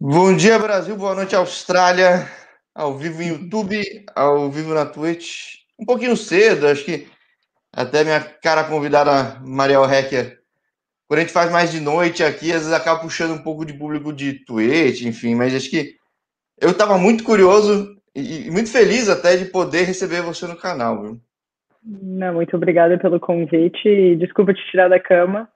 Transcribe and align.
Bom 0.00 0.36
dia, 0.36 0.58
Brasil. 0.58 0.96
Boa 0.96 1.14
noite, 1.14 1.36
Austrália. 1.36 2.28
Ao 2.74 2.98
vivo 2.98 3.22
em 3.22 3.28
YouTube, 3.28 4.04
ao 4.14 4.50
vivo 4.50 4.74
na 4.74 4.84
Twitch. 4.84 5.58
Um 5.78 5.84
pouquinho 5.84 6.16
cedo, 6.16 6.66
acho 6.66 6.84
que 6.84 7.06
até 7.72 8.02
minha 8.02 8.20
cara 8.20 8.64
convidada, 8.64 9.40
Mariel 9.44 9.84
Hecker. 9.84 10.40
Quando 11.06 11.18
a 11.18 11.22
gente 11.22 11.32
faz 11.32 11.50
mais 11.50 11.70
de 11.70 11.80
noite 11.80 12.24
aqui, 12.24 12.50
às 12.50 12.58
vezes 12.58 12.72
acaba 12.72 13.00
puxando 13.00 13.34
um 13.34 13.42
pouco 13.42 13.64
de 13.64 13.72
público 13.72 14.12
de 14.12 14.44
Twitch, 14.44 15.02
enfim, 15.02 15.36
mas 15.36 15.54
acho 15.54 15.70
que 15.70 15.94
eu 16.60 16.70
estava 16.70 16.98
muito 16.98 17.22
curioso 17.22 17.96
e, 18.14 18.50
muito 18.50 18.70
feliz 18.70 19.08
até 19.08 19.36
de 19.36 19.44
poder 19.44 19.84
receber 19.84 20.22
você 20.22 20.46
no 20.46 20.56
canal, 20.56 21.02
viu? 21.02 21.20
Não, 21.84 22.34
muito 22.34 22.56
obrigada 22.56 22.98
pelo 22.98 23.20
convite. 23.20 24.16
Desculpa 24.16 24.54
te 24.54 24.70
tirar 24.70 24.88
da 24.88 24.98
cama, 24.98 25.48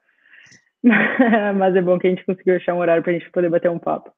mas 1.57 1.75
é 1.75 1.83
bom 1.83 1.99
que 1.99 2.07
a 2.07 2.11
gente 2.11 2.25
conseguiu 2.25 2.57
achar 2.57 2.75
um 2.75 2.79
horário 2.79 3.03
para 3.03 3.13
a 3.13 3.19
gente 3.19 3.31
poder 3.31 3.51
bater 3.51 3.71
um 3.71 3.79
papo. 3.79 4.13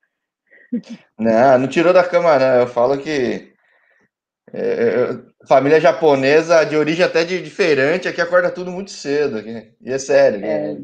Não, 1.19 1.59
não 1.59 1.69
tirou 1.69 1.93
da 1.93 2.05
cama, 2.05 2.39
não. 2.39 2.61
Eu 2.61 2.67
falo 2.67 2.99
que 2.99 3.53
é, 4.53 4.61
é, 4.61 5.47
família 5.47 5.81
japonesa 5.81 6.65
de 6.65 6.77
origem 6.77 7.05
até 7.05 7.25
de, 7.25 7.41
diferente, 7.41 8.09
aqui 8.09 8.21
acorda 8.21 8.51
tudo 8.51 8.71
muito 8.71 8.91
cedo. 8.91 9.39
Aqui. 9.39 9.73
E 9.81 9.93
é 9.93 9.99
sério. 9.99 10.45
É, 10.45 10.75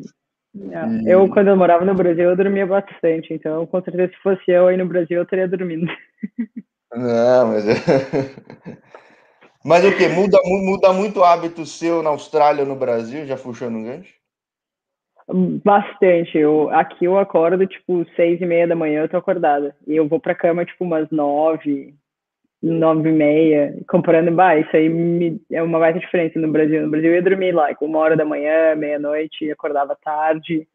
né? 0.55 1.03
e... 1.05 1.11
Eu, 1.11 1.29
quando 1.29 1.49
eu 1.49 1.57
morava 1.57 1.85
no 1.85 1.95
Brasil, 1.95 2.31
eu 2.31 2.37
dormia 2.37 2.67
bastante. 2.67 3.33
Então, 3.33 3.67
com 3.67 3.83
certeza, 3.83 4.13
se 4.13 4.23
fosse 4.23 4.51
eu 4.51 4.69
aí 4.69 4.77
no 4.77 4.87
Brasil, 4.87 5.19
eu 5.19 5.27
teria 5.27 5.49
dormindo. 5.49 5.87
Não, 6.95 7.49
mas. 7.49 7.65
mas 9.65 9.85
o 9.85 9.97
que? 9.97 10.09
Muda, 10.09 10.39
muda 10.45 10.93
muito 10.93 11.21
o 11.21 11.25
hábito 11.25 11.67
seu 11.67 12.03
na 12.03 12.11
Austrália 12.11 12.63
ou 12.63 12.69
no 12.69 12.77
Brasil? 12.77 13.27
Já 13.27 13.37
puxando 13.37 13.77
um 13.77 13.85
gancho? 13.85 14.16
Bastante. 15.29 16.39
Eu, 16.39 16.71
aqui 16.71 17.05
eu 17.05 17.19
acordo, 17.19 17.67
tipo, 17.67 18.05
seis 18.15 18.41
e 18.41 18.47
meia 18.47 18.67
da 18.67 18.77
manhã 18.77 19.03
eu 19.03 19.09
tô 19.09 19.17
acordada. 19.17 19.75
E 19.87 19.97
eu 19.97 20.07
vou 20.09 20.21
pra 20.21 20.35
cama, 20.35 20.65
tipo, 20.65 20.85
umas 20.85 21.11
nove, 21.11 21.95
nove 22.63 23.11
e 23.11 23.13
meia. 23.13 23.75
Comparando, 23.89 24.33
bah, 24.33 24.57
isso 24.59 24.77
aí 24.77 24.89
me, 24.89 25.41
é 25.53 25.63
uma 25.63 25.79
baita 25.81 26.01
diferença 26.01 26.39
no 26.41 26.53
Brasil. 26.53 26.83
No 26.83 26.91
Brasil 26.91 27.11
eu 27.11 27.17
ia 27.17 27.23
dormir 27.23 27.53
lá, 27.53 27.65
like, 27.65 27.85
uma 27.85 27.99
hora 28.01 28.17
da 28.17 28.25
manhã, 28.25 28.75
meia-noite, 28.77 29.51
acordava 29.51 29.97
tarde. 30.03 30.67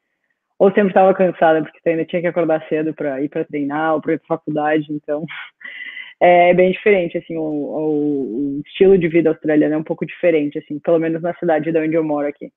Ou 0.60 0.70
sempre 0.72 0.90
estava 0.90 1.14
cansada, 1.14 1.62
porque 1.64 1.90
ainda 1.90 2.06
tinha 2.06 2.22
que 2.22 2.28
acordar 2.28 2.66
cedo 2.70 2.94
para 2.94 3.22
ir 3.22 3.30
para 3.30 3.46
treinar 3.46 3.96
ou 3.96 4.02
para 4.02 4.14
ir 4.14 4.20
pra 4.20 4.38
faculdade. 4.38 4.88
Então, 4.92 5.26
é 6.22 6.54
bem 6.54 6.72
diferente, 6.72 7.18
assim, 7.18 7.38
o, 7.38 7.42
o, 7.44 8.58
o 8.60 8.62
estilo 8.68 8.98
de 8.98 9.08
vida 9.10 9.30
australiano 9.30 9.76
é 9.76 9.78
um 9.78 9.84
pouco 9.84 10.06
diferente, 10.06 10.60
assim, 10.60 10.80
pelo 10.80 11.00
menos 11.00 11.22
na 11.22 11.34
cidade 11.36 11.72
de 11.72 11.80
onde 11.80 11.96
eu 11.96 12.04
moro 12.04 12.28
aqui. 12.28 12.52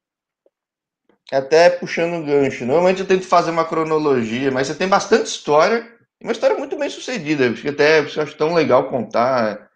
Até 1.32 1.70
puxando 1.70 2.22
o 2.22 2.24
gancho. 2.24 2.64
Normalmente 2.64 3.00
eu 3.00 3.06
tento 3.06 3.24
fazer 3.24 3.50
uma 3.50 3.64
cronologia, 3.64 4.50
mas 4.50 4.66
você 4.66 4.74
tem 4.74 4.88
bastante 4.88 5.26
história. 5.26 5.86
Uma 6.22 6.32
história 6.32 6.56
muito 6.56 6.78
bem 6.78 6.88
sucedida. 6.88 7.48
Acho 7.48 7.62
que 7.62 7.68
até 7.68 8.00
eu 8.00 8.04
acho 8.04 8.36
tão 8.36 8.54
legal 8.54 8.88
contar. 8.88 9.68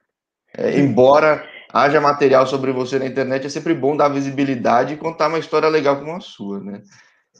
É, 0.56 0.78
embora 0.78 1.44
haja 1.72 2.00
material 2.00 2.46
sobre 2.46 2.72
você 2.72 2.98
na 2.98 3.06
internet, 3.06 3.46
é 3.46 3.50
sempre 3.50 3.74
bom 3.74 3.96
dar 3.96 4.08
visibilidade 4.08 4.94
e 4.94 4.98
contar 4.98 5.28
uma 5.28 5.38
história 5.38 5.68
legal 5.68 5.98
como 5.98 6.16
a 6.16 6.20
sua, 6.20 6.60
né? 6.60 6.80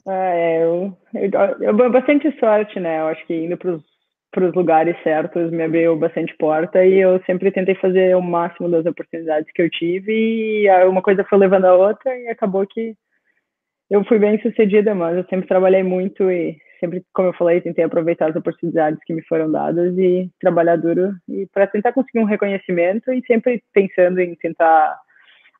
É, 0.07 0.65
eu, 0.65 0.97
eu, 1.15 1.31
eu 1.61 1.91
bastante 1.91 2.31
sorte, 2.39 2.79
né? 2.79 3.01
Eu 3.01 3.09
acho 3.09 3.27
que 3.27 3.35
indo 3.35 3.57
para 3.57 4.45
os 4.45 4.55
lugares 4.55 4.97
certos 5.03 5.51
me 5.51 5.63
abriu 5.63 5.97
bastante 5.97 6.35
porta 6.37 6.85
e 6.85 6.99
eu 6.99 7.21
sempre 7.25 7.51
tentei 7.51 7.75
fazer 7.75 8.15
o 8.17 8.23
máximo 8.23 8.71
das 8.71 8.85
oportunidades 8.87 9.51
que 9.53 9.63
eu 9.63 9.71
tive 9.71 10.13
e 10.13 10.87
uma 10.87 11.03
coisa 11.03 11.25
foi 11.25 11.39
levando 11.39 11.65
a 11.65 11.75
outra 11.75 12.17
e 12.17 12.29
acabou 12.29 12.67
que 12.67 12.95
eu 13.91 14.05
fui 14.05 14.19
bem 14.19 14.41
sucedida, 14.41 14.95
mas 14.95 15.17
eu 15.17 15.25
sempre 15.25 15.49
trabalhei 15.49 15.83
muito 15.83 16.31
e 16.31 16.59
sempre, 16.79 17.05
como 17.13 17.29
eu 17.29 17.33
falei, 17.35 17.61
tentei 17.61 17.85
aproveitar 17.85 18.31
as 18.31 18.37
oportunidades 18.37 19.01
que 19.05 19.13
me 19.13 19.23
foram 19.23 19.51
dadas 19.51 19.97
e 19.99 20.31
trabalhar 20.41 20.77
duro 20.77 21.15
e 21.29 21.47
para 21.47 21.67
tentar 21.67 21.93
conseguir 21.93 22.21
um 22.21 22.25
reconhecimento 22.25 23.13
e 23.13 23.23
sempre 23.27 23.63
pensando 23.73 24.21
em 24.21 24.35
tentar 24.37 24.99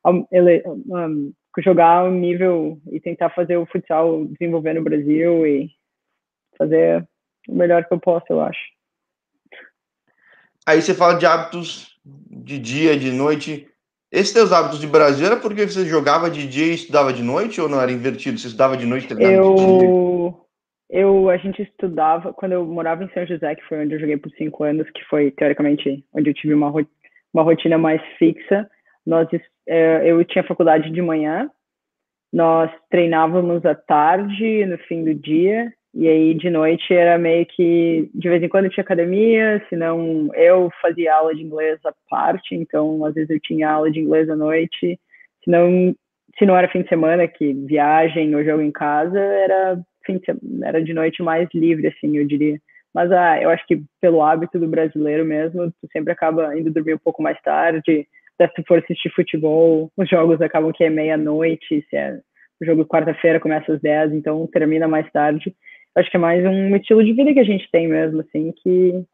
um, 0.07 1.33
jogar 1.59 2.05
um 2.05 2.13
nível 2.13 2.81
e 2.93 3.01
tentar 3.01 3.31
fazer 3.31 3.57
o 3.57 3.67
futsal 3.67 4.25
desenvolver 4.27 4.75
no 4.75 4.83
Brasil 4.83 5.47
e 5.47 5.71
fazer 6.57 7.07
o 7.49 7.55
melhor 7.55 7.85
que 7.85 7.95
eu 7.95 8.01
posso, 8.01 8.27
eu 8.31 8.41
acho. 8.41 8.61
Aí 10.67 10.83
você 10.83 10.95
fala 10.95 11.15
de 11.15 11.25
hábitos 11.25 11.99
de 12.05 12.59
dia, 12.59 12.97
de 12.97 13.11
noite. 13.11 13.69
Esses 14.11 14.33
teus 14.33 14.53
hábitos 14.53 14.81
de 14.81 14.87
Brasil 14.87 15.27
era 15.27 15.37
porque 15.37 15.67
você 15.67 15.85
jogava 15.85 16.31
de 16.31 16.47
dia 16.47 16.67
e 16.67 16.75
estudava 16.75 17.13
de 17.13 17.23
noite 17.23 17.61
ou 17.61 17.69
não 17.69 17.81
era 17.81 17.93
invertido? 17.93 18.39
Você 18.39 18.47
estudava 18.47 18.77
de 18.77 18.87
noite 18.87 19.05
e 19.05 19.09
treinava 19.09 19.35
eu... 19.35 19.55
de 19.55 19.79
dia? 19.79 20.49
Eu, 20.91 21.29
a 21.29 21.37
gente 21.37 21.61
estudava, 21.61 22.33
quando 22.33 22.53
eu 22.53 22.65
morava 22.65 23.05
em 23.05 23.11
São 23.11 23.27
José, 23.27 23.55
que 23.55 23.65
foi 23.69 23.85
onde 23.85 23.95
eu 23.95 24.01
joguei 24.01 24.17
por 24.17 24.31
cinco 24.33 24.65
anos, 24.65 24.89
que 24.91 25.05
foi, 25.05 25.31
teoricamente, 25.33 26.03
onde 26.15 26.31
eu 26.31 26.35
tive 26.35 26.55
uma, 26.55 26.73
uma 27.35 27.43
rotina 27.43 27.77
mais 27.77 28.01
fixa, 28.19 28.67
nós, 29.05 29.29
é, 29.67 30.11
eu 30.11 30.25
tinha 30.25 30.43
faculdade 30.45 30.91
de 30.91 31.03
manhã, 31.03 31.51
nós 32.33 32.71
treinávamos 32.91 33.67
à 33.67 33.75
tarde, 33.75 34.65
no 34.65 34.79
fim 34.79 35.05
do 35.05 35.15
dia, 35.15 35.71
e 35.95 36.07
aí, 36.07 36.35
de 36.35 36.51
noite, 36.51 36.93
era 36.93 37.19
meio 37.19 37.47
que, 37.47 38.11
de 38.15 38.29
vez 38.29 38.43
em 38.43 38.49
quando 38.49 38.69
tinha 38.69 38.83
academia, 38.85 39.65
senão 39.69 40.31
eu 40.35 40.71
fazia 40.83 41.15
aula 41.15 41.35
de 41.35 41.43
inglês 41.43 41.79
à 41.85 41.93
parte, 42.11 42.55
então, 42.55 43.05
às 43.05 43.15
vezes 43.15 43.31
eu 43.31 43.41
tinha 43.41 43.71
aula 43.71 43.91
de 43.91 43.99
inglês 44.01 44.29
à 44.29 44.37
noite, 44.37 45.01
senão, 45.43 45.95
se 46.39 46.45
não 46.45 46.57
era 46.57 46.69
fim 46.69 46.83
de 46.83 46.89
semana, 46.89 47.27
que 47.27 47.53
viagem 47.53 48.35
ou 48.35 48.45
jogo 48.45 48.63
em 48.63 48.71
casa, 48.71 49.19
era, 49.19 49.81
fim 50.05 50.19
de, 50.19 50.25
era 50.63 50.83
de 50.83 50.93
noite 50.93 51.23
mais 51.23 51.49
livre, 51.55 51.89
assim, 51.89 52.17
eu 52.19 52.27
diria. 52.27 52.61
Mas 52.95 53.11
ah, 53.11 53.41
eu 53.41 53.49
acho 53.51 53.67
que 53.67 53.83
pelo 54.01 54.23
hábito 54.23 54.59
do 54.59 54.69
brasileiro 54.69 55.25
mesmo, 55.25 55.71
tu 55.71 55.89
sempre 55.91 56.13
acaba 56.13 56.57
indo 56.59 56.71
dormir 56.71 56.95
um 56.95 56.99
pouco 56.99 57.23
mais 57.23 57.41
tarde, 57.41 58.07
até 58.39 58.53
se 58.55 58.63
for 58.67 58.79
assistir 58.79 59.11
futebol, 59.11 59.91
os 59.97 60.09
jogos 60.09 60.41
acabam 60.43 60.71
que 60.73 60.85
é 60.85 60.91
meia-noite, 60.91 61.85
se 61.89 61.97
é 61.97 62.19
o 62.61 62.65
jogo 62.65 62.85
quarta-feira 62.85 63.41
começa 63.41 63.73
às 63.73 63.81
10, 63.81 64.13
então 64.13 64.47
termina 64.53 64.89
mais 64.89 65.11
tarde 65.13 65.55
acho 65.99 66.11
que 66.11 66.17
é 66.17 66.21
mais 66.21 66.45
um 66.45 66.77
estilo 66.77 67.05
de 67.05 67.13
vida 67.13 67.33
que 67.33 67.41
a 67.41 67.45
gente 67.45 67.69
tem 67.71 67.89
mesmo, 67.89 68.21
assim, 68.21 68.53
que, 68.53 69.05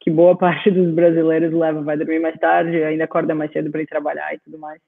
que 0.00 0.10
boa 0.10 0.36
parte 0.38 0.70
dos 0.70 0.94
brasileiros 0.94 1.52
leva, 1.52 1.82
vai 1.82 1.96
dormir 1.96 2.20
mais 2.20 2.38
tarde, 2.38 2.82
ainda 2.82 3.04
acorda 3.04 3.34
mais 3.34 3.50
cedo 3.52 3.70
para 3.70 3.82
ir 3.82 3.86
trabalhar 3.86 4.34
e 4.34 4.38
tudo 4.40 4.58
mais. 4.58 4.80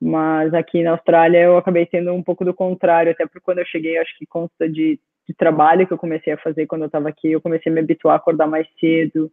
Mas 0.00 0.54
aqui 0.54 0.82
na 0.82 0.92
Austrália 0.92 1.40
eu 1.40 1.58
acabei 1.58 1.84
tendo 1.84 2.12
um 2.12 2.22
pouco 2.22 2.44
do 2.44 2.54
contrário, 2.54 3.12
até 3.12 3.26
porque 3.26 3.40
quando 3.40 3.58
eu 3.58 3.66
cheguei, 3.66 3.98
acho 3.98 4.16
que 4.16 4.24
consta 4.24 4.66
de, 4.68 4.98
de 5.28 5.34
trabalho 5.34 5.86
que 5.86 5.92
eu 5.92 5.98
comecei 5.98 6.32
a 6.32 6.38
fazer 6.38 6.66
quando 6.66 6.82
eu 6.82 6.86
estava 6.86 7.08
aqui, 7.08 7.32
eu 7.32 7.40
comecei 7.40 7.70
a 7.70 7.74
me 7.74 7.80
habituar 7.80 8.14
a 8.14 8.16
acordar 8.16 8.46
mais 8.46 8.66
cedo. 8.78 9.30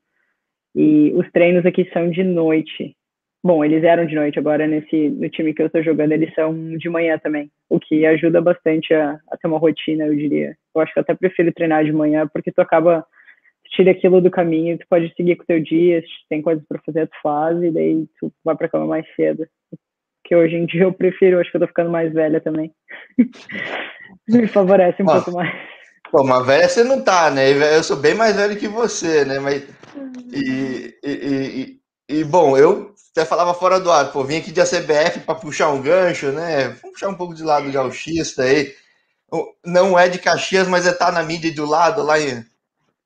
E 0.76 1.14
os 1.16 1.32
treinos 1.32 1.66
aqui 1.66 1.90
são 1.94 2.10
de 2.10 2.24
noite. 2.24 2.97
Bom, 3.48 3.64
eles 3.64 3.82
eram 3.82 4.06
de 4.06 4.14
noite, 4.14 4.38
agora 4.38 4.68
nesse 4.68 5.08
no 5.08 5.30
time 5.30 5.54
que 5.54 5.62
eu 5.62 5.68
estou 5.68 5.82
jogando, 5.82 6.12
eles 6.12 6.34
são 6.34 6.54
de 6.78 6.90
manhã 6.90 7.18
também, 7.18 7.50
o 7.70 7.80
que 7.80 8.06
ajuda 8.06 8.42
bastante 8.42 8.94
a, 8.94 9.18
a, 9.32 9.38
ter 9.38 9.48
uma 9.48 9.58
rotina, 9.58 10.06
eu 10.06 10.14
diria. 10.14 10.58
Eu 10.76 10.82
acho 10.82 10.92
que 10.92 11.00
eu 11.00 11.02
até 11.02 11.16
prefiro 11.16 11.54
treinar 11.54 11.86
de 11.86 11.94
manhã, 11.94 12.28
porque 12.28 12.52
tu 12.52 12.60
acaba, 12.60 13.06
tu 13.64 13.70
tira 13.78 13.92
aquilo 13.92 14.20
do 14.20 14.30
caminho, 14.30 14.78
tu 14.78 14.86
pode 14.90 15.14
seguir 15.16 15.38
com 15.38 15.44
o 15.44 15.46
teu 15.46 15.64
dia, 15.64 16.02
se 16.02 16.08
tem 16.30 16.42
coisas 16.42 16.62
para 16.68 16.82
fazer, 16.86 17.08
tu 17.08 17.16
faz, 17.24 17.64
e 17.64 17.72
daí 17.72 18.06
tu 18.20 18.34
vai 18.44 18.54
para 18.54 18.68
cama 18.68 18.86
mais 18.86 19.06
cedo. 19.16 19.48
Que 20.26 20.36
hoje 20.36 20.58
em 20.58 20.66
dia 20.66 20.84
eu 20.84 20.92
prefiro, 20.92 21.40
acho 21.40 21.50
que 21.50 21.56
eu 21.56 21.62
tô 21.62 21.68
ficando 21.68 21.90
mais 21.90 22.12
velha 22.12 22.42
também. 22.42 22.74
Me 24.28 24.46
favorece 24.48 25.02
um 25.02 25.06
pouco 25.06 25.32
mais. 25.32 25.56
Pô, 26.12 26.22
mas 26.22 26.46
velha 26.46 26.68
você 26.68 26.84
não 26.84 27.02
tá, 27.02 27.32
né? 27.32 27.50
Eu 27.78 27.82
sou 27.82 27.96
bem 27.96 28.14
mais 28.14 28.36
velho 28.36 28.58
que 28.58 28.68
você, 28.68 29.24
né? 29.24 29.40
Mas, 29.40 29.66
e, 30.34 30.94
e, 31.02 31.80
e, 32.10 32.18
e 32.20 32.24
bom, 32.26 32.58
eu 32.58 32.97
até 33.18 33.26
falava 33.26 33.52
fora 33.56 33.80
do 33.80 33.92
ar, 33.92 34.12
pô, 34.12 34.24
vim 34.24 34.38
aqui 34.38 34.52
de 34.52 34.62
ACBF 34.62 35.22
para 35.22 35.34
puxar 35.34 35.72
um 35.72 35.82
gancho, 35.82 36.32
né? 36.32 36.68
Vamos 36.82 36.92
puxar 36.92 37.10
um 37.10 37.16
pouco 37.16 37.34
de 37.34 37.44
lado 37.44 37.72
gauchista 37.72 38.44
aí. 38.44 38.74
Não 39.66 39.98
é 39.98 40.08
de 40.08 40.20
Caxias, 40.20 40.68
mas 40.68 40.86
é 40.86 40.94
tá 40.94 41.12
na 41.12 41.24
mídia 41.24 41.52
do 41.54 41.66
lado, 41.66 42.04
lá 42.04 42.20
em, 42.20 42.46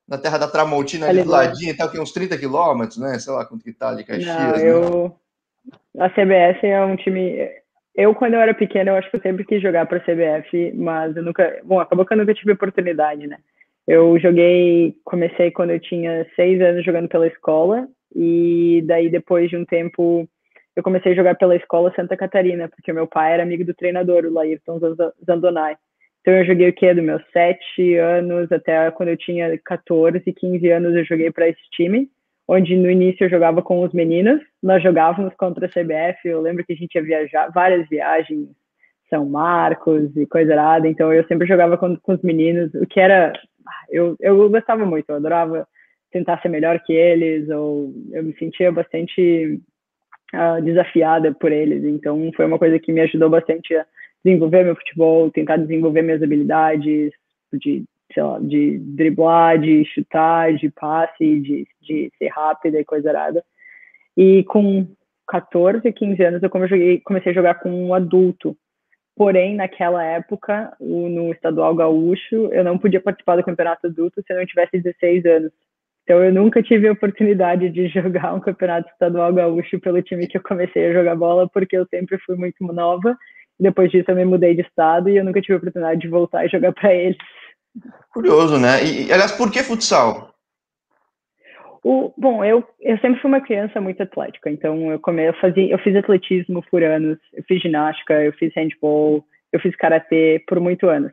na 0.06 0.18
terra 0.18 0.38
da 0.38 0.50
Tramontina, 0.50 1.08
ali, 1.08 1.24
do 1.24 1.30
ladinho, 1.30 1.76
tá 1.78 1.88
que 1.88 1.98
uns 1.98 2.12
30 2.12 2.38
quilômetros, 2.38 2.98
né? 2.98 3.18
Sei 3.20 3.32
lá 3.32 3.46
quanto 3.46 3.64
que 3.64 3.72
tá 3.72 3.88
ali, 3.88 4.04
Caxias. 4.04 4.28
Não, 4.28 4.52
né? 4.52 4.70
eu... 4.70 5.16
A 5.98 6.10
CBF 6.10 6.68
é 6.68 6.84
um 6.84 6.98
time... 6.98 7.50
Eu, 7.96 8.14
quando 8.14 8.34
eu 8.34 8.42
era 8.42 8.54
pequena, 8.54 8.92
eu 8.92 8.96
acho 8.96 9.10
que 9.10 9.16
eu 9.16 9.22
sempre 9.22 9.46
quis 9.46 9.62
jogar 9.62 9.86
para 9.86 9.98
a 9.98 10.02
CBF, 10.02 10.74
mas 10.74 11.16
eu 11.16 11.24
nunca... 11.24 11.60
Bom, 11.64 11.80
acabou 11.80 12.06
que 12.06 12.14
eu 12.14 12.18
nunca 12.18 12.34
tive 12.34 12.52
oportunidade, 12.52 13.28
né? 13.28 13.38
Eu 13.88 14.20
joguei, 14.20 14.96
comecei 15.06 15.52
quando 15.52 15.72
eu 15.72 15.80
tinha 15.80 16.26
seis 16.36 16.62
anos 16.62 16.86
jogando 16.86 17.08
pela 17.08 17.28
escola, 17.28 17.88
e 18.16 18.84
daí, 18.86 19.10
depois 19.10 19.50
de 19.50 19.58
um 19.58 19.66
tempo, 19.66 20.28
eu 20.76 20.84
comecei 20.84 21.12
a 21.12 21.16
jogar 21.16 21.36
pela 21.36 21.56
escola 21.56 21.94
Santa 21.96 22.18
Catarina, 22.18 22.68
porque 22.68 22.94
meu 22.94 23.08
pai 23.08 23.34
era 23.34 23.44
amigo 23.44 23.66
do 23.66 23.74
treinador, 23.74 24.26
o 24.26 24.34
Laírton 24.34 24.80
Zandonai. 25.26 25.76
Então 26.22 26.34
eu 26.36 26.46
joguei 26.46 26.70
o 26.70 26.74
quê? 26.74 26.94
Do 26.94 27.02
meus 27.02 27.22
sete 27.34 27.96
anos 27.98 28.52
até 28.52 28.92
quando 28.92 29.10
eu 29.10 29.18
tinha 29.18 29.58
14, 29.66 30.22
15 30.22 30.70
anos, 30.70 30.96
eu 30.96 31.04
joguei 31.04 31.32
para 31.32 31.50
esse 31.50 31.62
time, 31.72 32.10
onde 32.48 32.76
no 32.76 32.90
início 32.90 33.26
eu 33.26 33.30
jogava 33.30 33.62
com 33.62 33.82
os 33.82 33.92
meninos, 33.92 34.40
nós 34.62 34.84
jogávamos 34.84 35.34
contra 35.36 35.66
a 35.66 35.70
CBF, 35.70 36.28
eu 36.28 36.42
lembro 36.42 36.64
que 36.64 36.74
a 36.74 36.76
gente 36.76 36.94
ia 36.94 37.02
viajar, 37.02 37.52
várias 37.52 37.88
viagens, 37.90 38.48
São 39.10 39.26
Marcos 39.26 40.16
e 40.16 40.26
coisa 40.28 40.54
errada. 40.54 40.88
Então 40.88 41.12
eu 41.12 41.26
sempre 41.28 41.48
jogava 41.48 41.78
com, 41.78 41.98
com 41.98 42.14
os 42.14 42.22
meninos, 42.22 42.74
o 42.76 42.86
que 42.86 43.00
era. 43.00 43.34
Eu, 43.90 44.16
eu 44.20 44.50
gostava 44.50 44.86
muito, 44.86 45.10
eu 45.10 45.16
adorava 45.16 45.68
tentar 46.12 46.42
ser 46.42 46.50
melhor 46.50 46.80
que 46.84 46.94
eles, 46.94 47.50
ou 47.50 47.94
eu 48.12 48.24
me 48.24 48.34
sentia 48.38 48.72
bastante 48.72 49.60
uh, 50.34 50.62
desafiada 50.62 51.34
por 51.34 51.52
eles. 51.52 51.84
Então 51.84 52.32
foi 52.36 52.46
uma 52.46 52.60
coisa 52.60 52.80
que 52.80 52.92
me 52.92 53.02
ajudou 53.02 53.30
bastante 53.30 53.76
a 53.76 53.86
desenvolver 54.24 54.64
meu 54.64 54.76
futebol, 54.76 55.32
tentar 55.32 55.58
desenvolver 55.58 56.02
minhas 56.02 56.22
habilidades 56.22 57.12
de, 57.54 57.84
sei 58.14 58.24
lá, 58.24 58.40
de 58.40 58.78
driblar, 58.80 59.60
de 59.60 59.84
chutar, 59.86 60.54
de 60.54 60.70
passe, 60.70 61.40
de, 61.40 61.68
de 61.82 62.12
ser 62.18 62.28
rápida 62.28 62.80
e 62.80 62.86
coisa 62.86 63.10
errada. 63.10 63.44
E 64.16 64.44
com 64.44 64.88
14, 65.28 65.92
15 65.92 66.24
anos 66.24 66.44
eu 66.44 66.50
comecei, 66.50 67.02
a 67.26 67.34
jogar 67.34 67.56
com 67.56 67.70
um 67.70 67.94
adulto. 67.94 68.56
Porém, 69.16 69.56
naquela 69.56 70.04
época, 70.04 70.74
no 70.80 71.32
estadual 71.32 71.76
gaúcho, 71.76 72.50
eu 72.52 72.64
não 72.64 72.78
podia 72.78 73.02
participar 73.02 73.36
do 73.36 73.44
campeonato 73.44 73.88
adulto 73.88 74.22
se 74.22 74.34
eu 74.34 74.38
não 74.38 74.46
tivesse 74.46 74.80
16 74.80 75.26
anos. 75.26 75.52
Então, 76.04 76.24
eu 76.24 76.34
nunca 76.34 76.62
tive 76.64 76.88
a 76.88 76.92
oportunidade 76.92 77.70
de 77.70 77.88
jogar 77.90 78.34
um 78.34 78.40
campeonato 78.40 78.90
estadual 78.90 79.34
gaúcho 79.34 79.80
pelo 79.80 80.02
time 80.02 80.28
que 80.28 80.38
eu 80.38 80.44
comecei 80.44 80.88
a 80.88 80.94
jogar 80.94 81.16
bola, 81.16 81.50
porque 81.50 81.78
eu 81.78 81.86
sempre 81.88 82.18
fui 82.20 82.36
muito 82.36 82.64
nova. 82.66 83.18
Depois 83.60 83.92
disso, 83.92 84.10
eu 84.10 84.16
me 84.16 84.26
mudei 84.26 84.56
de 84.56 84.62
estado 84.62 85.10
e 85.10 85.18
eu 85.18 85.24
nunca 85.24 85.42
tive 85.42 85.54
a 85.54 85.58
oportunidade 85.58 86.02
de 86.02 86.08
voltar 86.08 86.46
e 86.46 86.50
jogar 86.50 86.72
para 86.74 86.94
eles. 86.94 87.18
Curioso, 88.12 88.60
né? 88.60 88.84
E, 88.84 89.12
aliás, 89.12 89.32
por 89.32 89.52
que 89.52 89.64
futsal? 89.64 90.32
O, 91.84 92.14
bom, 92.16 92.44
eu, 92.44 92.64
eu 92.80 92.98
sempre 93.00 93.20
fui 93.22 93.30
uma 93.30 93.42
criança 93.42 93.82
muito 93.82 94.02
atlética, 94.04 94.52
então 94.52 94.92
eu, 94.92 95.00
come, 95.00 95.28
eu, 95.28 95.34
fazia, 95.36 95.72
eu 95.72 95.80
fiz 95.80 95.96
atletismo 95.96 96.64
por 96.70 96.84
anos, 96.84 97.18
eu 97.34 97.44
fiz 97.48 97.60
ginástica, 97.60 98.22
eu 98.22 98.32
fiz 98.34 98.54
handball, 98.56 99.26
eu 99.52 99.60
fiz 99.60 99.76
karatê 99.76 100.44
por 100.48 100.60
muitos 100.60 100.88
anos, 100.88 101.12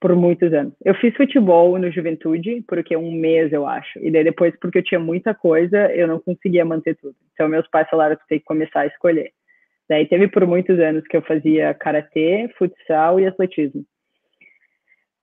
por 0.00 0.14
muitos 0.14 0.52
anos. 0.52 0.72
Eu 0.84 0.94
fiz 0.94 1.14
futebol 1.16 1.78
no 1.78 1.90
juventude, 1.90 2.62
porque 2.68 2.96
um 2.96 3.12
mês, 3.12 3.52
eu 3.52 3.66
acho, 3.66 3.98
e 3.98 4.10
daí 4.10 4.24
depois, 4.24 4.54
porque 4.60 4.78
eu 4.78 4.84
tinha 4.84 5.00
muita 5.00 5.34
coisa, 5.34 5.92
eu 5.92 6.06
não 6.06 6.20
conseguia 6.20 6.64
manter 6.64 6.96
tudo. 6.96 7.16
Então 7.32 7.48
meus 7.48 7.68
pais 7.68 7.88
falaram 7.88 8.16
que 8.16 8.26
tem 8.28 8.38
que 8.38 8.44
começar 8.44 8.80
a 8.80 8.86
escolher. 8.86 9.32
Daí 9.88 10.06
teve 10.06 10.28
por 10.28 10.46
muitos 10.46 10.78
anos 10.78 11.04
que 11.08 11.16
eu 11.16 11.22
fazia 11.22 11.74
karatê, 11.74 12.48
futsal 12.58 13.18
e 13.18 13.26
atletismo. 13.26 13.84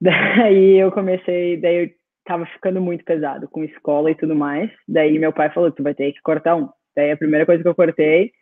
Daí 0.00 0.78
eu 0.78 0.92
comecei, 0.92 1.56
daí 1.56 1.84
eu 1.84 1.90
tava 2.26 2.44
ficando 2.46 2.82
muito 2.82 3.02
pesado 3.02 3.48
com 3.48 3.64
escola 3.64 4.10
e 4.10 4.14
tudo 4.14 4.36
mais. 4.36 4.70
Daí 4.86 5.18
meu 5.18 5.32
pai 5.32 5.50
falou, 5.50 5.70
tu 5.70 5.82
vai 5.82 5.94
ter 5.94 6.12
que 6.12 6.20
cortar 6.20 6.54
um. 6.54 6.68
Daí 6.94 7.12
a 7.12 7.16
primeira 7.16 7.46
coisa 7.46 7.62
que 7.62 7.68
eu 7.68 7.74
cortei 7.74 8.32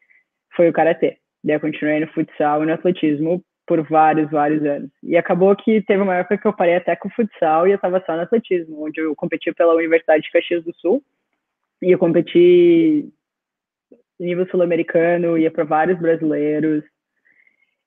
foi 0.56 0.69
o 0.69 0.72
karatê. 0.72 1.19
Daí 1.44 1.54
eu 1.54 1.60
continuei 1.60 2.00
no 2.00 2.08
futsal 2.08 2.62
e 2.62 2.66
no 2.66 2.72
atletismo 2.72 3.44
por 3.66 3.82
vários, 3.82 4.31
vários 4.31 4.64
anos. 4.64 4.90
E 5.02 5.16
acabou 5.16 5.55
que 5.56 5.82
teve 5.82 6.02
uma 6.02 6.16
época 6.16 6.38
que 6.38 6.46
eu 6.46 6.52
parei 6.52 6.76
até 6.76 6.94
com 6.96 7.08
o 7.08 7.12
futsal 7.12 7.66
e 7.66 7.72
eu 7.72 7.78
tava 7.78 8.02
só 8.05 8.14
no 8.14 8.22
atletismo, 8.22 8.84
onde 8.84 9.00
eu 9.00 9.14
competi 9.16 9.52
pela 9.52 9.75
Universidade 9.75 10.25
de 10.25 10.31
Caxias 10.31 10.64
do 10.64 10.75
Sul. 10.76 11.02
E 11.82 11.90
eu 11.90 11.99
competi 11.99 13.08
nível 14.19 14.46
sul-americano, 14.49 15.38
ia 15.38 15.50
para 15.50 15.64
vários 15.64 15.99
brasileiros. 15.99 16.84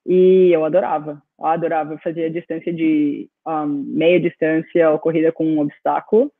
E 0.06 0.50
eu 0.52 0.64
adorava, 0.64 1.22
eu 1.38 1.46
adorava. 1.46 1.94
Eu 1.94 1.98
fazia 1.98 2.30
distância 2.30 2.72
de 2.72 3.28
um, 3.46 3.66
meia 3.66 4.20
distância 4.20 4.90
ou 4.90 4.98
corrida 4.98 5.32
com 5.32 5.44
um 5.44 5.60
obstáculo. 5.60 6.32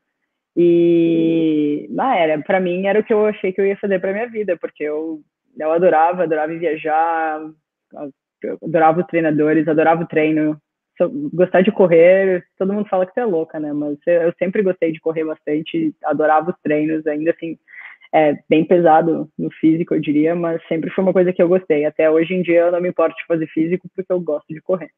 E 0.57 1.87
na 1.91 2.17
era, 2.17 2.41
para 2.43 2.59
mim 2.59 2.87
era 2.87 2.99
o 2.99 3.05
que 3.05 3.13
eu 3.13 3.27
achei 3.27 3.53
que 3.53 3.61
eu 3.61 3.67
ia 3.67 3.77
fazer 3.77 4.01
para 4.01 4.13
minha 4.13 4.29
vida, 4.29 4.57
porque 4.57 4.83
eu 4.83 5.23
eu 5.59 5.73
adorava, 5.73 6.23
adorava 6.23 6.57
viajar, 6.57 7.41
adorava 8.63 9.01
os 9.01 9.07
treinadores, 9.07 9.69
adorava 9.69 10.03
o 10.03 10.07
treino, 10.07 10.61
gostar 11.33 11.63
de 11.63 11.71
correr, 11.71 12.45
todo 12.59 12.73
mundo 12.73 12.89
fala 12.89 13.07
que 13.07 13.13
você 13.13 13.21
é 13.21 13.25
louca, 13.25 13.61
né? 13.61 13.73
Mas 13.73 13.99
eu 14.07 14.33
sempre 14.39 14.63
gostei 14.63 14.93
de 14.93 15.01
correr 15.01 15.25
bastante, 15.25 15.95
adorava 16.05 16.51
os 16.51 16.57
treinos, 16.63 17.07
ainda 17.07 17.31
assim, 17.31 17.59
é 18.13 18.39
bem 18.49 18.65
pesado 18.65 19.29
no 19.39 19.51
físico, 19.51 19.95
eu 19.95 20.01
diria, 20.01 20.35
mas 20.35 20.61
sempre 20.67 20.91
foi 20.91 21.05
uma 21.05 21.13
coisa 21.13 21.33
que 21.33 21.43
eu 21.43 21.49
gostei. 21.49 21.85
Até 21.85 22.11
hoje 22.11 22.35
em 22.35 22.43
dia 22.43 22.61
eu 22.61 22.73
não 22.73 22.81
me 22.81 22.89
importo 22.89 23.17
de 23.17 23.27
fazer 23.27 23.47
físico 23.49 23.89
porque 23.95 24.13
eu 24.13 24.21
gosto 24.21 24.53
de 24.53 24.61
correr. 24.61 24.91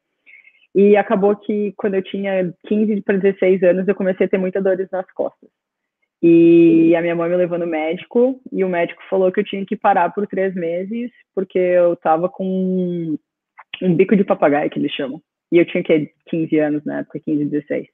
E 0.74 0.96
acabou 0.96 1.34
que 1.34 1.72
quando 1.76 1.94
eu 1.94 2.02
tinha 2.02 2.54
15 2.66 3.00
para 3.02 3.16
16 3.16 3.62
anos 3.64 3.88
eu 3.88 3.94
comecei 3.94 4.26
a 4.26 4.28
ter 4.28 4.38
muitas 4.38 4.62
dores 4.62 4.88
nas 4.90 5.10
costas. 5.12 5.50
E 6.22 6.94
a 6.94 7.00
minha 7.00 7.16
mãe 7.16 7.30
me 7.30 7.36
levou 7.36 7.58
no 7.58 7.66
médico 7.66 8.40
e 8.52 8.62
o 8.62 8.68
médico 8.68 9.02
falou 9.08 9.32
que 9.32 9.40
eu 9.40 9.44
tinha 9.44 9.64
que 9.64 9.74
parar 9.74 10.10
por 10.10 10.26
três 10.26 10.54
meses 10.54 11.10
porque 11.34 11.58
eu 11.58 11.96
tava 11.96 12.28
com 12.28 13.18
um 13.82 13.94
bico 13.94 14.16
de 14.16 14.24
papagaio 14.24 14.70
que 14.70 14.78
eles 14.78 14.92
chamam. 14.92 15.20
E 15.52 15.58
eu 15.58 15.66
tinha 15.66 15.82
que 15.82 16.12
15 16.26 16.58
anos 16.58 16.84
na 16.84 17.00
época, 17.00 17.20
15, 17.20 17.44
16. 17.46 17.86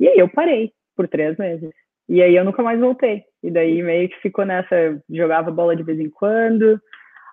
E 0.00 0.08
aí 0.08 0.18
eu 0.18 0.28
parei 0.28 0.72
por 0.96 1.08
três 1.08 1.36
meses. 1.36 1.70
E 2.08 2.22
aí 2.22 2.34
eu 2.34 2.44
nunca 2.44 2.62
mais 2.62 2.80
voltei. 2.80 3.24
E 3.42 3.50
daí 3.50 3.82
meio 3.82 4.08
que 4.08 4.20
ficou 4.20 4.44
nessa, 4.44 5.00
jogava 5.10 5.50
bola 5.50 5.76
de 5.76 5.82
vez 5.82 6.00
em 6.00 6.08
quando. 6.08 6.80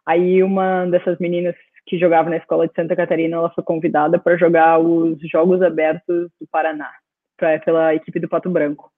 Aí 0.06 0.44
uma 0.44 0.86
dessas 0.86 1.18
meninas 1.19 1.56
que 1.88 1.97
jogava 1.97 2.30
na 2.30 2.38
escola 2.38 2.68
de 2.68 2.74
Santa 2.74 2.95
Catarina, 2.95 3.38
ela 3.38 3.51
foi 3.51 3.63
convidada 3.63 4.19
para 4.19 4.38
jogar 4.38 4.80
os 4.80 5.18
Jogos 5.30 5.62
Abertos 5.62 6.30
do 6.39 6.47
Paraná, 6.51 6.92
pra, 7.38 7.59
pela 7.59 7.94
equipe 7.94 8.19
do 8.19 8.27
Pato 8.27 8.50
Branco. 8.50 8.92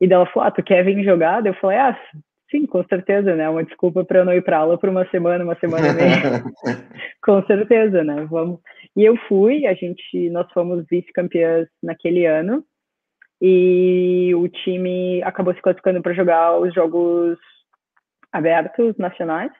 E 0.00 0.06
dela 0.06 0.26
falou: 0.26 0.48
"Ah, 0.48 0.50
tu 0.50 0.62
quer 0.62 0.84
vir 0.84 1.02
jogar?" 1.04 1.44
Eu 1.44 1.54
falei: 1.54 1.78
"Ah, 1.78 1.98
sim, 2.50 2.66
com 2.66 2.84
certeza, 2.84 3.34
né? 3.34 3.48
Uma 3.48 3.64
desculpa 3.64 4.04
para 4.04 4.20
eu 4.20 4.24
não 4.24 4.32
ir 4.32 4.42
para 4.42 4.58
aula 4.58 4.78
por 4.78 4.88
uma 4.88 5.08
semana, 5.10 5.44
uma 5.44 5.56
semana 5.56 5.88
e 5.88 5.92
meia. 5.94 6.42
com 7.22 7.42
certeza, 7.44 8.02
né? 8.04 8.26
Vamos. 8.30 8.60
E 8.96 9.04
eu 9.04 9.16
fui, 9.28 9.66
a 9.66 9.74
gente, 9.74 10.30
nós 10.30 10.50
fomos 10.52 10.84
vice-campeãs 10.90 11.68
naquele 11.82 12.26
ano 12.26 12.64
e 13.40 14.34
o 14.34 14.48
time 14.48 15.22
acabou 15.22 15.54
se 15.54 15.62
classificando 15.62 16.02
para 16.02 16.14
jogar 16.14 16.58
os 16.58 16.74
jogos 16.74 17.38
abertos 18.32 18.96
nacionais. 18.96 19.52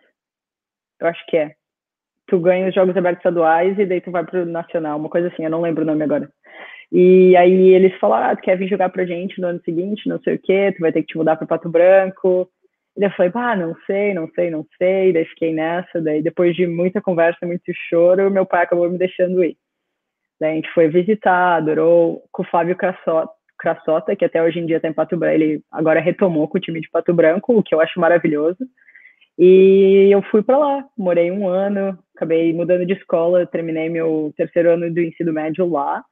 Eu 1.00 1.06
acho 1.06 1.24
que 1.26 1.36
é. 1.36 1.54
Tu 2.26 2.38
ganha 2.40 2.68
os 2.68 2.74
jogos 2.74 2.96
abertos 2.96 3.20
estaduais 3.20 3.78
e 3.78 3.86
daí 3.86 4.00
tu 4.00 4.10
vai 4.10 4.24
pro 4.24 4.44
nacional, 4.44 4.98
uma 4.98 5.08
coisa 5.08 5.28
assim, 5.28 5.44
eu 5.44 5.50
não 5.50 5.62
lembro 5.62 5.82
o 5.82 5.86
nome 5.86 6.04
agora. 6.04 6.28
E 6.90 7.36
aí 7.36 7.74
eles 7.74 7.96
falaram, 7.98 8.32
ah, 8.32 8.36
tu 8.36 8.42
quer 8.42 8.56
vir 8.56 8.68
jogar 8.68 8.88
pra 8.88 9.04
gente 9.04 9.40
no 9.40 9.48
ano 9.48 9.60
seguinte, 9.64 10.08
não 10.08 10.18
sei 10.20 10.34
o 10.34 10.38
quê, 10.38 10.72
tu 10.72 10.80
vai 10.80 10.92
ter 10.92 11.02
que 11.02 11.08
te 11.08 11.16
mudar 11.18 11.36
para 11.36 11.46
Pato 11.46 11.68
Branco. 11.68 12.50
Eu 13.00 13.10
falei, 13.12 13.32
ah, 13.34 13.56
não 13.56 13.76
sei, 13.86 14.12
não 14.12 14.28
sei, 14.34 14.50
não 14.50 14.66
sei. 14.76 15.12
Daí 15.12 15.24
fiquei 15.26 15.52
nessa, 15.52 16.00
daí 16.00 16.22
depois 16.22 16.54
de 16.56 16.66
muita 16.66 17.00
conversa, 17.00 17.46
muito 17.46 17.72
choro, 17.88 18.30
meu 18.30 18.44
pai 18.44 18.64
acabou 18.64 18.90
me 18.90 18.98
deixando 18.98 19.44
ir. 19.44 19.56
Daí 20.40 20.52
a 20.52 20.54
gente 20.56 20.72
foi 20.72 20.88
visitar, 20.88 21.56
adorou 21.56 22.22
com 22.32 22.42
o 22.42 22.46
Fábio 22.46 22.76
Crassota, 22.76 23.32
Crassota, 23.58 24.14
que 24.14 24.24
até 24.24 24.42
hoje 24.42 24.60
em 24.60 24.66
dia 24.66 24.76
está 24.76 24.88
em 24.88 24.92
Pato 24.92 25.16
Branco, 25.16 25.34
ele 25.34 25.62
agora 25.70 26.00
retomou 26.00 26.46
com 26.48 26.58
o 26.58 26.60
time 26.60 26.80
de 26.80 26.88
Pato 26.90 27.12
Branco, 27.12 27.56
o 27.56 27.62
que 27.62 27.74
eu 27.74 27.80
acho 27.80 27.98
maravilhoso. 28.00 28.58
E 29.36 30.08
eu 30.10 30.20
fui 30.22 30.42
para 30.42 30.58
lá, 30.58 30.84
morei 30.96 31.30
um 31.30 31.48
ano, 31.48 31.96
acabei 32.14 32.52
mudando 32.52 32.84
de 32.84 32.94
escola, 32.94 33.46
terminei 33.46 33.88
meu 33.88 34.32
terceiro 34.36 34.72
ano 34.72 34.92
do 34.92 35.00
ensino 35.00 35.32
médio 35.32 35.68
lá, 35.68 36.04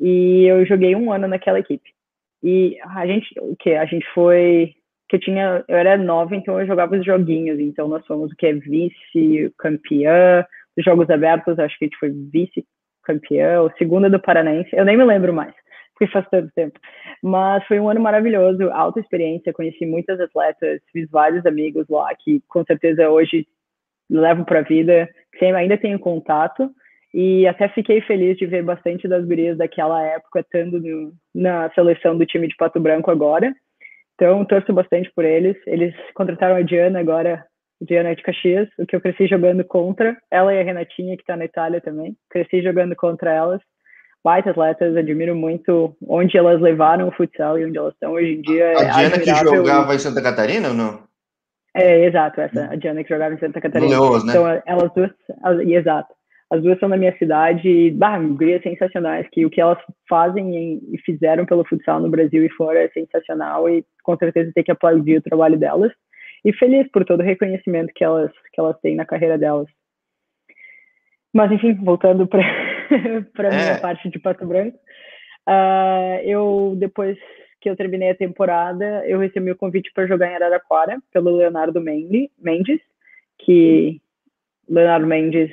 e 0.00 0.44
eu 0.46 0.66
joguei 0.66 0.94
um 0.96 1.12
ano 1.12 1.28
naquela 1.28 1.60
equipe. 1.60 1.90
E 2.42 2.76
a 2.82 3.06
gente, 3.06 3.28
o 3.40 3.56
que? 3.56 3.74
A 3.74 3.84
gente 3.84 4.06
foi, 4.12 4.74
que 5.08 5.16
eu 5.16 5.20
tinha, 5.20 5.64
eu 5.68 5.76
era 5.76 5.96
nova, 5.96 6.34
então 6.34 6.60
eu 6.60 6.66
jogava 6.66 6.96
os 6.96 7.04
joguinhos, 7.04 7.58
então 7.60 7.88
nós 7.88 8.04
fomos 8.06 8.32
o 8.32 8.36
que? 8.36 8.52
Vice-campeã, 8.52 10.44
dos 10.76 10.84
Jogos 10.84 11.08
Abertos, 11.10 11.58
acho 11.58 11.78
que 11.78 11.84
a 11.84 11.88
gente 11.88 11.98
foi 11.98 12.10
vice-campeã, 12.10 13.62
o 13.62 13.70
segundo 13.78 14.10
do 14.10 14.20
Paranaense, 14.20 14.70
eu 14.72 14.84
nem 14.84 14.96
me 14.96 15.04
lembro 15.04 15.32
mais 15.32 15.54
porque 15.96 16.12
faz 16.12 16.28
tanto 16.28 16.52
tempo. 16.54 16.78
Mas 17.22 17.66
foi 17.66 17.80
um 17.80 17.88
ano 17.88 18.00
maravilhoso, 18.00 18.70
alta 18.70 19.00
experiência, 19.00 19.52
conheci 19.52 19.86
muitas 19.86 20.20
atletas, 20.20 20.80
fiz 20.92 21.10
vários 21.10 21.44
amigos 21.46 21.86
lá 21.88 22.14
que 22.14 22.42
com 22.48 22.62
certeza 22.64 23.08
hoje 23.08 23.46
levo 24.08 24.44
para 24.44 24.60
a 24.60 24.62
vida, 24.62 25.08
que 25.38 25.44
ainda 25.46 25.78
tenho 25.78 25.98
contato. 25.98 26.70
E 27.14 27.46
até 27.46 27.68
fiquei 27.68 28.02
feliz 28.02 28.36
de 28.36 28.44
ver 28.44 28.62
bastante 28.62 29.08
das 29.08 29.24
gurias 29.24 29.56
daquela 29.56 30.02
época 30.02 30.40
estando 30.40 30.78
no, 30.78 31.14
na 31.34 31.70
seleção 31.70 32.16
do 32.16 32.26
time 32.26 32.46
de 32.46 32.56
Pato 32.56 32.78
Branco 32.78 33.10
agora. 33.10 33.54
Então, 34.16 34.44
torço 34.44 34.72
bastante 34.72 35.10
por 35.14 35.24
eles. 35.24 35.56
Eles 35.66 35.94
contrataram 36.14 36.56
a 36.56 36.62
Diana 36.62 36.98
agora, 36.98 37.44
Diana 37.80 38.16
de 38.16 38.22
Caxias, 38.22 38.68
o 38.78 38.84
que 38.84 38.96
eu 38.96 39.00
cresci 39.00 39.28
jogando 39.28 39.62
contra. 39.64 40.16
Ela 40.30 40.52
e 40.52 40.60
a 40.60 40.64
Renatinha, 40.64 41.16
que 41.16 41.22
está 41.22 41.36
na 41.36 41.44
Itália 41.44 41.80
também. 41.80 42.16
Cresci 42.30 42.62
jogando 42.62 42.96
contra 42.96 43.32
elas 43.32 43.60
baita 44.26 44.50
atletas, 44.50 44.96
admiro 44.96 45.36
muito 45.36 45.96
onde 46.08 46.36
elas 46.36 46.60
levaram 46.60 47.06
o 47.06 47.12
futsal 47.12 47.56
e 47.56 47.64
onde 47.64 47.78
elas 47.78 47.94
estão 47.94 48.10
hoje 48.10 48.32
em 48.32 48.40
dia. 48.40 48.76
A 48.76 48.82
é 48.82 48.90
Diana 48.90 49.18
que 49.20 49.56
jogava 49.56 49.94
em 49.94 49.98
Santa 50.00 50.20
Catarina 50.20 50.68
ou 50.70 50.74
não? 50.74 51.06
É, 51.72 52.06
exato, 52.06 52.40
essa, 52.40 52.72
a 52.72 52.74
Diana 52.74 53.04
que 53.04 53.08
jogava 53.08 53.34
em 53.34 53.38
Santa 53.38 53.60
Catarina. 53.60 53.88
Leoas, 53.88 54.24
né? 54.24 54.32
Então, 54.32 54.62
elas 54.66 54.92
duas, 54.94 55.10
elas, 55.44 55.60
exato. 55.60 56.12
As 56.50 56.62
duas 56.62 56.78
são 56.78 56.88
da 56.88 56.96
minha 56.96 57.16
cidade, 57.18 57.90
bah, 57.90 58.18
gurias 58.18 58.62
sensacionais, 58.62 59.26
que 59.32 59.44
o 59.44 59.50
que 59.50 59.60
elas 59.60 59.78
fazem 60.08 60.80
e 60.92 60.98
fizeram 60.98 61.44
pelo 61.44 61.64
futsal 61.64 61.98
no 62.00 62.08
Brasil 62.08 62.44
e 62.44 62.50
fora 62.50 62.84
é 62.84 62.88
sensacional 62.90 63.68
e 63.68 63.84
com 64.04 64.16
certeza 64.16 64.52
tem 64.54 64.62
que 64.62 64.70
aplaudir 64.70 65.18
o 65.18 65.22
trabalho 65.22 65.58
delas. 65.58 65.92
E 66.44 66.52
feliz 66.52 66.88
por 66.92 67.04
todo 67.04 67.20
o 67.20 67.24
reconhecimento 67.24 67.92
que 67.92 68.04
elas, 68.04 68.30
que 68.52 68.60
elas 68.60 68.78
têm 68.80 68.94
na 68.94 69.04
carreira 69.04 69.36
delas. 69.36 69.66
Mas, 71.32 71.50
enfim, 71.50 71.74
voltando 71.74 72.26
para 72.28 72.42
para 73.34 73.48
é. 73.48 73.56
minha 73.56 73.80
parte 73.80 74.08
de 74.08 74.18
Pato 74.18 74.46
Branco. 74.46 74.78
Uh, 75.48 76.20
eu, 76.24 76.74
depois 76.78 77.16
que 77.60 77.68
eu 77.68 77.76
terminei 77.76 78.10
a 78.10 78.16
temporada, 78.16 79.04
eu 79.06 79.18
recebi 79.18 79.50
o 79.50 79.56
convite 79.56 79.90
para 79.92 80.06
jogar 80.06 80.30
em 80.30 80.34
Araraquara 80.34 80.98
pelo 81.12 81.36
Leonardo 81.36 81.80
Mendes, 81.80 82.80
que 83.38 84.00
Leonardo 84.68 85.06
Mendes 85.06 85.50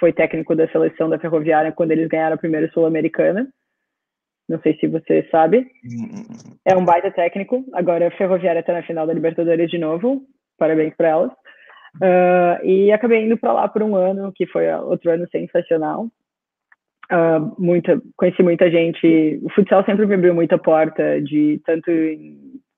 foi 0.00 0.12
técnico 0.12 0.56
da 0.56 0.66
seleção 0.68 1.08
da 1.08 1.18
Ferroviária 1.18 1.70
quando 1.70 1.92
eles 1.92 2.08
ganharam 2.08 2.34
a 2.34 2.38
primeira 2.38 2.68
Sul-Americana. 2.72 3.46
Não 4.48 4.58
sei 4.62 4.76
se 4.78 4.88
você 4.88 5.28
sabe. 5.30 5.70
É 6.66 6.74
um 6.74 6.84
baita 6.84 7.10
técnico. 7.12 7.64
Agora 7.72 8.08
a 8.08 8.10
Ferroviária 8.10 8.60
está 8.60 8.72
na 8.72 8.82
final 8.82 9.06
da 9.06 9.12
Libertadores 9.12 9.70
de 9.70 9.78
novo. 9.78 10.22
Parabéns 10.58 10.92
para 10.96 11.08
elas. 11.08 11.30
Uh, 11.96 12.64
e 12.64 12.90
acabei 12.90 13.24
indo 13.24 13.36
para 13.36 13.52
lá 13.52 13.68
por 13.68 13.82
um 13.82 13.94
ano, 13.94 14.32
que 14.34 14.46
foi 14.46 14.72
outro 14.74 15.10
ano 15.10 15.28
sensacional. 15.30 16.08
Uh, 17.12 17.54
muita, 17.58 18.00
conheci 18.16 18.42
muita 18.42 18.70
gente. 18.70 19.40
O 19.42 19.50
futsal 19.50 19.84
sempre 19.84 20.06
me 20.06 20.14
abriu 20.14 20.34
muita 20.34 20.58
porta 20.58 21.20
de 21.20 21.60
tanto 21.64 21.90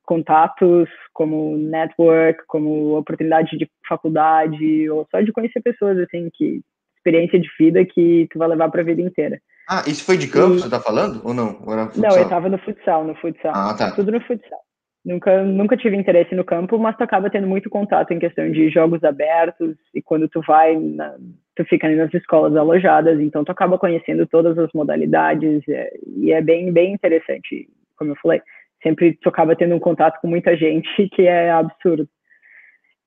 contatos, 0.05 0.88
como 1.12 1.57
network, 1.57 2.45
como 2.47 2.99
oportunidade 2.99 3.57
de 3.57 3.71
faculdade, 3.88 4.91
ou 4.91 5.07
só 5.11 5.21
de 5.21 5.33
conhecer 5.33 5.62
pessoas 5.62 5.99
assim 5.99 6.29
que 6.35 6.61
experiência 7.02 7.40
de 7.40 7.49
vida 7.59 7.85
que 7.85 8.28
tu 8.30 8.38
vai 8.38 8.49
levar 8.49 8.71
para 8.71 8.80
a 8.80 8.85
vida 8.85 9.02
inteira. 9.02 9.40
Ah, 9.68 9.82
isso 9.87 10.04
foi 10.04 10.16
de 10.16 10.28
campo, 10.28 10.56
e... 10.56 10.61
você 10.61 10.71
tá 10.71 10.80
falando? 10.80 11.21
Ou 11.25 11.35
não? 11.35 11.61
Ou 11.66 11.76
não, 11.76 12.16
eu 12.16 12.28
tava 12.28 12.49
no 12.49 12.59
futsal, 12.59 13.04
no 13.04 13.14
futsal. 13.16 13.52
Ah, 13.54 13.75
tá. 13.75 13.90
Tudo 13.92 14.12
no 14.12 14.21
futsal. 14.21 14.59
Nunca, 15.04 15.42
nunca 15.42 15.76
tive 15.76 15.97
interesse 15.97 16.32
no 16.35 16.44
campo, 16.44 16.78
mas 16.78 16.97
tu 16.97 17.02
acaba 17.02 17.28
tendo 17.28 17.47
muito 17.47 17.68
contato 17.68 18.12
em 18.12 18.21
questão 18.21 18.50
de 18.52 18.71
jogos 18.71 19.02
abertos 19.02 19.75
e 19.92 20.00
quando 20.00 20.28
tu 20.28 20.40
vai, 20.47 20.76
na, 20.76 21.16
tu 21.56 21.64
fica 21.64 21.88
nas 21.88 22.14
escolas 22.14 22.54
alojadas, 22.54 23.18
então 23.18 23.44
tu 23.44 23.50
acaba 23.50 23.78
conhecendo 23.78 24.26
todas 24.28 24.56
as 24.56 24.71
modalidades 24.73 25.68
é, 25.68 25.92
e 26.16 26.30
é 26.30 26.40
bem, 26.40 26.73
bem 26.73 26.92
interessante, 26.92 27.68
como 27.97 28.12
eu 28.12 28.16
falei. 28.23 28.40
Sempre 28.80 29.18
tu 29.21 29.28
acaba 29.28 29.56
tendo 29.56 29.75
um 29.75 29.80
contato 29.80 30.21
com 30.21 30.28
muita 30.28 30.56
gente 30.56 30.88
que 31.14 31.23
é 31.23 31.50
absurdo. 31.50 32.09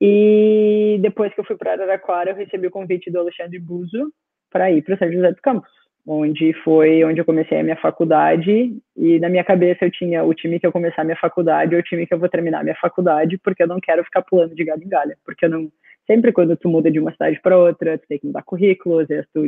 E 0.01 0.97
depois 1.01 1.33
que 1.33 1.39
eu 1.39 1.45
fui 1.45 1.55
para 1.55 1.73
Araraquara, 1.73 2.31
eu 2.31 2.35
recebi 2.35 2.67
o 2.67 2.71
convite 2.71 3.09
do 3.09 3.19
Alexandre 3.19 3.59
Buzo 3.59 4.11
para 4.51 4.71
ir 4.71 4.81
para 4.81 4.97
São 4.97 5.11
José 5.11 5.31
dos 5.31 5.39
Campos, 5.41 5.69
onde 6.05 6.53
foi 6.63 7.03
onde 7.03 7.19
eu 7.19 7.25
comecei 7.25 7.59
a 7.59 7.63
minha 7.63 7.77
faculdade. 7.77 8.77
E 8.95 9.19
na 9.19 9.29
minha 9.29 9.43
cabeça 9.43 9.85
eu 9.85 9.91
tinha 9.91 10.23
o 10.23 10.33
time 10.33 10.59
que 10.59 10.67
eu 10.67 10.71
começar 10.71 11.01
a 11.01 11.05
minha 11.05 11.17
faculdade 11.17 11.75
ou 11.75 11.79
o 11.79 11.83
time 11.83 12.05
que 12.05 12.13
eu 12.13 12.19
vou 12.19 12.29
terminar 12.29 12.59
a 12.59 12.63
minha 12.63 12.75
faculdade, 12.75 13.37
porque 13.37 13.63
eu 13.63 13.67
não 13.67 13.79
quero 13.79 14.03
ficar 14.03 14.21
pulando 14.21 14.55
de 14.55 14.63
galho 14.63 14.83
em 14.83 14.89
galho. 14.89 15.15
Porque 15.25 15.45
eu 15.45 15.49
não. 15.49 15.71
Sempre 16.07 16.31
quando 16.31 16.55
tu 16.55 16.69
muda 16.69 16.91
de 16.91 16.99
uma 16.99 17.11
cidade 17.11 17.39
para 17.41 17.57
outra, 17.57 17.97
tu 17.97 18.07
tem 18.07 18.19
que 18.19 18.27
mudar 18.27 18.43
currículo, 18.43 18.99
às 18.99 19.07
vezes 19.07 19.27
tu, 19.33 19.47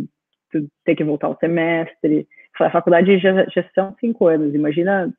tu 0.51 0.68
tem 0.84 0.96
que 0.96 1.04
voltar 1.04 1.27
ao 1.27 1.38
semestre. 1.38 2.27
A 2.60 2.72
faculdade 2.72 3.20
já, 3.20 3.46
já 3.46 3.63
são 3.75 3.96
cinco 4.00 4.25
anos, 4.25 4.56
imagina 4.56 5.13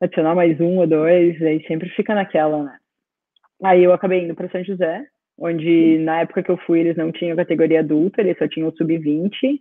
adicionar 0.00 0.34
mais 0.34 0.58
um 0.60 0.78
ou 0.78 0.86
dois, 0.86 1.40
aí 1.42 1.62
sempre 1.66 1.88
fica 1.90 2.14
naquela, 2.14 2.64
né? 2.64 2.78
Aí 3.62 3.84
eu 3.84 3.92
acabei 3.92 4.24
indo 4.24 4.34
para 4.34 4.48
São 4.48 4.64
José, 4.64 5.06
onde 5.38 5.98
na 5.98 6.20
época 6.20 6.42
que 6.42 6.50
eu 6.50 6.56
fui 6.58 6.80
eles 6.80 6.96
não 6.96 7.12
tinham 7.12 7.36
categoria 7.36 7.80
adulta, 7.80 8.20
eles 8.20 8.36
só 8.36 8.48
tinham 8.48 8.72
sub-20. 8.72 9.60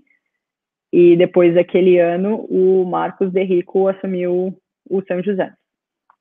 E 0.94 1.16
depois 1.16 1.54
daquele 1.54 2.00
ano, 2.00 2.46
o 2.50 2.84
Marcos 2.86 3.32
De 3.32 3.44
Rico 3.44 3.88
assumiu 3.88 4.58
o 4.90 5.02
São 5.04 5.24
José. 5.24 5.54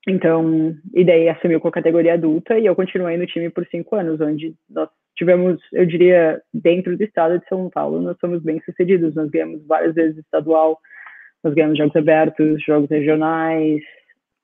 Então, 0.08 0.74
e 0.94 1.04
daí 1.04 1.28
assumiu 1.28 1.60
com 1.60 1.68
a 1.68 1.72
categoria 1.72 2.14
adulta 2.14 2.58
e 2.58 2.66
eu 2.66 2.74
continuei 2.74 3.16
no 3.16 3.26
time 3.26 3.50
por 3.50 3.66
cinco 3.66 3.96
anos, 3.96 4.20
onde 4.20 4.54
nós 4.68 4.88
tivemos, 5.16 5.60
eu 5.72 5.84
diria, 5.84 6.40
dentro 6.54 6.96
do 6.96 7.02
estado 7.02 7.38
de 7.38 7.46
São 7.48 7.68
Paulo, 7.68 8.00
nós 8.00 8.16
somos 8.18 8.42
bem 8.42 8.60
sucedidos. 8.64 9.14
Nós 9.14 9.28
ganhamos 9.30 9.66
várias 9.66 9.94
vezes 9.94 10.18
estadual, 10.18 10.78
nós 11.42 11.52
ganhamos 11.54 11.76
jogos 11.76 11.96
abertos, 11.96 12.62
jogos 12.64 12.88
regionais, 12.88 13.82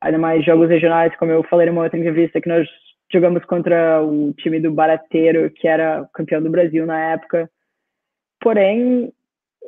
ainda 0.00 0.19
mais 0.19 0.45
jogos 0.45 0.69
regionais, 0.69 1.14
como 1.16 1.33
eu 1.33 1.43
falei 1.45 1.66
numa 1.66 1.85
outra 1.85 1.99
entrevista, 1.99 2.40
que 2.40 2.49
nós 2.49 2.69
jogamos 3.13 3.45
contra 3.45 4.03
o 4.03 4.33
time 4.35 4.61
do 4.61 4.73
Barateiro, 4.73 5.51
que 5.51 5.69
era 5.69 6.09
campeão 6.13 6.43
do 6.43 6.51
Brasil 6.51 6.85
na 6.87 7.13
época. 7.13 7.49
Porém, 8.41 9.13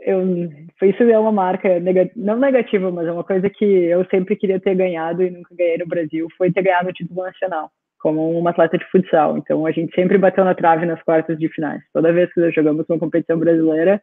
eu, 0.03 0.51
isso 0.83 1.03
é 1.03 1.19
uma 1.19 1.33
marca 1.33 1.81
não 2.15 2.39
negativa, 2.39 2.91
mas 2.91 3.07
é 3.07 3.13
uma 3.13 3.25
coisa 3.25 3.49
que 3.51 3.65
eu 3.65 4.05
sempre 4.07 4.37
queria 4.37 4.61
ter 4.61 4.75
ganhado 4.75 5.23
e 5.23 5.31
nunca 5.31 5.55
ganhei 5.55 5.79
no 5.79 5.87
Brasil, 5.87 6.29
foi 6.37 6.53
ter 6.53 6.63
ganhado 6.63 6.89
o 6.89 6.93
título 6.93 7.23
nacional, 7.23 7.71
como 7.99 8.39
uma 8.39 8.51
atleta 8.51 8.79
de 8.79 8.85
futsal. 8.91 9.37
Então, 9.37 9.67
a 9.67 9.73
gente 9.73 9.95
sempre 9.95 10.19
bateu 10.19 10.45
na 10.45 10.55
trave 10.55 10.87
nas 10.87 11.03
quartas 11.03 11.39
de 11.39 11.49
finais. 11.49 11.83
Toda 11.93 12.13
vez 12.13 12.33
que 12.33 12.51
jogamos 12.53 12.87
uma 12.89 12.99
competição 12.99 13.39
brasileira, 13.39 14.01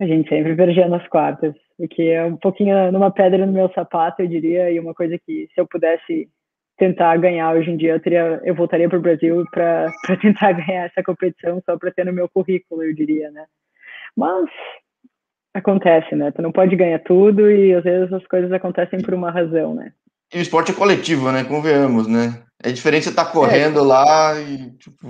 a 0.00 0.06
gente 0.06 0.28
sempre 0.28 0.54
perdia 0.54 0.86
nas 0.88 1.06
quartas, 1.08 1.54
o 1.78 1.88
que 1.88 2.10
é 2.10 2.22
um 2.24 2.36
pouquinho 2.36 2.92
numa 2.92 3.10
pedra 3.10 3.46
no 3.46 3.52
meu 3.52 3.70
sapato, 3.72 4.22
eu 4.22 4.28
diria, 4.28 4.70
e 4.70 4.78
uma 4.78 4.94
coisa 4.94 5.18
que 5.18 5.48
se 5.54 5.60
eu 5.60 5.66
pudesse 5.66 6.28
tentar 6.76 7.16
ganhar 7.16 7.54
hoje 7.54 7.70
em 7.70 7.76
dia, 7.76 7.92
eu, 7.92 8.00
teria, 8.00 8.40
eu 8.44 8.54
voltaria 8.54 8.88
para 8.88 8.98
o 8.98 9.02
Brasil 9.02 9.44
para 9.50 9.90
tentar 10.20 10.52
ganhar 10.52 10.86
essa 10.86 11.02
competição 11.02 11.62
só 11.64 11.76
para 11.76 11.90
ter 11.90 12.04
no 12.04 12.12
meu 12.12 12.28
currículo, 12.28 12.82
eu 12.82 12.94
diria, 12.94 13.30
né? 13.30 13.44
Mas 14.16 14.48
acontece, 15.54 16.14
né? 16.14 16.30
Tu 16.30 16.42
não 16.42 16.52
pode 16.52 16.76
ganhar 16.76 16.98
tudo 17.00 17.50
e 17.50 17.74
às 17.74 17.84
vezes 17.84 18.12
as 18.12 18.26
coisas 18.26 18.52
acontecem 18.52 19.00
por 19.00 19.14
uma 19.14 19.30
razão, 19.30 19.74
né? 19.74 19.92
E 20.34 20.38
o 20.38 20.42
esporte 20.42 20.72
é 20.72 20.74
coletivo, 20.74 21.30
né? 21.30 21.44
Convenhamos, 21.44 22.06
né? 22.06 22.42
É 22.62 22.72
diferente 22.72 23.04
você 23.04 23.10
estar 23.10 23.26
tá 23.26 23.30
correndo 23.30 23.80
é. 23.80 23.82
lá 23.82 24.40
e, 24.40 24.70
tipo, 24.72 25.06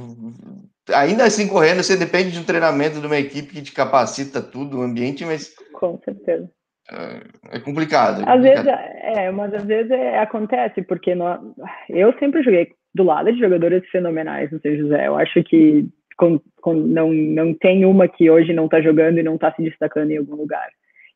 ainda 0.92 1.24
assim 1.24 1.48
correndo, 1.48 1.82
você 1.82 1.96
depende 1.96 2.32
de 2.32 2.38
um 2.38 2.44
treinamento 2.44 3.00
de 3.00 3.06
uma 3.06 3.18
equipe 3.18 3.54
que 3.54 3.62
te 3.62 3.72
capacita 3.72 4.42
tudo, 4.42 4.78
o 4.78 4.82
ambiente, 4.82 5.24
mas. 5.24 5.54
Com 5.72 5.98
certeza. 6.04 6.50
É, 6.92 7.56
é 7.56 7.60
complicado. 7.60 8.22
É 8.22 8.32
às 8.32 8.42
vezes, 8.42 8.66
é, 8.66 9.30
mas 9.30 9.52
às 9.54 9.64
vezes 9.64 9.90
é, 9.90 10.18
acontece, 10.18 10.82
porque 10.82 11.14
nós, 11.14 11.40
eu 11.88 12.12
sempre 12.18 12.42
joguei 12.42 12.68
do 12.94 13.02
lado 13.02 13.32
de 13.32 13.38
jogadores 13.38 13.86
fenomenais 13.90 14.50
no 14.50 14.60
São 14.60 14.76
José. 14.76 15.06
Eu 15.06 15.16
acho 15.16 15.42
que 15.44 15.86
com, 16.16 16.40
com, 16.62 16.74
não, 16.74 17.12
não 17.12 17.52
tem 17.54 17.84
uma 17.84 18.08
que 18.08 18.30
hoje 18.30 18.52
não 18.52 18.64
está 18.66 18.80
jogando 18.80 19.18
e 19.18 19.22
não 19.22 19.34
está 19.34 19.52
se 19.52 19.62
destacando 19.62 20.10
em 20.10 20.18
algum 20.18 20.36
lugar. 20.36 20.68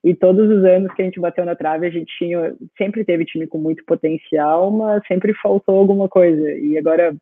E 0.02 0.14
todos 0.14 0.48
os 0.50 0.64
anos 0.64 0.92
que 0.94 1.02
a 1.02 1.04
gente 1.04 1.20
bateu 1.20 1.44
na 1.44 1.54
trave, 1.54 1.86
a 1.86 1.90
gente 1.90 2.10
tinha, 2.16 2.54
sempre 2.76 3.04
teve 3.04 3.24
time 3.24 3.46
com 3.46 3.58
muito 3.58 3.84
potencial, 3.84 4.70
mas 4.70 5.06
sempre 5.06 5.34
faltou 5.34 5.78
alguma 5.78 6.08
coisa. 6.08 6.52
E 6.52 6.78
agora 6.78 7.14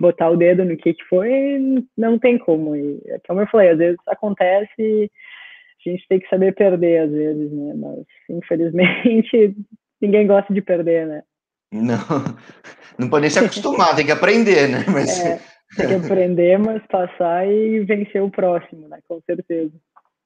botar 0.00 0.30
o 0.30 0.36
dedo 0.36 0.64
no 0.64 0.76
que, 0.76 0.94
que 0.94 1.04
foi, 1.04 1.84
não 1.96 2.18
tem 2.18 2.38
como. 2.38 2.74
E, 2.74 3.00
como 3.26 3.40
eu 3.40 3.46
falei, 3.46 3.70
às 3.70 3.78
vezes 3.78 3.98
acontece 4.06 5.10
a 5.86 5.92
gente 5.92 6.06
tem 6.08 6.20
que 6.20 6.28
saber 6.28 6.54
perder 6.54 7.04
às 7.04 7.10
vezes, 7.10 7.52
né? 7.52 7.74
Mas 7.76 8.04
infelizmente 8.30 9.54
ninguém 10.00 10.26
gosta 10.26 10.52
de 10.52 10.62
perder, 10.62 11.06
né? 11.06 11.22
Não, 11.72 11.98
não 12.98 13.10
pode 13.10 13.22
nem 13.22 13.30
se 13.30 13.38
acostumar, 13.38 13.94
tem 13.94 14.06
que 14.06 14.12
aprender, 14.12 14.68
né? 14.68 14.84
Mas... 14.90 15.20
É, 15.20 15.38
tem 15.76 15.88
que 15.88 15.94
aprender, 16.06 16.58
mas 16.58 16.82
passar 16.86 17.46
e 17.46 17.80
vencer 17.80 18.22
o 18.22 18.30
próximo, 18.30 18.88
né? 18.88 18.98
Com 19.06 19.20
certeza. 19.26 19.72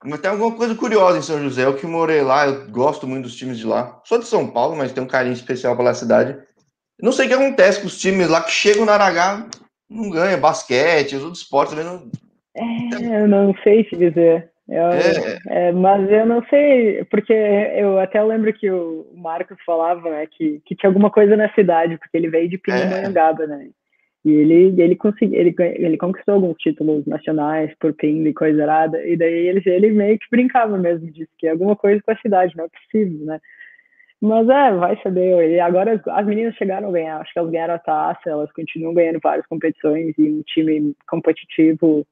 Mas 0.04 0.20
tem 0.20 0.30
alguma 0.30 0.56
coisa 0.56 0.74
curiosa 0.74 1.18
em 1.18 1.22
São 1.22 1.40
José. 1.40 1.64
Eu 1.64 1.76
que 1.76 1.86
morei 1.86 2.22
lá, 2.22 2.46
eu 2.46 2.70
gosto 2.70 3.06
muito 3.06 3.24
dos 3.24 3.36
times 3.36 3.58
de 3.58 3.66
lá. 3.66 4.00
Sou 4.04 4.18
de 4.18 4.26
São 4.26 4.48
Paulo, 4.50 4.76
mas 4.76 4.92
tenho 4.92 5.06
um 5.06 5.10
carinho 5.10 5.32
especial 5.32 5.76
pela 5.76 5.94
cidade. 5.94 6.36
Não 7.00 7.12
sei 7.12 7.26
o 7.26 7.28
que 7.28 7.34
acontece 7.34 7.80
com 7.80 7.86
os 7.86 8.00
times 8.00 8.28
lá 8.28 8.42
que 8.42 8.50
chegam 8.50 8.84
na 8.84 8.92
Aragá, 8.92 9.48
não 9.88 10.10
ganha 10.10 10.36
basquete, 10.36 11.16
os 11.16 11.24
outros 11.24 11.42
esportes 11.42 11.74
também 11.74 11.90
não. 11.90 12.10
É, 12.56 13.22
eu 13.22 13.28
não 13.28 13.54
sei 13.62 13.84
te 13.84 13.96
dizer. 13.96 14.51
Eu, 14.72 14.88
é. 14.88 15.38
É, 15.68 15.72
mas 15.72 16.10
eu 16.10 16.24
não 16.24 16.42
sei, 16.46 17.04
porque 17.04 17.32
eu 17.32 17.98
até 17.98 18.22
lembro 18.22 18.50
que 18.54 18.70
o 18.70 19.06
Marcos 19.14 19.58
falava 19.66 20.08
né, 20.08 20.26
que, 20.26 20.62
que 20.64 20.74
tinha 20.74 20.88
alguma 20.88 21.10
coisa 21.10 21.36
na 21.36 21.52
cidade, 21.52 21.98
porque 21.98 22.16
ele 22.16 22.30
veio 22.30 22.48
de 22.48 22.56
Pindamonhangaba, 22.56 23.44
é. 23.44 23.46
né? 23.48 23.68
E 24.24 24.32
ele, 24.32 24.80
ele, 24.80 24.96
consegui, 24.96 25.36
ele, 25.36 25.54
ele 25.58 25.98
conquistou 25.98 26.36
alguns 26.36 26.56
títulos 26.56 27.04
nacionais 27.06 27.70
por 27.78 27.92
Pinda 27.92 28.30
e 28.30 28.32
coisa 28.32 28.62
errada, 28.62 29.04
e 29.06 29.14
daí 29.14 29.46
ele, 29.48 29.62
ele 29.66 29.90
meio 29.90 30.18
que 30.18 30.26
brincava 30.30 30.78
mesmo 30.78 31.10
disso, 31.10 31.30
que 31.36 31.46
é 31.46 31.50
alguma 31.50 31.76
coisa 31.76 32.00
com 32.02 32.12
a 32.12 32.16
cidade, 32.16 32.56
não 32.56 32.64
é 32.64 32.68
possível, 32.68 33.26
né? 33.26 33.40
Mas 34.22 34.48
é, 34.48 34.72
vai 34.72 34.98
saber. 35.02 35.50
E 35.50 35.60
agora 35.60 35.94
as, 35.94 36.08
as 36.08 36.24
meninas 36.24 36.54
chegaram 36.54 36.88
a 36.88 36.92
ganhar, 36.92 37.20
acho 37.20 37.32
que 37.32 37.38
elas 37.38 37.50
ganharam 37.50 37.74
a 37.74 37.78
taça, 37.78 38.30
elas 38.30 38.50
continuam 38.52 38.94
ganhando 38.94 39.18
várias 39.22 39.44
competições 39.46 40.14
e 40.16 40.30
um 40.30 40.42
time 40.42 40.94
competitivo 41.08 42.06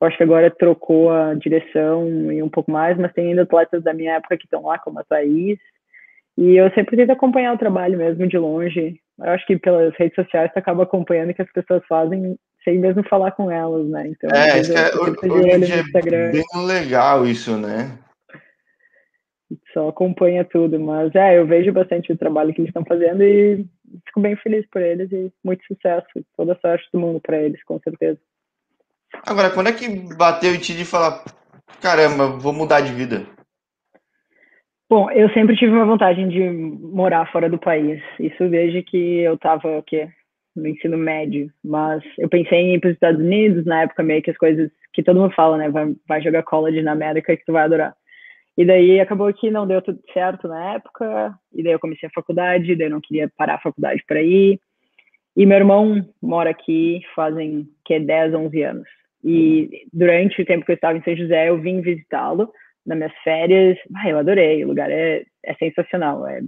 eu 0.00 0.06
acho 0.06 0.16
que 0.16 0.22
agora 0.22 0.50
trocou 0.50 1.10
a 1.10 1.34
direção 1.34 2.06
e 2.30 2.42
um 2.42 2.48
pouco 2.48 2.70
mais, 2.70 2.98
mas 2.98 3.12
tem 3.12 3.28
ainda 3.28 3.42
atletas 3.42 3.82
da 3.82 3.94
minha 3.94 4.14
época 4.14 4.36
que 4.36 4.44
estão 4.44 4.62
lá, 4.64 4.78
como 4.78 4.98
a 4.98 5.04
Thaís. 5.04 5.58
E 6.36 6.56
eu 6.56 6.70
sempre 6.72 6.96
tento 6.96 7.10
acompanhar 7.12 7.54
o 7.54 7.58
trabalho 7.58 7.96
mesmo 7.96 8.28
de 8.28 8.36
longe. 8.36 9.00
Eu 9.18 9.30
acho 9.30 9.46
que 9.46 9.58
pelas 9.58 9.94
redes 9.96 10.14
sociais 10.14 10.50
você 10.52 10.58
acaba 10.58 10.82
acompanhando 10.82 11.30
o 11.30 11.34
que 11.34 11.40
as 11.40 11.50
pessoas 11.50 11.82
fazem 11.88 12.36
sem 12.62 12.78
mesmo 12.78 13.02
falar 13.08 13.30
com 13.30 13.50
elas, 13.50 13.88
né? 13.88 14.08
Então, 14.08 14.28
é, 14.36 14.60
isso 14.60 14.72
é, 14.76 14.90
hoje 14.94 15.72
é 15.72 16.30
bem 16.32 16.66
legal 16.66 17.24
isso, 17.24 17.56
né? 17.56 17.96
Só 19.72 19.88
acompanha 19.88 20.44
tudo, 20.44 20.78
mas 20.78 21.14
é, 21.14 21.38
eu 21.38 21.46
vejo 21.46 21.72
bastante 21.72 22.12
o 22.12 22.18
trabalho 22.18 22.52
que 22.52 22.60
eles 22.60 22.70
estão 22.70 22.84
fazendo 22.84 23.22
e 23.22 23.64
fico 24.06 24.20
bem 24.20 24.34
feliz 24.36 24.66
por 24.68 24.82
eles 24.82 25.10
e 25.12 25.32
muito 25.44 25.64
sucesso, 25.66 26.06
toda 26.36 26.58
sorte 26.60 26.84
do 26.92 26.98
mundo 26.98 27.20
para 27.20 27.40
eles, 27.40 27.62
com 27.64 27.78
certeza. 27.78 28.18
Agora, 29.24 29.50
quando 29.50 29.68
é 29.68 29.72
que 29.72 29.88
bateu 30.16 30.54
em 30.54 30.58
ti 30.58 30.76
de 30.76 30.84
falar, 30.84 31.22
caramba, 31.80 32.26
vou 32.26 32.52
mudar 32.52 32.80
de 32.80 32.92
vida? 32.92 33.26
Bom, 34.88 35.10
eu 35.10 35.28
sempre 35.30 35.56
tive 35.56 35.72
uma 35.72 35.84
vontade 35.84 36.24
de 36.28 36.48
morar 36.48 37.30
fora 37.32 37.50
do 37.50 37.58
país. 37.58 38.00
Isso 38.20 38.48
desde 38.48 38.82
que 38.82 39.20
eu 39.20 39.34
estava 39.34 39.78
aqui 39.78 40.08
no 40.54 40.68
ensino 40.68 40.96
médio. 40.96 41.50
Mas 41.64 42.02
eu 42.18 42.28
pensei 42.28 42.58
em 42.58 42.74
ir 42.74 42.80
para 42.80 42.88
os 42.88 42.94
Estados 42.94 43.20
Unidos, 43.20 43.64
na 43.64 43.82
época 43.82 44.02
meio 44.02 44.22
que 44.22 44.30
as 44.30 44.38
coisas 44.38 44.70
que 44.92 45.02
todo 45.02 45.20
mundo 45.20 45.34
fala, 45.34 45.58
né? 45.58 45.68
Vai, 45.68 45.94
vai 46.08 46.22
jogar 46.22 46.42
college 46.44 46.82
na 46.82 46.92
América 46.92 47.36
que 47.36 47.44
tu 47.44 47.52
vai 47.52 47.64
adorar. 47.64 47.94
E 48.56 48.64
daí 48.64 48.98
acabou 48.98 49.32
que 49.34 49.50
não 49.50 49.66
deu 49.66 49.82
tudo 49.82 50.00
certo 50.14 50.48
na 50.48 50.74
época, 50.74 51.34
e 51.52 51.62
daí 51.62 51.74
eu 51.74 51.78
comecei 51.78 52.08
a 52.08 52.12
faculdade, 52.14 52.74
daí 52.74 52.86
eu 52.86 52.90
não 52.90 53.02
queria 53.02 53.30
parar 53.36 53.56
a 53.56 53.60
faculdade 53.60 54.02
para 54.06 54.22
ir. 54.22 54.58
E 55.36 55.44
meu 55.44 55.58
irmão 55.58 56.08
mora 56.22 56.48
aqui 56.48 57.02
fazem 57.14 57.68
que 57.84 58.00
10, 58.00 58.32
11 58.32 58.62
anos. 58.62 58.88
E 59.26 59.68
durante 59.92 60.40
o 60.40 60.46
tempo 60.46 60.64
que 60.64 60.70
eu 60.70 60.76
estava 60.76 60.96
em 60.96 61.02
São 61.02 61.16
José, 61.16 61.48
eu 61.48 61.60
vim 61.60 61.80
visitá-lo 61.80 62.52
nas 62.86 62.96
minhas 62.96 63.12
férias. 63.24 63.76
Ah, 63.96 64.08
eu 64.08 64.18
adorei, 64.18 64.64
o 64.64 64.68
lugar 64.68 64.88
é, 64.90 65.24
é 65.44 65.54
sensacional, 65.54 66.26
é, 66.28 66.40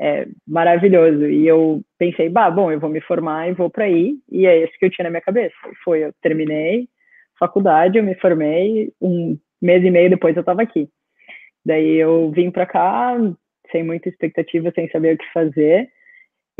é 0.00 0.26
maravilhoso. 0.46 1.26
E 1.26 1.46
eu 1.46 1.82
pensei, 1.98 2.28
bah, 2.28 2.50
bom, 2.50 2.72
eu 2.72 2.80
vou 2.80 2.90
me 2.90 3.00
formar 3.00 3.48
e 3.48 3.54
vou 3.54 3.70
para 3.70 3.84
aí. 3.84 4.16
E 4.28 4.44
é 4.44 4.58
esse 4.58 4.76
que 4.76 4.86
eu 4.86 4.90
tinha 4.90 5.04
na 5.04 5.10
minha 5.10 5.22
cabeça. 5.22 5.54
Foi, 5.84 6.04
eu 6.04 6.12
terminei 6.20 6.88
faculdade, 7.38 7.96
eu 7.96 8.04
me 8.04 8.14
formei, 8.16 8.92
um 9.00 9.38
mês 9.62 9.82
e 9.82 9.90
meio 9.90 10.10
depois 10.10 10.36
eu 10.36 10.40
estava 10.40 10.60
aqui. 10.62 10.88
Daí 11.64 11.96
eu 11.96 12.30
vim 12.32 12.50
para 12.50 12.66
cá 12.66 13.16
sem 13.72 13.82
muita 13.82 14.08
expectativa, 14.08 14.72
sem 14.74 14.90
saber 14.90 15.14
o 15.14 15.18
que 15.18 15.32
fazer. 15.32 15.88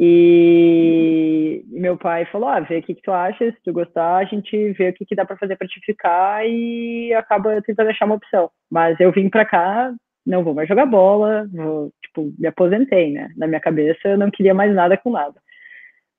E 0.03 1.63
meu 1.69 1.95
pai 1.95 2.25
falou: 2.33 2.49
ah, 2.49 2.61
vê 2.61 2.79
o 2.79 2.83
que, 2.83 2.95
que 2.95 3.03
tu 3.03 3.13
acha, 3.13 3.53
se 3.53 3.63
tu 3.63 3.71
gostar, 3.71 4.17
a 4.17 4.25
gente 4.25 4.73
vê 4.73 4.89
o 4.89 4.95
que, 4.95 5.05
que 5.05 5.15
dá 5.15 5.27
para 5.27 5.37
fazer 5.37 5.57
para 5.57 5.69
te 5.69 5.79
ficar 5.81 6.49
e 6.49 7.13
acaba 7.13 7.61
tentando 7.61 7.91
achar 7.91 8.07
uma 8.07 8.15
opção. 8.15 8.51
Mas 8.71 8.99
eu 8.99 9.13
vim 9.13 9.29
para 9.29 9.45
cá, 9.45 9.93
não 10.25 10.43
vou 10.43 10.55
mais 10.55 10.67
jogar 10.67 10.87
bola, 10.87 11.47
vou, 11.53 11.93
tipo, 12.03 12.33
me 12.39 12.47
aposentei, 12.47 13.13
né? 13.13 13.29
Na 13.37 13.47
minha 13.47 13.61
cabeça 13.61 14.09
eu 14.09 14.17
não 14.17 14.31
queria 14.31 14.55
mais 14.55 14.75
nada 14.75 14.97
com 14.97 15.11
nada. 15.11 15.35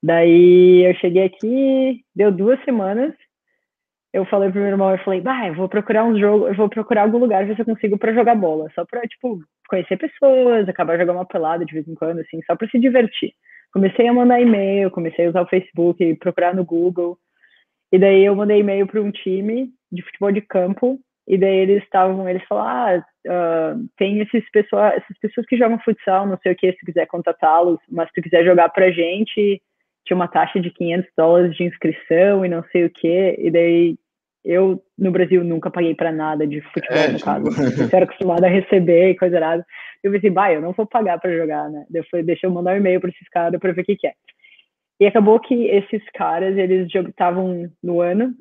Daí 0.04 0.86
eu 0.88 0.94
cheguei 0.96 1.24
aqui, 1.26 2.02
deu 2.16 2.32
duas 2.32 2.64
semanas, 2.64 3.16
eu 4.14 4.26
falei 4.26 4.52
pro 4.52 4.62
meu 4.62 4.70
irmão, 4.70 4.92
eu 4.92 5.00
falei, 5.00 5.22
bah, 5.22 5.48
eu 5.48 5.56
vou 5.56 5.68
procurar 5.68 6.06
um 6.06 6.20
jogo, 6.20 6.48
eu 6.48 6.56
vou 6.56 6.70
procurar 6.70 7.04
algum 7.04 7.18
lugar 7.18 7.48
ver 7.48 7.56
se 7.56 7.62
eu 7.64 7.66
consigo 7.66 7.98
para 7.98 8.14
jogar 8.14 8.36
bola, 8.36 8.70
só 8.76 8.86
para 8.86 9.02
tipo 9.08 9.40
conhecer 9.68 9.98
pessoas, 9.98 10.70
acabar 10.70 11.00
jogando 11.00 11.18
uma 11.18 11.26
pelada 11.26 11.66
de 11.66 11.74
vez 11.74 11.88
em 11.88 11.96
quando, 11.96 12.20
assim, 12.20 12.40
só 12.46 12.56
para 12.56 12.68
se 12.70 12.80
divertir 12.80 13.34
comecei 13.74 14.08
a 14.08 14.14
mandar 14.14 14.42
e-mail, 14.42 14.92
comecei 14.92 15.26
a 15.26 15.30
usar 15.30 15.42
o 15.42 15.48
Facebook, 15.48 16.16
procurar 16.16 16.54
no 16.54 16.66
Google. 16.66 17.18
E 17.92 18.00
daí 18.00 18.24
eu 18.26 18.36
mandei 18.36 18.60
e-mail 18.60 18.88
para 18.88 19.02
um 19.02 19.12
time 19.12 19.70
de 19.92 20.02
futebol 20.04 20.32
de 20.32 20.42
campo. 20.42 21.00
E 21.28 21.38
daí 21.38 21.58
eles 21.58 21.84
estavam, 21.84 22.28
eles 22.28 22.44
falaram, 22.48 23.04
ah, 23.28 23.76
uh, 23.76 23.90
tem 23.98 24.20
esses 24.20 24.50
pessoas, 24.52 24.94
essas 24.96 25.18
pessoas 25.20 25.46
que 25.46 25.58
jogam 25.58 25.80
futsal, 25.80 26.26
não 26.26 26.38
sei 26.42 26.52
o 26.52 26.56
que, 26.56 26.72
se 26.72 26.80
tu 26.80 26.86
quiser 26.86 27.06
contatá-los, 27.06 27.80
mas 27.90 28.08
se 28.10 28.16
tu 28.16 28.22
quiser 28.24 28.44
jogar 28.44 28.70
pra 28.70 28.92
gente, 28.92 29.62
tinha 30.06 30.16
uma 30.16 30.28
taxa 30.28 30.60
de 30.60 30.72
500 30.72 31.10
dólares 31.16 31.56
de 31.56 31.64
inscrição 31.64 32.46
e 32.46 32.50
não 32.50 32.64
sei 32.72 32.86
o 32.86 32.90
que. 32.90 33.36
E 33.38 33.52
daí 33.52 33.96
eu, 34.44 34.82
no 34.98 35.12
Brasil, 35.12 35.44
nunca 35.44 35.70
paguei 35.70 35.94
para 35.94 36.12
nada 36.12 36.48
de 36.48 36.62
futebol, 36.62 36.98
é, 36.98 37.08
no 37.10 37.18
tipo... 37.18 37.26
caso. 37.26 37.46
Eu 37.82 37.90
era 37.92 38.06
acostumada 38.06 38.48
a 38.48 38.50
receber 38.50 39.12
e 39.12 39.18
coisa 39.18 39.38
errada. 39.38 39.66
Eu 40.04 40.12
pensei, 40.12 40.32
bah, 40.32 40.52
eu 40.52 40.62
não 40.62 40.72
vou 40.72 40.88
pagar 40.88 41.20
para 41.20 41.36
jogar, 41.36 41.70
né? 41.70 41.86
Depois, 41.88 42.26
deixa 42.26 42.48
eu 42.48 42.52
mandar 42.52 42.74
um 42.74 42.78
e-mail 42.78 43.00
para 43.00 43.12
esses 43.12 43.30
caras 43.30 43.60
para 43.60 43.72
ver 43.72 43.82
o 43.82 43.86
que, 43.86 43.96
que 43.96 44.08
é. 44.08 44.14
E 45.00 45.06
acabou 45.06 45.40
que 45.40 45.68
esses 45.68 46.04
caras, 46.16 46.58
eles 46.58 46.88
estavam 46.92 47.70
no 47.84 48.02
ano, 48.02 48.34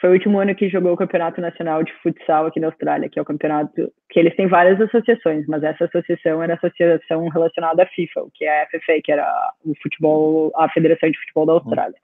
foi 0.00 0.10
o 0.10 0.12
último 0.12 0.38
ano 0.38 0.54
que 0.54 0.68
jogou 0.68 0.92
o 0.92 0.96
Campeonato 0.96 1.40
Nacional 1.40 1.82
de 1.82 1.92
Futsal 2.02 2.46
aqui 2.46 2.60
na 2.60 2.68
Austrália, 2.68 3.08
que 3.08 3.18
é 3.18 3.22
o 3.22 3.24
campeonato 3.24 3.92
que 4.10 4.18
eles 4.18 4.34
têm 4.36 4.46
várias 4.46 4.80
associações, 4.80 5.46
mas 5.46 5.62
essa 5.62 5.84
associação 5.84 6.42
era 6.42 6.54
a 6.54 6.56
associação 6.56 7.28
relacionada 7.28 7.82
à 7.82 7.86
FIFA, 7.86 8.26
que 8.34 8.44
é 8.44 8.62
a 8.62 8.66
FFA, 8.66 9.00
que 9.02 9.12
era 9.12 9.26
o 9.64 9.74
futebol, 9.82 10.52
a 10.56 10.68
Federação 10.70 11.10
de 11.10 11.18
Futebol 11.20 11.46
da 11.46 11.52
Austrália. 11.54 11.96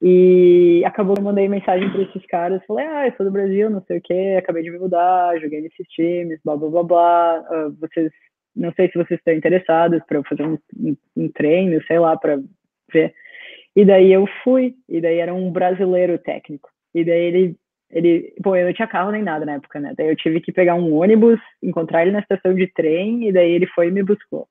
E 0.00 0.82
acabou 0.84 1.14
que 1.14 1.20
eu 1.20 1.24
mandei 1.24 1.48
mensagem 1.48 1.90
para 1.90 2.02
esses 2.02 2.24
caras, 2.26 2.64
falei, 2.66 2.86
ah, 2.86 3.06
eu 3.08 3.14
sou 3.16 3.26
do 3.26 3.32
Brasil, 3.32 3.68
não 3.68 3.82
sei 3.82 3.98
o 3.98 4.00
que, 4.00 4.36
acabei 4.36 4.62
de 4.62 4.70
me 4.70 4.78
mudar, 4.78 5.38
joguei 5.40 5.60
nesses 5.60 5.88
times, 5.88 6.38
blá 6.44 6.56
blá 6.56 6.68
blá 6.68 6.82
blá. 6.84 7.44
Uh, 7.50 7.76
vocês, 7.80 8.12
não 8.54 8.72
sei 8.74 8.88
se 8.88 8.94
vocês 8.94 9.18
estão 9.18 9.34
interessados 9.34 10.00
para 10.06 10.22
fazer 10.22 10.46
um, 10.46 10.58
um, 11.16 11.28
treino, 11.28 11.82
sei 11.86 11.98
lá, 11.98 12.16
para 12.16 12.38
ver. 12.92 13.12
E 13.74 13.84
daí 13.84 14.12
eu 14.12 14.26
fui, 14.44 14.76
e 14.88 15.00
daí 15.00 15.18
era 15.18 15.34
um 15.34 15.50
brasileiro 15.50 16.16
técnico. 16.18 16.70
E 16.94 17.04
daí 17.04 17.20
ele, 17.20 17.56
ele, 17.90 18.34
pô, 18.42 18.54
eu 18.54 18.66
não 18.66 18.72
tinha 18.72 18.86
carro 18.86 19.10
nem 19.10 19.22
nada 19.22 19.44
na 19.44 19.54
época, 19.54 19.80
né? 19.80 19.94
Daí 19.96 20.08
eu 20.08 20.16
tive 20.16 20.40
que 20.40 20.52
pegar 20.52 20.76
um 20.76 20.94
ônibus, 20.94 21.40
encontrar 21.60 22.02
ele 22.02 22.12
na 22.12 22.20
estação 22.20 22.54
de 22.54 22.68
trem, 22.68 23.28
e 23.28 23.32
daí 23.32 23.50
ele 23.50 23.66
foi 23.66 23.88
e 23.88 23.90
me 23.90 24.04
buscou. 24.04 24.46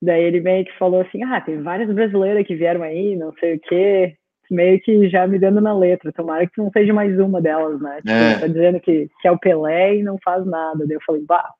Daí 0.00 0.22
ele 0.22 0.40
meio 0.40 0.64
que 0.64 0.78
falou 0.78 1.00
assim, 1.00 1.24
ah, 1.24 1.40
tem 1.40 1.60
vários 1.62 1.92
brasileiros 1.92 2.46
que 2.46 2.54
vieram 2.54 2.82
aí, 2.82 3.16
não 3.16 3.32
sei 3.40 3.56
o 3.56 3.60
quê, 3.60 4.16
meio 4.50 4.80
que 4.80 5.08
já 5.08 5.26
me 5.26 5.38
dando 5.38 5.60
na 5.60 5.76
letra. 5.76 6.12
Tomara 6.12 6.46
que 6.46 6.58
não 6.58 6.70
seja 6.70 6.92
mais 6.92 7.18
uma 7.18 7.40
delas, 7.40 7.80
né? 7.80 7.96
Tipo, 7.98 8.10
é. 8.10 8.38
Tá 8.40 8.46
dizendo 8.46 8.80
que, 8.80 9.08
que 9.20 9.28
é 9.28 9.30
o 9.30 9.38
Pelé 9.38 9.96
e 9.96 10.02
não 10.02 10.18
faz 10.24 10.44
nada. 10.46 10.86
Daí 10.86 10.96
eu 10.96 11.02
falei, 11.04 11.22
bah. 11.26 11.50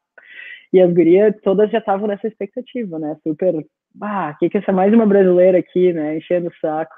E 0.72 0.80
as 0.80 0.92
gurias 0.92 1.34
todas 1.42 1.70
já 1.70 1.78
estavam 1.78 2.08
nessa 2.08 2.26
expectativa, 2.26 2.98
né? 2.98 3.16
Super, 3.22 3.54
bah, 3.94 4.34
que 4.38 4.50
que 4.50 4.58
é 4.58 4.60
essa 4.60 4.72
mais 4.72 4.92
uma 4.92 5.06
brasileira 5.06 5.58
aqui, 5.58 5.92
né? 5.92 6.16
Enchendo 6.16 6.48
o 6.48 6.60
saco. 6.60 6.94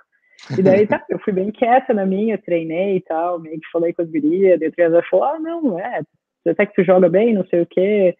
E 0.59 0.63
daí 0.63 0.87
tá, 0.87 1.05
eu 1.09 1.19
fui 1.21 1.33
bem 1.33 1.51
quieta 1.51 1.93
na 1.93 2.07
minha, 2.07 2.39
treinei 2.39 2.97
e 2.97 3.01
tal, 3.03 3.39
meio 3.39 3.61
que 3.61 3.71
falei 3.71 3.93
com 3.93 4.03
as 4.03 4.11
gurias, 4.11 4.59
daí 4.59 4.69
o 4.69 5.03
falou, 5.11 5.25
ah, 5.27 5.39
não, 5.39 5.79
é, 5.79 6.01
até 6.49 6.65
que 6.65 6.75
tu 6.75 6.83
joga 6.83 7.09
bem, 7.09 7.35
não 7.35 7.45
sei 7.47 7.61
o 7.61 7.67
quê, 7.67 8.17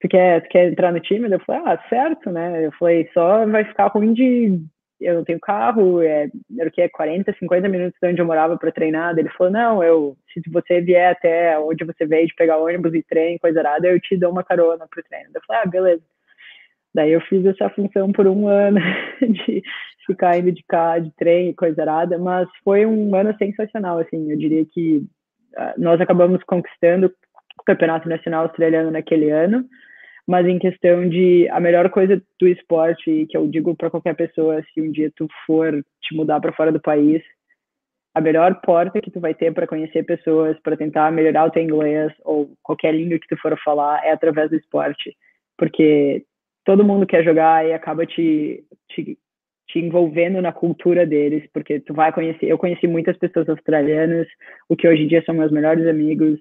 tu 0.00 0.08
quer, 0.08 0.42
tu 0.42 0.48
quer 0.48 0.68
entrar 0.70 0.92
no 0.92 1.00
time? 1.00 1.30
Eu 1.30 1.40
falei, 1.40 1.62
ah, 1.66 1.78
certo, 1.88 2.30
né? 2.30 2.66
Eu 2.66 2.72
falei, 2.72 3.08
só 3.12 3.44
vai 3.46 3.64
ficar 3.64 3.88
ruim 3.88 4.12
de 4.12 4.60
eu 5.00 5.14
não 5.14 5.24
tenho 5.24 5.38
carro, 5.40 6.02
é, 6.02 6.28
era 6.58 6.68
o 6.68 6.72
que 6.72 6.80
é 6.80 6.88
40, 6.88 7.34
50 7.38 7.68
minutos 7.68 7.98
de 8.00 8.08
onde 8.08 8.20
eu 8.20 8.26
morava 8.26 8.56
para 8.56 8.72
treinar. 8.72 9.16
Ele 9.18 9.28
falou: 9.30 9.52
"Não, 9.52 9.82
eu 9.82 10.16
se 10.32 10.42
você 10.50 10.80
vier 10.80 11.12
até 11.12 11.58
onde 11.58 11.84
você 11.84 12.06
veio 12.06 12.26
de 12.26 12.34
pegar 12.34 12.58
ônibus 12.58 12.94
e 12.94 13.02
trem, 13.02 13.38
coisa 13.38 13.62
nada, 13.62 13.86
eu 13.88 14.00
te 14.00 14.16
dou 14.16 14.30
uma 14.30 14.44
carona 14.44 14.86
pro 14.88 15.02
treino". 15.02 15.30
Eu 15.34 15.40
falei: 15.46 15.62
"Ah, 15.64 15.68
beleza". 15.68 16.02
Daí 16.94 17.12
eu 17.12 17.20
fiz 17.22 17.44
essa 17.44 17.68
função 17.70 18.10
por 18.10 18.26
um 18.26 18.48
ano 18.48 18.80
de 19.20 19.62
ficar 20.06 20.38
indo 20.38 20.50
de 20.52 20.62
carro, 20.66 21.02
de 21.02 21.10
trem, 21.16 21.52
coisa 21.52 21.82
errada, 21.82 22.16
mas 22.16 22.48
foi 22.64 22.86
um 22.86 23.14
ano 23.14 23.36
sensacional, 23.36 23.98
assim, 23.98 24.30
eu 24.30 24.38
diria 24.38 24.64
que 24.64 24.98
uh, 25.58 25.74
nós 25.76 26.00
acabamos 26.00 26.42
conquistando 26.44 27.12
o 27.60 27.64
Campeonato 27.64 28.08
Nacional 28.08 28.44
Australiano 28.44 28.90
naquele 28.90 29.30
ano, 29.30 29.66
mas 30.26 30.46
em 30.46 30.58
questão 30.58 31.08
de 31.08 31.48
a 31.50 31.60
melhor 31.60 31.88
coisa 31.90 32.20
do 32.40 32.48
esporte 32.48 33.26
que 33.30 33.36
eu 33.36 33.46
digo 33.46 33.74
para 33.76 33.90
qualquer 33.90 34.14
pessoa 34.14 34.62
se 34.72 34.80
um 34.80 34.90
dia 34.90 35.10
tu 35.14 35.28
for 35.46 35.72
te 36.02 36.14
mudar 36.14 36.40
para 36.40 36.52
fora 36.52 36.72
do 36.72 36.80
país 36.80 37.22
a 38.14 38.20
melhor 38.20 38.60
porta 38.62 39.00
que 39.00 39.10
tu 39.10 39.20
vai 39.20 39.34
ter 39.34 39.52
para 39.52 39.66
conhecer 39.66 40.04
pessoas 40.04 40.58
para 40.60 40.76
tentar 40.76 41.12
melhorar 41.12 41.46
o 41.46 41.50
teu 41.50 41.62
inglês 41.62 42.12
ou 42.24 42.52
qualquer 42.62 42.94
língua 42.94 43.18
que 43.18 43.28
tu 43.28 43.36
for 43.40 43.56
falar 43.62 44.04
é 44.04 44.10
através 44.10 44.50
do 44.50 44.56
esporte 44.56 45.16
porque 45.56 46.24
todo 46.64 46.84
mundo 46.84 47.06
quer 47.06 47.24
jogar 47.24 47.66
e 47.66 47.72
acaba 47.72 48.04
te, 48.04 48.64
te 48.88 49.18
te 49.68 49.80
envolvendo 49.80 50.40
na 50.40 50.52
cultura 50.52 51.04
deles, 51.04 51.42
porque 51.52 51.80
tu 51.80 51.92
vai 51.92 52.12
conhecer. 52.12 52.46
Eu 52.46 52.58
conheci 52.58 52.86
muitas 52.86 53.16
pessoas 53.18 53.48
australianas, 53.48 54.26
o 54.68 54.76
que 54.76 54.86
hoje 54.86 55.02
em 55.02 55.08
dia 55.08 55.22
são 55.24 55.34
meus 55.34 55.50
melhores 55.50 55.86
amigos, 55.86 56.38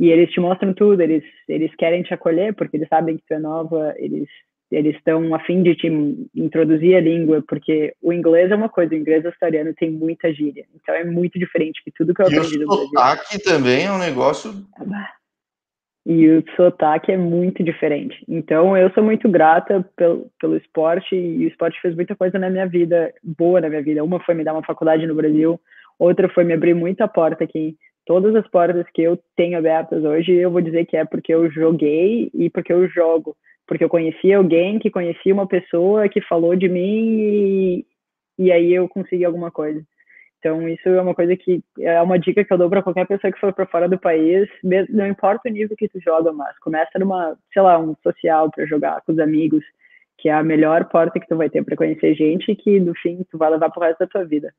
e 0.00 0.10
eles 0.10 0.30
te 0.30 0.40
mostram 0.40 0.72
tudo, 0.72 1.02
eles, 1.02 1.22
eles 1.46 1.70
querem 1.76 2.02
te 2.02 2.14
acolher 2.14 2.54
porque 2.54 2.78
eles 2.78 2.88
sabem 2.88 3.18
que 3.18 3.22
tu 3.28 3.34
é 3.34 3.38
nova, 3.38 3.94
eles 3.98 4.26
eles 4.70 4.94
estão 4.94 5.34
a 5.34 5.40
fim 5.40 5.64
de 5.64 5.74
te 5.74 5.88
introduzir 6.32 6.94
a 6.94 7.00
língua, 7.00 7.42
porque 7.46 7.92
o 8.00 8.12
inglês 8.12 8.52
é 8.52 8.54
uma 8.54 8.68
coisa, 8.68 8.94
o 8.94 8.96
inglês 8.96 9.26
australiano 9.26 9.74
tem 9.74 9.90
muita 9.90 10.32
gíria, 10.32 10.64
então 10.76 10.94
é 10.94 11.04
muito 11.04 11.40
diferente 11.40 11.82
de 11.84 11.92
tudo 11.92 12.14
que 12.14 12.22
eu 12.22 12.26
aprendi 12.26 12.56
no 12.56 12.68
Brasil. 12.68 12.84
o 12.84 12.88
sotaque 12.88 13.42
também 13.42 13.86
é 13.86 13.92
um 13.92 13.98
negócio... 13.98 14.52
E 16.06 16.28
o 16.28 16.44
sotaque 16.56 17.12
é 17.12 17.16
muito 17.16 17.62
diferente. 17.62 18.24
Então, 18.26 18.74
eu 18.74 18.90
sou 18.92 19.02
muito 19.02 19.28
grata 19.28 19.86
pelo, 19.96 20.30
pelo 20.40 20.56
esporte, 20.56 21.14
e 21.14 21.44
o 21.44 21.48
esporte 21.48 21.78
fez 21.82 21.94
muita 21.94 22.16
coisa 22.16 22.38
na 22.38 22.48
minha 22.48 22.66
vida, 22.66 23.12
boa 23.22 23.60
na 23.60 23.68
minha 23.68 23.82
vida. 23.82 24.02
Uma 24.02 24.18
foi 24.20 24.34
me 24.34 24.42
dar 24.42 24.54
uma 24.54 24.64
faculdade 24.64 25.06
no 25.06 25.14
Brasil, 25.14 25.60
outra 25.98 26.28
foi 26.28 26.42
me 26.42 26.54
abrir 26.54 26.74
muita 26.74 27.06
porta 27.06 27.44
aqui 27.44 27.76
todas 28.10 28.34
as 28.34 28.48
portas 28.48 28.84
que 28.92 29.02
eu 29.02 29.16
tenho 29.36 29.56
abertas 29.56 30.02
hoje, 30.02 30.32
eu 30.32 30.50
vou 30.50 30.60
dizer 30.60 30.84
que 30.84 30.96
é 30.96 31.04
porque 31.04 31.32
eu 31.32 31.48
joguei 31.48 32.28
e 32.34 32.50
porque 32.50 32.72
eu 32.72 32.88
jogo. 32.88 33.36
Porque 33.68 33.84
eu 33.84 33.88
conheci 33.88 34.32
alguém 34.32 34.80
que 34.80 34.90
conhecia 34.90 35.32
uma 35.32 35.46
pessoa 35.46 36.08
que 36.08 36.20
falou 36.22 36.56
de 36.56 36.68
mim 36.68 37.20
e, 37.20 37.86
e 38.36 38.50
aí 38.50 38.74
eu 38.74 38.88
consegui 38.88 39.24
alguma 39.24 39.52
coisa. 39.52 39.80
Então, 40.40 40.68
isso 40.68 40.88
é 40.88 41.00
uma 41.00 41.14
coisa 41.14 41.36
que 41.36 41.62
é 41.78 42.02
uma 42.02 42.18
dica 42.18 42.44
que 42.44 42.52
eu 42.52 42.58
dou 42.58 42.68
para 42.68 42.82
qualquer 42.82 43.06
pessoa 43.06 43.32
que 43.32 43.38
for 43.38 43.52
para 43.52 43.66
fora 43.66 43.88
do 43.88 43.96
país, 43.96 44.48
não 44.88 45.06
importa 45.06 45.48
o 45.48 45.52
nível 45.52 45.76
que 45.76 45.88
tu 45.88 46.00
joga, 46.00 46.32
mas 46.32 46.58
começa 46.58 46.98
numa, 46.98 47.38
sei 47.52 47.62
lá, 47.62 47.78
um 47.78 47.94
social 48.02 48.50
para 48.50 48.66
jogar 48.66 49.02
com 49.02 49.12
os 49.12 49.20
amigos, 49.20 49.62
que 50.18 50.28
é 50.28 50.32
a 50.32 50.42
melhor 50.42 50.86
porta 50.86 51.20
que 51.20 51.28
tu 51.28 51.36
vai 51.36 51.48
ter 51.48 51.64
para 51.64 51.76
conhecer 51.76 52.16
gente 52.16 52.50
e 52.50 52.56
que 52.56 52.80
no 52.80 52.92
fim 52.96 53.24
tu 53.30 53.38
vai 53.38 53.50
levar 53.50 53.70
pro 53.70 53.82
resto 53.82 54.00
da 54.00 54.08
tua 54.08 54.24
vida. 54.24 54.52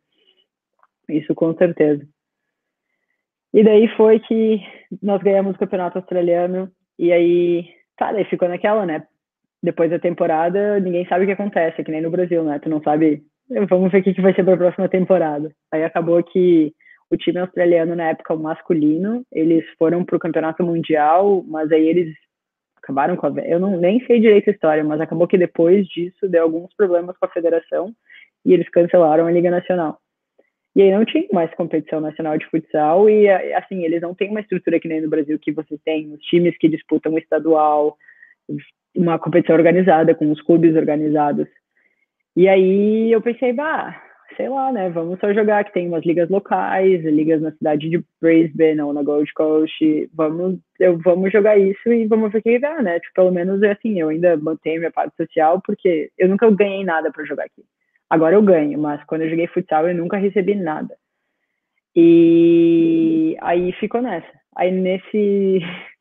Isso 1.10 1.36
com 1.36 1.54
certeza. 1.54 2.08
E 3.54 3.64
daí 3.64 3.88
foi 3.96 4.20
que 4.20 4.62
nós 5.02 5.22
ganhamos 5.22 5.56
o 5.56 5.60
campeonato 5.60 5.98
australiano, 5.98 6.72
e 6.98 7.12
aí, 7.12 7.66
tá, 7.98 8.12
daí 8.12 8.24
ficou 8.26 8.48
naquela, 8.48 8.86
né? 8.86 9.04
Depois 9.62 9.90
da 9.90 10.00
temporada, 10.00 10.80
ninguém 10.80 11.06
sabe 11.08 11.24
o 11.24 11.28
que 11.28 11.34
acontece, 11.34 11.84
que 11.84 11.92
nem 11.92 12.02
no 12.02 12.10
Brasil, 12.10 12.44
né? 12.44 12.60
Tu 12.60 12.70
não 12.70 12.82
sabe, 12.82 13.22
vamos 13.70 13.92
ver 13.92 14.00
o 14.00 14.04
que 14.04 14.22
vai 14.22 14.34
ser 14.34 14.44
para 14.44 14.54
a 14.54 14.58
próxima 14.58 14.90
temporada. 14.90 15.52
Aí 15.72 15.84
acabou 15.84 16.24
que 16.24 16.74
o 17.12 17.18
time 17.18 17.40
australiano, 17.40 17.96
na 17.96 18.10
época, 18.10 18.34
o 18.34 18.40
masculino, 18.40 19.26
eles 19.32 19.66
foram 19.78 20.06
para 20.06 20.16
o 20.16 20.20
campeonato 20.20 20.64
mundial, 20.64 21.44
mas 21.46 21.70
aí 21.72 21.88
eles 21.88 22.16
acabaram 22.78 23.18
com 23.18 23.28
a. 23.28 23.32
Eu 23.46 23.60
não, 23.60 23.78
nem 23.78 24.04
sei 24.06 24.20
direito 24.20 24.50
a 24.50 24.54
história, 24.54 24.84
mas 24.84 25.02
acabou 25.02 25.28
que 25.28 25.38
depois 25.38 25.86
disso 25.88 26.30
deu 26.30 26.44
alguns 26.44 26.74
problemas 26.76 27.18
com 27.18 27.26
a 27.26 27.30
federação 27.30 27.94
e 28.46 28.54
eles 28.54 28.70
cancelaram 28.70 29.28
a 29.28 29.32
Liga 29.32 29.52
Nacional. 29.52 30.00
E 30.76 30.82
aí 30.82 30.92
não 30.92 31.04
tinha 31.04 31.26
mais 31.34 31.54
competição 31.54 32.00
nacional 32.00 32.38
de 32.38 32.46
futsal 32.48 33.10
e, 33.10 33.30
assim, 33.30 33.84
eles 33.84 34.02
não 34.02 34.16
têm 34.16 34.30
uma 34.30 34.40
estrutura 34.40 34.80
que 34.80 34.88
nem 34.88 35.02
no 35.02 35.10
Brasil 35.10 35.38
que 35.38 35.52
você 35.52 35.78
tem 35.84 36.14
os 36.14 36.22
times 36.22 36.58
que 36.58 36.70
disputam 36.70 37.14
o 37.14 37.18
estadual, 37.18 37.98
uma 38.96 39.20
competição 39.20 39.56
organizada, 39.56 40.16
com 40.16 40.32
os 40.32 40.42
clubes 40.42 40.76
organizados. 40.76 41.48
E 42.36 42.48
aí 42.48 43.12
eu 43.12 43.22
pensei, 43.22 43.52
bah, 43.52 44.02
sei 44.38 44.50
lá, 44.50 44.72
né? 44.72 44.90
Vamos 44.90 45.20
só 45.20 45.34
jogar 45.34 45.64
que 45.66 45.74
tem 45.74 45.88
umas 45.88 46.06
ligas 46.06 46.30
locais, 46.30 47.04
ligas 47.04 47.42
na 47.42 47.52
cidade 47.52 47.90
de 47.90 48.04
Brisbane 48.22 48.82
ou 48.82 48.94
na 48.94 49.04
Gold 49.04 49.32
Coast. 49.34 50.10
Vamos, 50.14 50.60
eu, 50.80 50.98
vamos 51.00 51.32
jogar 51.32 51.58
isso 51.58 51.92
e 51.92 52.08
vamos 52.08 52.32
ver 52.32 52.40
o 52.40 52.42
que 52.42 52.60
dá, 52.60 52.82
né? 52.82 53.00
Tipo, 53.00 53.16
pelo 53.16 53.32
menos 53.32 53.62
assim, 53.64 54.00
eu 54.00 54.10
ainda 54.10 54.38
mantenho 54.38 54.80
minha 54.80 54.92
parte 54.92 55.16
social 55.18 55.62
porque 55.66 56.10
eu 56.18 56.30
nunca 56.30 56.50
ganhei 56.52 56.84
nada 56.84 57.12
para 57.12 57.26
jogar 57.26 57.44
aqui. 57.44 57.64
Agora 58.12 58.36
eu 58.36 58.42
ganho, 58.42 58.78
mas 58.78 59.02
quando 59.06 59.22
eu 59.22 59.30
joguei 59.30 59.48
futsal 59.48 59.88
eu 59.88 59.96
nunca 59.96 60.18
recebi 60.18 60.54
nada. 60.54 60.94
E 61.96 63.38
aí 63.40 63.72
ficou 63.80 64.02
nessa. 64.02 64.28
Aí 64.58 64.70
nesse 64.70 65.62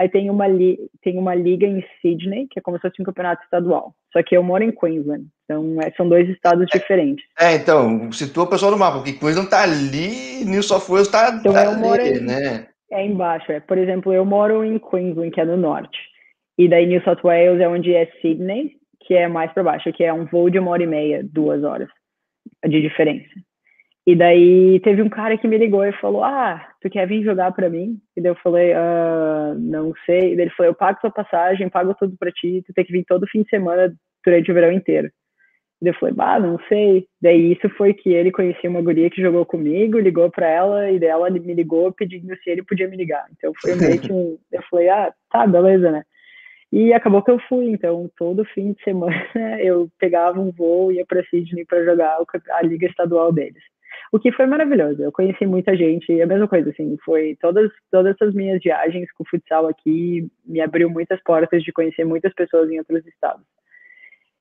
Aí 0.00 0.08
tem 0.08 0.30
uma, 0.30 0.48
li 0.48 0.78
tem 1.02 1.18
uma 1.18 1.34
liga 1.34 1.66
em 1.66 1.84
Sydney, 2.00 2.48
que 2.50 2.58
é 2.58 2.62
como 2.62 2.78
se 2.78 2.80
fosse 2.80 3.02
um 3.02 3.04
campeonato 3.04 3.44
estadual. 3.44 3.94
Só 4.10 4.22
que 4.22 4.34
eu 4.34 4.42
moro 4.42 4.64
em 4.64 4.72
Queensland. 4.72 5.26
Então, 5.44 5.76
é, 5.78 5.90
são 5.90 6.08
dois 6.08 6.26
estados 6.30 6.66
é, 6.72 6.78
diferentes. 6.78 7.22
É, 7.38 7.54
então, 7.56 8.10
situa 8.10 8.44
o 8.44 8.46
pessoal 8.46 8.72
no 8.72 8.78
mapa, 8.78 8.96
porque 8.96 9.12
Queensland 9.12 9.50
tá 9.50 9.62
ali, 9.62 10.42
New 10.46 10.62
South 10.62 10.88
Wales 10.88 11.08
tá, 11.08 11.36
então, 11.38 11.52
tá 11.52 11.68
ali, 11.68 12.18
em, 12.18 12.20
né? 12.22 12.68
É 12.90 13.04
embaixo. 13.04 13.52
É. 13.52 13.60
Por 13.60 13.76
exemplo, 13.76 14.10
eu 14.10 14.24
moro 14.24 14.64
em 14.64 14.78
Queensland, 14.78 15.32
que 15.32 15.40
é 15.42 15.44
no 15.44 15.58
norte. 15.58 15.98
E 16.56 16.66
daí 16.66 16.86
New 16.86 17.02
South 17.02 17.20
Wales 17.22 17.60
é 17.60 17.68
onde 17.68 17.94
é 17.94 18.10
Sydney, 18.22 18.79
que 19.10 19.14
é 19.16 19.26
mais 19.26 19.52
para 19.52 19.64
baixo, 19.64 19.92
que 19.92 20.04
é 20.04 20.12
um 20.12 20.24
voo 20.24 20.48
de 20.48 20.60
uma 20.60 20.70
hora 20.70 20.84
e 20.84 20.86
meia, 20.86 21.20
duas 21.24 21.64
horas 21.64 21.88
de 22.64 22.80
diferença. 22.80 23.28
E 24.06 24.14
daí 24.14 24.78
teve 24.84 25.02
um 25.02 25.08
cara 25.08 25.36
que 25.36 25.48
me 25.48 25.58
ligou 25.58 25.84
e 25.84 25.92
falou: 25.94 26.22
Ah, 26.22 26.64
tu 26.80 26.88
quer 26.88 27.08
vir 27.08 27.24
jogar 27.24 27.50
para 27.50 27.68
mim? 27.68 27.98
E 28.16 28.20
daí 28.20 28.30
eu 28.30 28.36
falei: 28.36 28.72
ah, 28.72 29.52
Não 29.58 29.92
sei. 30.06 30.32
E 30.32 30.36
daí 30.36 30.44
ele 30.44 30.50
falou: 30.50 30.70
Eu 30.70 30.76
pago 30.76 31.00
sua 31.00 31.10
passagem, 31.10 31.68
pago 31.68 31.92
tudo 31.94 32.16
para 32.16 32.30
ti, 32.30 32.62
tu 32.64 32.72
tem 32.72 32.84
que 32.84 32.92
vir 32.92 33.04
todo 33.04 33.26
fim 33.26 33.42
de 33.42 33.50
semana 33.50 33.92
durante 34.24 34.48
o 34.48 34.54
verão 34.54 34.70
inteiro. 34.70 35.08
E 35.08 35.84
daí 35.84 35.92
eu 35.92 35.98
falei: 35.98 36.14
Bah, 36.14 36.38
não 36.38 36.56
sei. 36.68 37.04
Daí 37.20 37.52
isso 37.52 37.68
foi 37.70 37.92
que 37.92 38.10
ele 38.10 38.30
conhecia 38.30 38.70
uma 38.70 38.80
guria 38.80 39.10
que 39.10 39.20
jogou 39.20 39.44
comigo, 39.44 39.98
ligou 39.98 40.30
para 40.30 40.48
ela, 40.48 40.88
e 40.88 41.00
daí 41.00 41.08
ela 41.08 41.28
me 41.30 41.52
ligou 41.52 41.92
pedindo 41.92 42.32
se 42.44 42.48
ele 42.48 42.62
podia 42.62 42.86
me 42.86 42.96
ligar. 42.96 43.26
Então 43.36 43.52
foi 43.60 43.74
meio 43.74 44.00
que 44.00 44.12
um. 44.12 44.38
Eu 44.52 44.62
falei: 44.70 44.88
Ah, 44.88 45.12
tá, 45.32 45.48
beleza, 45.48 45.90
né? 45.90 46.04
E 46.72 46.92
acabou 46.92 47.22
que 47.22 47.30
eu 47.30 47.38
fui, 47.48 47.66
então 47.66 48.08
todo 48.16 48.44
fim 48.44 48.72
de 48.72 48.82
semana 48.84 49.14
eu 49.60 49.90
pegava 49.98 50.40
um 50.40 50.52
voo 50.52 50.92
e 50.92 50.96
ia 50.96 51.06
para 51.06 51.24
Sydney 51.24 51.64
para 51.64 51.84
jogar 51.84 52.18
a 52.50 52.62
liga 52.62 52.86
estadual 52.86 53.32
deles 53.32 53.62
o 54.12 54.18
que 54.18 54.32
foi 54.32 54.46
maravilhoso. 54.46 55.02
Eu 55.02 55.12
conheci 55.12 55.46
muita 55.46 55.76
gente, 55.76 56.12
e 56.12 56.20
a 56.20 56.26
mesma 56.26 56.48
coisa, 56.48 56.70
assim, 56.70 56.96
foi 57.04 57.36
todas, 57.40 57.70
todas 57.90 58.14
essas 58.14 58.34
minhas 58.34 58.60
viagens 58.62 59.10
com 59.12 59.22
o 59.22 59.26
futsal 59.26 59.68
aqui 59.68 60.28
me 60.44 60.60
abriu 60.60 60.90
muitas 60.90 61.22
portas 61.22 61.62
de 61.62 61.72
conhecer 61.72 62.04
muitas 62.04 62.32
pessoas 62.34 62.70
em 62.70 62.78
outros 62.78 63.06
estados. 63.06 63.44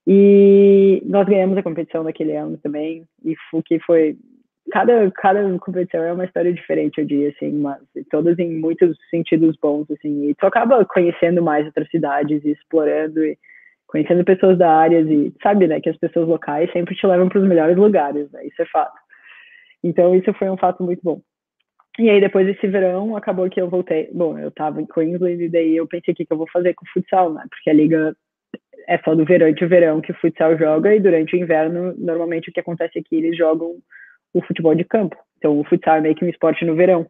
E 0.07 1.03
nós 1.05 1.27
ganhamos 1.27 1.57
a 1.57 1.63
competição 1.63 2.03
naquele 2.03 2.35
ano 2.35 2.57
também, 2.57 3.05
e 3.23 3.35
o 3.53 3.61
que 3.61 3.79
foi 3.79 4.17
cada 4.71 5.11
cada 5.11 5.59
competição 5.59 6.03
é 6.03 6.13
uma 6.13 6.25
história 6.25 6.53
diferente 6.53 6.99
eu 6.99 7.05
diria 7.05 7.29
assim 7.29 7.51
mas 7.51 7.79
todas 8.09 8.37
em 8.39 8.59
muitos 8.59 8.97
sentidos 9.09 9.57
bons 9.61 9.89
assim 9.91 10.29
e 10.29 10.35
tu 10.35 10.45
acaba 10.45 10.83
conhecendo 10.85 11.41
mais 11.41 11.65
outras 11.65 11.89
cidades 11.89 12.43
e 12.43 12.51
explorando 12.51 13.23
e 13.23 13.37
conhecendo 13.87 14.23
pessoas 14.23 14.57
da 14.57 14.71
área 14.71 15.01
e 15.01 15.33
sabe 15.41 15.67
né 15.67 15.79
que 15.79 15.89
as 15.89 15.97
pessoas 15.97 16.27
locais 16.27 16.71
sempre 16.71 16.95
te 16.95 17.05
levam 17.07 17.29
para 17.29 17.39
os 17.39 17.47
melhores 17.47 17.77
lugares 17.77 18.31
né 18.31 18.45
isso 18.45 18.61
é 18.61 18.65
fato 18.65 18.97
então, 19.83 20.15
isso 20.15 20.33
foi 20.33 20.49
um 20.49 20.57
fato 20.57 20.83
muito 20.83 21.01
bom. 21.03 21.21
E 21.97 22.09
aí, 22.09 22.21
depois 22.21 22.45
desse 22.45 22.67
verão, 22.67 23.15
acabou 23.15 23.49
que 23.49 23.59
eu 23.59 23.69
voltei. 23.69 24.09
Bom, 24.13 24.37
eu 24.37 24.51
tava 24.51 24.81
em 24.81 24.85
Queensland 24.85 25.43
e 25.43 25.49
daí 25.49 25.75
eu 25.75 25.87
pensei, 25.87 26.13
o 26.13 26.15
que, 26.15 26.25
que 26.25 26.33
eu 26.33 26.37
vou 26.37 26.47
fazer 26.51 26.73
com 26.73 26.85
o 26.85 26.89
futsal, 26.93 27.33
né? 27.33 27.43
Porque 27.49 27.69
a 27.69 27.73
liga 27.73 28.15
é 28.87 28.97
só 28.99 29.13
do 29.15 29.25
verão 29.25 29.49
e 29.49 29.53
verão 29.53 30.01
que 30.01 30.11
o 30.11 30.15
futsal 30.15 30.57
joga 30.57 30.95
e 30.95 30.99
durante 30.99 31.35
o 31.35 31.39
inverno, 31.39 31.93
normalmente 31.97 32.49
o 32.49 32.53
que 32.53 32.59
acontece 32.59 32.99
aqui, 32.99 33.17
eles 33.17 33.37
jogam 33.37 33.75
o 34.33 34.41
futebol 34.41 34.75
de 34.75 34.83
campo. 34.83 35.15
Então, 35.37 35.59
o 35.59 35.63
futsal 35.63 35.97
é 35.97 36.01
meio 36.01 36.15
que 36.15 36.25
um 36.25 36.29
esporte 36.29 36.65
no 36.65 36.75
verão. 36.75 37.07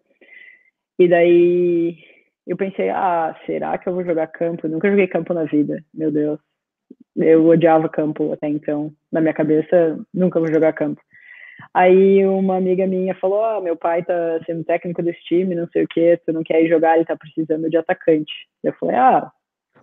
E 0.98 1.08
daí 1.08 1.98
eu 2.46 2.58
pensei, 2.58 2.90
ah, 2.90 3.36
será 3.46 3.78
que 3.78 3.88
eu 3.88 3.94
vou 3.94 4.04
jogar 4.04 4.28
campo? 4.28 4.66
Eu 4.66 4.72
nunca 4.72 4.90
joguei 4.90 5.08
campo 5.08 5.34
na 5.34 5.44
vida, 5.44 5.84
meu 5.94 6.12
Deus. 6.12 6.40
Eu 7.16 7.46
odiava 7.48 7.90
campo 7.90 8.32
até 8.34 8.48
então. 8.48 8.92
Na 9.12 9.22
minha 9.22 9.34
cabeça, 9.34 10.00
nunca 10.14 10.40
vou 10.40 10.52
jogar 10.52 10.74
campo. 10.74 11.02
Aí 11.74 12.26
uma 12.26 12.58
amiga 12.58 12.88
minha 12.88 13.14
falou: 13.16 13.42
oh, 13.42 13.62
meu 13.62 13.76
pai 13.76 14.04
tá 14.04 14.40
sendo 14.46 14.64
técnico 14.64 15.04
desse 15.04 15.22
time, 15.24 15.56
não 15.56 15.68
sei 15.68 15.84
o 15.84 15.88
que, 15.88 16.18
tu 16.26 16.34
não 16.34 16.44
quer 16.44 16.64
ir 16.64 16.70
jogar, 16.70 16.96
ele 16.96 17.06
tá 17.06 17.16
precisando 17.16 17.70
de 17.70 17.78
atacante. 17.78 18.32
Eu 18.64 18.74
falei: 18.74 18.96
ah, 18.96 19.32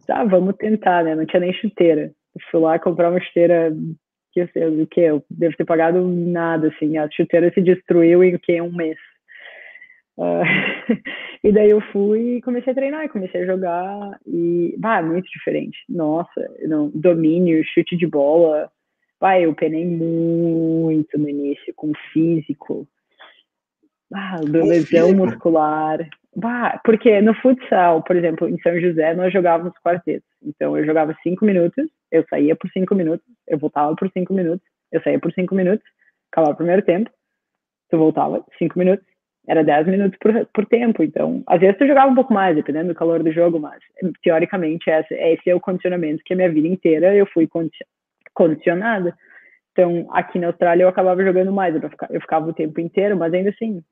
tá, 0.07 0.25
vamos 0.25 0.57
tentar, 0.57 1.05
né? 1.05 1.15
Não 1.15 1.27
tinha 1.27 1.41
nem 1.41 1.53
chuteira. 1.53 2.13
Eu 2.35 2.41
fui 2.51 2.61
lá 2.61 2.79
comprar 2.79 3.11
uma 3.11 3.21
chuteira 3.21 3.75
que 4.37 4.41
eu 4.41 4.49
sei 4.49 4.83
o 4.83 4.87
que, 4.87 5.01
eu 5.01 5.25
devo 5.31 5.57
ter 5.57 5.65
pagado 5.65 6.07
nada, 6.07 6.69
assim, 6.69 6.99
a 6.99 7.11
chuteira 7.11 7.51
se 7.55 7.63
destruiu 7.63 8.23
em 8.23 8.37
que 8.37 8.61
um 8.61 8.71
mês. 8.71 8.99
Uh, 10.19 10.45
e 11.43 11.53
daí 11.53 11.71
eu 11.71 11.81
fui 11.93 12.37
e 12.37 12.43
comecei 12.43 12.73
a 12.73 12.77
treinar, 12.77 13.09
comecei 13.09 13.43
a 13.43 13.47
jogar 13.47 14.21
e, 14.27 14.75
bah, 14.79 15.03
muito 15.03 15.27
diferente. 15.31 15.79
Nossa, 15.89 16.51
não, 16.63 16.91
domínio, 16.95 17.65
chute 17.65 17.97
de 17.97 18.07
bola, 18.07 18.71
Pai, 19.19 19.47
eu 19.47 19.55
penei 19.55 19.87
muito 19.87 21.19
no 21.19 21.27
início 21.27 21.73
com 21.75 21.93
físico. 22.13 22.87
Ah, 24.13 24.41
lesão 24.43 25.13
muscular. 25.15 25.99
Bah, 26.35 26.79
porque 26.85 27.21
no 27.23 27.35
futsal, 27.35 28.03
por 28.03 28.15
exemplo, 28.15 28.49
em 28.49 28.59
São 28.61 28.79
José, 28.79 29.15
nós 29.15 29.33
jogávamos 29.33 29.73
quartetos. 29.83 30.29
Então, 30.43 30.77
eu 30.77 30.85
jogava 30.85 31.17
cinco 31.23 31.45
minutos, 31.45 31.87
eu 32.13 32.25
saía 32.29 32.55
por 32.55 32.71
cinco 32.71 32.95
minutos, 32.95 33.27
eu 33.49 33.59
voltava 33.59 33.95
por 33.97 34.11
cinco 34.13 34.35
minutos, 34.35 34.67
eu 34.93 35.03
saía 35.03 35.19
por 35.19 35.33
cinco 35.33 35.55
minutos, 35.55 35.87
acabava 36.31 36.53
o 36.53 36.57
primeiro 36.57 36.83
tempo, 36.83 37.11
tu 37.91 37.97
voltava 37.97 38.45
cinco 38.59 38.79
minutos, 38.79 39.07
era 39.49 39.65
dez 39.65 39.87
minutos 39.87 40.19
por, 40.19 40.47
por 40.53 40.67
tempo. 40.67 41.03
Então, 41.03 41.43
às 41.47 41.59
vezes 41.59 41.79
tu 41.79 41.87
jogava 41.87 42.11
um 42.11 42.15
pouco 42.15 42.35
mais, 42.35 42.55
dependendo 42.55 42.89
do 42.89 42.95
calor 42.95 43.23
do 43.23 43.33
jogo, 43.33 43.59
mas 43.59 43.81
teoricamente 44.23 44.91
esse, 44.91 45.15
esse 45.15 45.51
é 45.51 45.55
o 45.55 45.61
condicionamento 45.61 46.23
que 46.25 46.35
a 46.35 46.37
minha 46.37 46.51
vida 46.51 46.69
inteira 46.69 47.15
eu 47.15 47.27
fui 47.27 47.49
condicionada. 48.35 49.17
Então, 49.73 50.07
aqui 50.11 50.39
na 50.39 50.49
Austrália 50.49 50.85
eu 50.85 50.89
acabava 50.89 51.25
jogando 51.25 51.53
mais, 51.53 51.75
eu 51.75 51.89
ficava, 51.89 52.13
eu 52.13 52.21
ficava 52.21 52.49
o 52.49 52.55
tempo 52.55 52.81
inteiro, 52.81 53.17
mas 53.17 53.33
ainda 53.33 53.51
assim, 53.51 53.83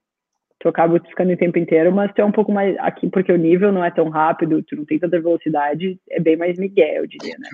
tu 0.65 0.69
acaba 0.71 0.99
ficando 0.99 1.31
o 1.31 1.37
tempo 1.37 1.59
inteiro, 1.59 1.93
mas 1.93 2.11
tu 2.15 2.23
é 2.23 2.25
um 2.25 2.33
pouco 2.33 2.51
mais 2.51 2.75
aqui, 2.79 3.11
porque 3.11 3.31
o 3.31 3.37
nível 3.37 3.71
não 3.71 3.85
é 3.85 3.91
tão 3.91 4.09
rápido, 4.09 4.63
tu 4.63 4.75
não 4.75 4.87
tem 4.87 4.99
tanta 4.99 5.21
velocidade, 5.21 6.01
é 6.11 6.19
bem 6.19 6.39
mais 6.39 6.59
Miguel, 6.59 7.03
eu 7.03 7.07
diria, 7.07 7.37
né? 7.39 7.51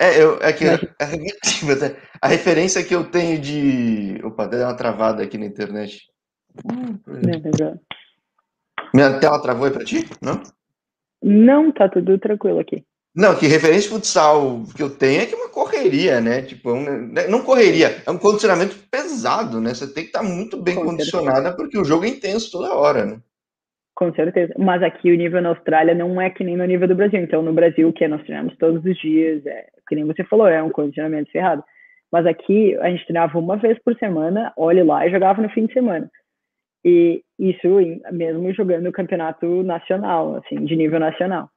É, 0.00 0.20
eu, 0.20 0.36
é 0.40 0.52
que 0.52 0.64
mas... 0.64 1.82
a, 1.84 1.94
a, 2.22 2.26
referência 2.26 2.82
que 2.82 2.92
eu 2.92 3.04
tenho 3.04 3.38
de. 3.40 4.20
Opa, 4.24 4.48
deu 4.48 4.62
uma 4.62 4.76
travada 4.76 5.22
aqui 5.22 5.38
na 5.38 5.46
internet. 5.46 6.00
Hum, 6.64 6.98
Minha 8.92 9.20
tela 9.20 9.40
travou 9.40 9.66
aí 9.66 9.72
pra 9.72 9.84
ti? 9.84 10.04
Não? 10.20 10.42
Não, 11.22 11.70
tá 11.70 11.88
tudo 11.88 12.18
tranquilo 12.18 12.58
aqui. 12.58 12.84
Não, 13.14 13.36
que 13.36 13.46
referência 13.46 13.90
futsal 13.90 14.64
que 14.74 14.82
eu 14.82 14.90
tenho 14.90 15.22
é 15.22 15.26
que 15.26 15.34
é 15.34 15.38
uma 15.38 15.50
correria, 15.76 16.20
né? 16.20 16.42
Tipo, 16.42 16.70
é 16.70 16.72
um, 16.72 17.12
né, 17.12 17.26
não 17.28 17.42
correria, 17.42 18.02
é 18.06 18.10
um 18.10 18.18
condicionamento 18.18 18.76
pesado, 18.90 19.60
né? 19.60 19.74
Você 19.74 19.92
tem 19.92 20.04
que 20.04 20.10
estar 20.10 20.22
muito 20.22 20.60
bem 20.60 20.74
Com 20.74 20.86
condicionada 20.86 21.34
certeza. 21.34 21.56
porque 21.56 21.78
o 21.78 21.84
jogo 21.84 22.04
é 22.04 22.08
intenso 22.08 22.50
toda 22.50 22.74
hora, 22.74 23.04
né? 23.04 23.18
Com 23.94 24.12
certeza. 24.12 24.52
Mas 24.58 24.82
aqui 24.82 25.10
o 25.10 25.16
nível 25.16 25.40
na 25.40 25.50
Austrália 25.50 25.94
não 25.94 26.20
é 26.20 26.28
que 26.28 26.44
nem 26.44 26.56
no 26.56 26.64
nível 26.64 26.86
do 26.86 26.94
Brasil. 26.94 27.20
Então, 27.20 27.42
no 27.42 27.52
Brasil, 27.52 27.90
que 27.92 28.06
nós 28.06 28.22
treinamos 28.22 28.56
todos 28.58 28.84
os 28.84 28.98
dias, 28.98 29.44
é, 29.46 29.66
que 29.88 29.94
nem 29.94 30.04
você 30.04 30.22
falou, 30.24 30.46
é 30.46 30.62
um 30.62 30.70
condicionamento 30.70 31.30
ferrado. 31.30 31.64
Mas 32.12 32.26
aqui 32.26 32.76
a 32.76 32.90
gente 32.90 33.04
treinava 33.06 33.38
uma 33.38 33.56
vez 33.56 33.78
por 33.82 33.96
semana, 33.96 34.52
olhe 34.56 34.82
lá, 34.82 35.06
e 35.06 35.10
jogava 35.10 35.40
no 35.40 35.48
fim 35.48 35.66
de 35.66 35.72
semana. 35.72 36.10
E 36.84 37.22
isso 37.38 37.68
mesmo 38.12 38.52
jogando 38.52 38.86
o 38.88 38.92
campeonato 38.92 39.62
nacional, 39.62 40.36
assim, 40.36 40.64
de 40.64 40.76
nível 40.76 41.00
nacional. 41.00 41.50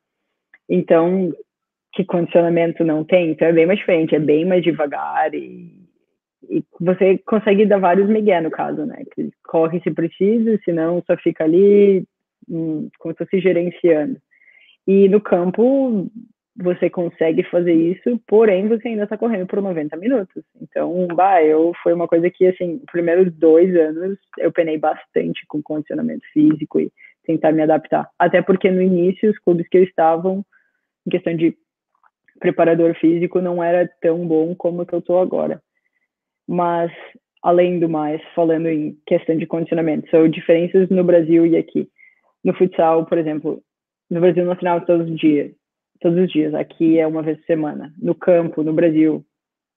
Então, 0.68 1.34
que 2.00 2.06
condicionamento 2.06 2.82
não 2.86 3.04
tem, 3.04 3.32
então 3.32 3.46
é 3.46 3.52
bem 3.52 3.66
mais 3.66 3.78
diferente, 3.78 4.16
é 4.16 4.20
bem 4.20 4.46
mais 4.46 4.64
devagar 4.64 5.34
e 5.34 5.78
e 6.50 6.64
você 6.80 7.18
consegue 7.28 7.66
dar 7.66 7.80
vários 7.80 8.10
migué 8.10 8.40
no 8.40 8.50
caso, 8.50 8.86
né? 8.86 9.04
Que 9.14 9.30
corre 9.44 9.82
se 9.82 9.92
precisa, 9.92 10.58
senão 10.64 11.04
só 11.06 11.18
fica 11.18 11.44
ali 11.44 12.06
hum, 12.50 12.90
como 12.98 13.14
se 13.14 13.18
fosse 13.18 13.42
gerenciando. 13.42 14.18
E 14.88 15.10
no 15.10 15.20
campo 15.20 16.10
você 16.56 16.90
consegue 16.90 17.44
fazer 17.44 17.74
isso, 17.74 18.20
porém 18.26 18.70
você 18.70 18.88
ainda 18.88 19.04
está 19.04 19.18
correndo 19.18 19.46
por 19.46 19.62
90 19.62 19.96
minutos. 19.98 20.44
Então, 20.62 21.08
bah, 21.14 21.44
eu 21.44 21.74
foi 21.84 21.94
uma 21.94 22.08
coisa 22.08 22.30
que 22.32 22.48
assim, 22.48 22.76
os 22.76 22.92
primeiros 22.92 23.32
dois 23.34 23.76
anos 23.76 24.18
eu 24.38 24.52
penei 24.52 24.78
bastante 24.78 25.46
com 25.48 25.62
condicionamento 25.62 26.26
físico 26.34 26.80
e 26.80 26.90
tentar 27.26 27.52
me 27.52 27.62
adaptar. 27.62 28.10
Até 28.18 28.42
porque 28.42 28.72
no 28.72 28.82
início 28.82 29.30
os 29.30 29.38
clubes 29.40 29.68
que 29.68 29.78
eu 29.78 29.84
estavam 29.84 30.44
em 31.06 31.12
questão 31.12 31.36
de 31.36 31.56
preparador 32.40 32.96
físico 32.96 33.42
não 33.42 33.64
era 33.64 33.90
tão 34.02 34.28
bom 34.28 34.56
como 34.56 34.86
que 34.86 34.94
eu 34.94 35.00
estou 35.00 35.20
agora. 35.20 35.62
Mas 36.48 36.92
além 37.44 37.80
do 37.80 37.88
mais, 37.88 38.22
falando 38.36 38.68
em 38.68 38.98
questão 39.06 39.38
de 39.38 39.46
condicionamento, 39.46 40.10
são 40.10 40.28
diferenças 40.28 40.90
no 40.90 41.04
Brasil 41.04 41.46
e 41.46 41.56
aqui. 41.56 41.88
No 42.44 42.54
futsal, 42.54 43.06
por 43.06 43.18
exemplo, 43.18 43.62
no 44.10 44.20
Brasil 44.20 44.46
no 44.46 44.56
final 44.56 44.82
todos 44.86 45.10
os 45.10 45.18
dias 45.18 45.52
todos 46.00 46.18
os 46.18 46.32
dias. 46.32 46.54
Aqui 46.54 47.00
é 47.00 47.06
uma 47.06 47.22
vez 47.22 47.38
por 47.40 47.46
semana. 47.46 47.94
No 47.98 48.16
campo, 48.16 48.64
no 48.64 48.74
Brasil, 48.74 49.26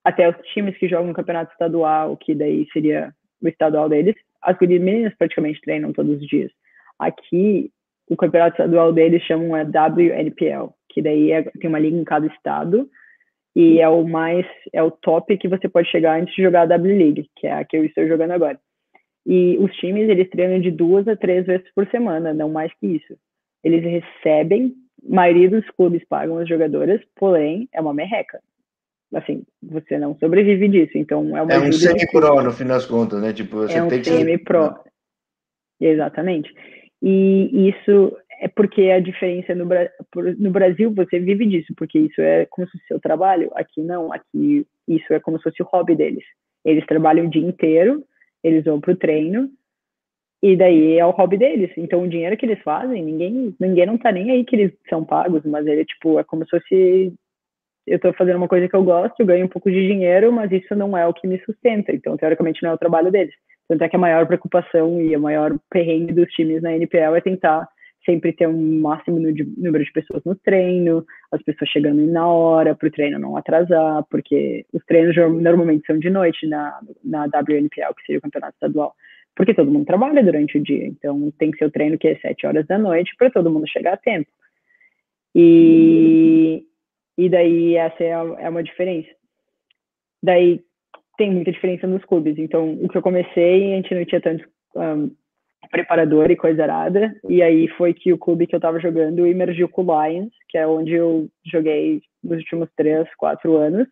até 0.05 0.29
os 0.29 0.37
times 0.49 0.77
que 0.79 0.89
jogam 0.89 1.13
campeonato 1.13 1.53
estadual, 1.53 2.17
que 2.17 2.35
daí 2.35 2.67
seria 2.73 3.13
o 3.41 3.49
estadual 3.49 3.89
deles, 3.89 4.15
as 4.41 4.57
meninas 4.61 5.15
praticamente 5.17 5.61
treinam 5.61 5.93
todos 5.93 6.21
os 6.21 6.27
dias. 6.27 6.51
Aqui, 6.99 7.71
o 8.13 8.17
campeonato 8.17 8.55
estadual 8.55 8.93
deles 8.93 9.23
chamam 9.23 9.57
é 9.57 9.65
WNPL, 9.65 10.75
que 10.91 11.01
daí 11.01 11.33
é, 11.33 11.43
tem 11.43 11.69
uma 11.69 11.79
liga 11.79 11.97
em 11.97 12.05
cada 12.05 12.27
estado 12.27 12.89
e 13.57 13.81
é 13.81 13.89
o 13.89 14.07
mais 14.07 14.47
é 14.73 14.83
o 14.83 14.91
top 14.91 15.37
que 15.37 15.49
você 15.49 15.69
pode 15.69 15.91
chegar 15.91 16.21
antes 16.21 16.35
de 16.35 16.43
jogar 16.43 16.63
a 16.63 16.67
W 16.67 16.97
League, 16.97 17.31
que 17.37 17.47
é 17.47 17.53
a 17.53 17.65
que 17.65 17.77
eu 17.77 17.85
estou 17.85 18.07
jogando 18.07 18.33
agora. 18.33 18.59
E 19.25 19.57
os 19.59 19.73
times 19.77 20.09
eles 20.09 20.29
treinam 20.29 20.61
de 20.61 20.71
duas 20.71 21.07
a 21.09 21.17
três 21.17 21.47
vezes 21.47 21.67
por 21.75 21.87
semana, 21.89 22.35
não 22.35 22.51
mais 22.51 22.73
que 22.75 22.87
isso. 22.87 23.17
Eles 23.65 23.83
recebem 23.83 24.75
maioria 25.03 25.49
dos 25.49 25.69
clubes 25.71 26.05
pagam 26.09 26.39
as 26.39 26.49
jogadoras, 26.49 27.01
porém 27.17 27.69
é 27.73 27.81
uma 27.81 27.95
merreca. 27.95 28.41
Assim, 29.15 29.45
você 29.63 29.99
não 29.99 30.17
sobrevive 30.19 30.69
disso, 30.69 30.97
então 30.97 31.37
é 31.37 31.43
uma 31.43 31.53
É 31.53 31.59
um 31.59 31.73
semi-pro 31.73 32.43
no 32.43 32.53
fim 32.53 32.65
das 32.65 32.87
contas, 32.87 33.21
né? 33.21 33.33
Tipo, 33.33 33.57
você 33.57 33.79
é 33.79 33.83
um 33.83 33.89
tem 33.89 34.01
que 34.01 34.11
semi-pro. 34.11 34.75
Exatamente. 35.81 36.55
E 37.03 37.69
isso 37.69 38.17
é 38.41 38.49
porque 38.49 38.91
a 38.91 39.01
diferença 39.01 39.55
no, 39.55 39.67
no 40.39 40.51
Brasil 40.51 40.93
você 40.95 41.19
vive 41.19 41.47
disso, 41.47 41.75
porque 41.77 41.99
isso 41.99 42.21
é 42.21 42.47
como 42.47 42.67
se 42.67 42.73
fosse 42.73 42.87
seu 42.87 43.01
trabalho. 43.01 43.51
Aqui 43.55 43.83
não, 43.83 44.13
aqui 44.13 44.67
isso 44.87 45.13
é 45.13 45.19
como 45.19 45.37
se 45.39 45.45
fosse 45.45 45.63
o 45.63 45.67
hobby 45.67 45.97
deles. 45.97 46.25
Eles 46.65 46.87
trabalham 46.87 47.27
o 47.27 47.31
dia 47.31 47.43
inteiro, 47.43 48.05
eles 48.43 48.65
vão 48.65 48.81
para 48.81 48.93
o 48.93 48.97
treino, 48.97 49.51
e 50.43 50.57
daí 50.57 50.99
é 50.99 51.07
o 51.07 51.11
hobby 51.11 51.39
deles. 51.39 51.71
Então 51.77 52.03
o 52.03 52.09
dinheiro 52.09 52.37
que 52.37 52.47
eles 52.47 52.61
fazem, 52.63 53.03
ninguém, 53.03 53.55
ninguém 53.59 53.87
não 53.87 53.99
tá 53.99 54.11
nem 54.11 54.31
aí 54.31 54.45
que 54.45 54.57
eles 54.57 54.73
são 54.89 55.05
pagos, 55.05 55.45
mas 55.45 55.67
ele 55.67 55.85
tipo, 55.85 56.19
é 56.19 56.25
como 56.25 56.45
se 56.45 56.51
fosse 56.51 57.13
eu 57.87 57.99
tô 57.99 58.13
fazendo 58.13 58.37
uma 58.37 58.49
coisa 58.49 58.69
que 58.69 58.75
eu 58.75 58.85
gosto, 58.85 59.19
eu 59.19 59.27
ganho 59.27 59.47
um 59.47 59.49
pouco 59.49 59.71
de 59.71 59.87
dinheiro, 59.89 60.33
mas 60.33 60.51
isso 60.53 60.75
não 60.75 60.97
é 60.97 61.07
o 61.07 61.15
que 61.15 61.27
me 61.27 61.39
sustenta. 61.45 61.93
Então, 61.93 62.17
teoricamente, 62.17 62.63
não 62.63 62.71
é 62.71 62.75
o 62.75 62.79
trabalho 62.79 63.11
deles. 63.11 63.35
Tanto 63.69 63.83
é 63.83 63.89
que 63.89 63.97
a 63.97 63.99
maior 63.99 64.27
preocupação 64.27 65.01
e 65.01 65.15
a 65.15 65.19
maior 65.19 65.57
perrengue 65.71 66.13
dos 66.13 66.29
times 66.33 66.63
na 66.63 66.75
NPL 66.75 67.17
é 67.17 67.21
tentar 67.21 67.69
sempre 68.05 68.33
ter 68.33 68.49
um 68.49 68.81
máximo 68.81 69.19
número 69.19 69.85
de 69.85 69.93
pessoas 69.93 70.25
no 70.25 70.35
treino, 70.35 71.05
as 71.31 71.41
pessoas 71.43 71.71
chegando 71.71 72.05
na 72.07 72.27
hora, 72.27 72.75
para 72.75 72.89
o 72.89 72.91
treino 72.91 73.19
não 73.19 73.37
atrasar, 73.37 74.05
porque 74.11 74.67
os 74.73 74.85
treinos 74.87 75.17
normalmente 75.17 75.87
são 75.87 75.99
de 75.99 76.11
noite 76.11 76.47
na, 76.49 76.81
na 77.05 77.27
WNPL, 77.27 77.95
que 77.97 78.05
seria 78.05 78.19
o 78.19 78.23
campeonato 78.23 78.55
estadual 78.55 78.95
porque 79.35 79.55
todo 79.55 79.71
mundo 79.71 79.87
trabalha 79.87 80.23
durante 80.23 80.59
o 80.59 80.63
dia, 80.63 80.87
então 80.87 81.33
tem 81.39 81.51
que 81.51 81.59
ser 81.59 81.65
o 81.65 81.71
treino 81.71 81.99
que 81.99 82.09
é 82.09 82.17
sete 82.17 82.47
horas 82.47 82.67
da 82.67 82.79
noite 82.79 83.15
para 83.17 83.31
todo 83.31 83.51
mundo 83.51 83.67
chegar 83.69 83.95
a 83.95 83.97
tempo. 83.97 84.31
E, 85.35 86.65
e 87.17 87.29
daí 87.29 87.77
essa 87.77 88.03
é, 88.03 88.11
é 88.11 88.49
uma 88.49 88.63
diferença. 88.63 89.09
Daí 90.23 90.61
tem 91.17 91.31
muita 91.31 91.53
diferença 91.53 91.87
nos 91.87 92.05
clubes, 92.05 92.39
então 92.39 92.75
o 92.75 92.89
que 92.89 92.97
eu 92.97 93.03
comecei, 93.03 93.73
a 93.73 93.77
gente 93.77 93.95
não 93.95 94.05
tinha 94.05 94.21
tanto 94.21 94.49
um, 94.75 95.11
preparador 95.71 96.31
e 96.31 96.37
coisa 96.37 96.63
arada, 96.63 97.15
e 97.29 97.43
aí 97.43 97.69
foi 97.69 97.95
que 97.95 98.13
o 98.13 98.19
clube 98.19 98.47
que 98.47 98.55
eu 98.55 98.59
estava 98.59 98.81
jogando 98.81 99.27
emergiu 99.27 99.69
com 99.69 99.85
o 99.85 100.07
Lions, 100.07 100.33
que 100.49 100.59
é 100.59 100.67
onde 100.67 100.93
eu 100.93 101.29
joguei 101.45 102.03
nos 102.23 102.39
últimos 102.39 102.69
três, 102.77 103.09
quatro 103.17 103.57
anos, 103.57 103.87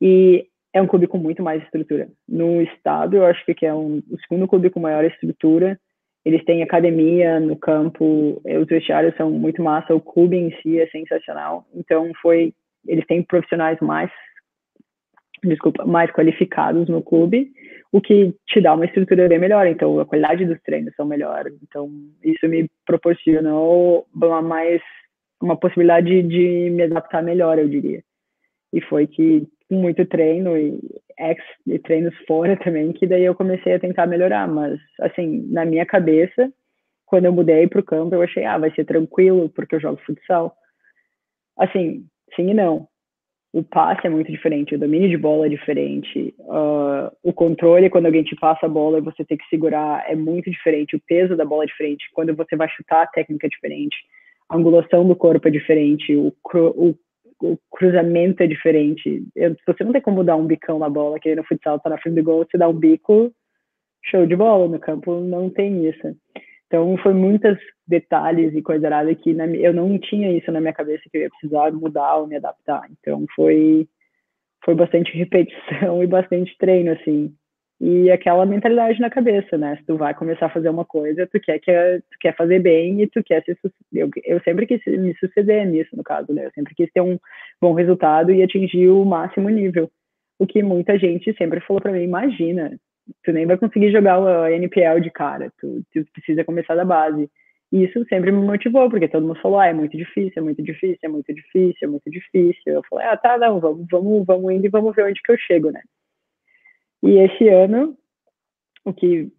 e 0.00 0.46
é 0.72 0.82
um 0.82 0.86
clube 0.86 1.06
com 1.06 1.16
muito 1.16 1.42
mais 1.42 1.62
estrutura. 1.62 2.08
No 2.28 2.60
estado, 2.60 3.16
eu 3.16 3.24
acho 3.24 3.44
que 3.54 3.64
é 3.64 3.72
um, 3.72 4.02
o 4.10 4.18
segundo 4.20 4.46
clube 4.46 4.68
com 4.68 4.78
maior 4.78 5.04
estrutura. 5.04 5.78
Eles 6.26 6.44
têm 6.44 6.60
academia 6.60 7.38
no 7.38 7.54
campo, 7.56 8.42
eh, 8.44 8.58
os 8.58 8.66
vestiários 8.66 9.14
são 9.14 9.30
muito 9.30 9.62
massa, 9.62 9.94
o 9.94 10.00
clube 10.00 10.36
em 10.36 10.50
si 10.60 10.80
é 10.80 10.88
sensacional. 10.88 11.64
Então 11.72 12.10
foi, 12.20 12.52
eles 12.84 13.06
têm 13.06 13.22
profissionais 13.22 13.78
mais, 13.80 14.10
desculpa, 15.44 15.84
mais 15.86 16.10
qualificados 16.10 16.88
no 16.88 17.00
clube, 17.00 17.52
o 17.92 18.00
que 18.00 18.34
te 18.48 18.60
dá 18.60 18.74
uma 18.74 18.86
estrutura 18.86 19.28
bem 19.28 19.38
melhor. 19.38 19.68
Então 19.68 20.00
a 20.00 20.04
qualidade 20.04 20.44
dos 20.44 20.60
treinos 20.62 20.92
são 20.96 21.06
melhores. 21.06 21.54
Então 21.62 21.88
isso 22.24 22.48
me 22.48 22.68
proporcionou 22.84 24.04
uma 24.12 24.42
mais 24.42 24.82
uma 25.40 25.56
possibilidade 25.56 26.22
de 26.24 26.70
me 26.70 26.82
adaptar 26.82 27.22
melhor, 27.22 27.56
eu 27.56 27.68
diria. 27.68 28.02
E 28.72 28.80
foi 28.80 29.06
que 29.06 29.46
muito 29.70 30.04
treino 30.06 30.56
e 30.56 30.78
ex 31.18 31.42
e 31.66 31.78
treinos 31.78 32.14
fora 32.26 32.56
também, 32.62 32.92
que 32.92 33.06
daí 33.06 33.24
eu 33.24 33.34
comecei 33.34 33.74
a 33.74 33.80
tentar 33.80 34.06
melhorar, 34.06 34.46
mas 34.46 34.78
assim, 35.00 35.46
na 35.50 35.64
minha 35.64 35.84
cabeça, 35.84 36.52
quando 37.04 37.26
eu 37.26 37.32
mudei 37.32 37.66
para 37.66 37.80
o 37.80 37.84
campo, 37.84 38.14
eu 38.14 38.22
achei, 38.22 38.44
ah, 38.44 38.58
vai 38.58 38.70
ser 38.72 38.84
tranquilo, 38.84 39.48
porque 39.50 39.76
eu 39.76 39.80
jogo 39.80 40.00
futsal. 40.04 40.56
Assim, 41.56 42.04
sim 42.34 42.50
e 42.50 42.54
não. 42.54 42.88
O 43.52 43.62
passe 43.62 44.06
é 44.06 44.10
muito 44.10 44.30
diferente, 44.30 44.74
o 44.74 44.78
domínio 44.78 45.08
de 45.08 45.16
bola 45.16 45.46
é 45.46 45.48
diferente, 45.48 46.34
uh, 46.40 47.10
o 47.22 47.32
controle, 47.32 47.88
quando 47.88 48.04
alguém 48.04 48.22
te 48.22 48.36
passa 48.36 48.66
a 48.66 48.68
bola 48.68 48.98
e 48.98 49.00
você 49.00 49.24
tem 49.24 49.38
que 49.38 49.48
segurar, 49.48 50.04
é 50.06 50.14
muito 50.14 50.50
diferente, 50.50 50.94
o 50.94 51.00
peso 51.06 51.34
da 51.34 51.44
bola 51.44 51.62
é 51.62 51.66
diferente, 51.66 52.04
quando 52.12 52.36
você 52.36 52.54
vai 52.54 52.68
chutar, 52.68 53.04
a 53.04 53.06
técnica 53.06 53.46
é 53.46 53.48
diferente, 53.48 53.96
a 54.50 54.56
angulação 54.56 55.08
do 55.08 55.16
corpo 55.16 55.48
é 55.48 55.50
diferente, 55.50 56.14
o, 56.14 56.34
o 56.52 56.94
o 57.40 57.58
cruzamento 57.70 58.42
é 58.42 58.46
diferente. 58.46 59.24
Eu, 59.34 59.56
você 59.66 59.84
não 59.84 59.92
tem 59.92 60.00
como 60.00 60.24
dar 60.24 60.36
um 60.36 60.46
bicão 60.46 60.78
na 60.78 60.88
bola, 60.88 61.18
que 61.18 61.34
no 61.34 61.44
futsal 61.44 61.78
tá 61.80 61.90
na 61.90 61.98
frente 61.98 62.16
do 62.16 62.22
gol, 62.22 62.44
você 62.44 62.56
dá 62.56 62.68
um 62.68 62.74
bico, 62.74 63.32
show 64.04 64.26
de 64.26 64.36
bola. 64.36 64.68
No 64.68 64.78
campo 64.78 65.20
não 65.20 65.50
tem 65.50 65.88
isso. 65.88 66.16
Então 66.66 66.96
foi 66.98 67.14
muitos 67.14 67.58
detalhes 67.86 68.54
e 68.54 68.62
coisa 68.62 68.86
errada 68.86 69.14
que 69.14 69.32
na, 69.32 69.46
eu 69.46 69.72
não 69.72 69.98
tinha 69.98 70.32
isso 70.32 70.50
na 70.50 70.60
minha 70.60 70.72
cabeça 70.72 71.02
que 71.10 71.16
eu 71.16 71.22
ia 71.22 71.30
precisar 71.30 71.72
mudar 71.72 72.16
ou 72.16 72.26
me 72.26 72.36
adaptar. 72.36 72.82
Então 72.90 73.24
foi 73.34 73.86
foi 74.64 74.74
bastante 74.74 75.16
repetição 75.16 76.02
e 76.02 76.06
bastante 76.06 76.56
treino 76.58 76.92
assim 76.92 77.32
e 77.80 78.10
aquela 78.10 78.46
mentalidade 78.46 78.98
na 79.00 79.10
cabeça, 79.10 79.58
né? 79.58 79.76
Se 79.76 79.84
tu 79.84 79.96
vai 79.96 80.14
começar 80.14 80.46
a 80.46 80.50
fazer 80.50 80.70
uma 80.70 80.84
coisa, 80.84 81.26
tu 81.26 81.38
quer 81.38 81.58
que 81.58 81.72
tu 82.10 82.18
quer 82.18 82.34
fazer 82.34 82.58
bem 82.58 83.02
e 83.02 83.06
tu 83.06 83.22
quer 83.22 83.42
se 83.44 83.56
eu, 83.92 84.08
eu 84.24 84.40
sempre 84.40 84.66
quis 84.66 84.80
me 84.86 85.14
suceder 85.18 85.66
nisso 85.66 85.94
no 85.94 86.02
caso, 86.02 86.32
né? 86.32 86.46
Eu 86.46 86.50
sempre 86.52 86.74
quis 86.74 86.90
ter 86.92 87.02
um 87.02 87.18
bom 87.60 87.74
resultado 87.74 88.32
e 88.32 88.42
atingir 88.42 88.88
o 88.88 89.04
máximo 89.04 89.50
nível. 89.50 89.90
O 90.38 90.46
que 90.46 90.62
muita 90.62 90.98
gente 90.98 91.34
sempre 91.36 91.60
falou 91.60 91.82
para 91.82 91.92
mim, 91.92 92.02
imagina, 92.02 92.78
tu 93.22 93.32
nem 93.32 93.46
vai 93.46 93.58
conseguir 93.58 93.92
jogar 93.92 94.20
o 94.20 94.46
NPL 94.46 95.00
de 95.00 95.10
cara, 95.10 95.52
tu, 95.58 95.82
tu 95.92 96.04
precisa 96.12 96.44
começar 96.44 96.74
da 96.74 96.84
base. 96.84 97.28
E 97.72 97.84
isso 97.84 98.06
sempre 98.08 98.30
me 98.30 98.40
motivou, 98.40 98.88
porque 98.88 99.08
todo 99.08 99.26
mundo 99.26 99.40
falou, 99.40 99.58
ah, 99.58 99.66
é 99.66 99.72
muito 99.72 99.96
difícil, 99.96 100.32
é 100.36 100.40
muito 100.40 100.62
difícil, 100.62 100.98
é 101.02 101.08
muito 101.08 101.34
difícil, 101.34 101.76
é 101.82 101.86
muito 101.86 102.10
difícil. 102.10 102.72
Eu 102.72 102.82
falei, 102.88 103.06
ah, 103.06 103.16
tá, 103.16 103.36
não, 103.36 103.58
vamos, 103.60 103.86
vamos, 103.90 104.24
vamos 104.24 104.52
indo 104.52 104.66
e 104.66 104.70
vamos 104.70 104.94
ver 104.94 105.04
onde 105.04 105.20
que 105.20 105.32
eu 105.32 105.36
chego, 105.38 105.70
né? 105.70 105.82
E 107.02 107.18
esse 107.18 107.48
ano, 107.48 107.96
o 108.84 108.92
que 108.92 109.30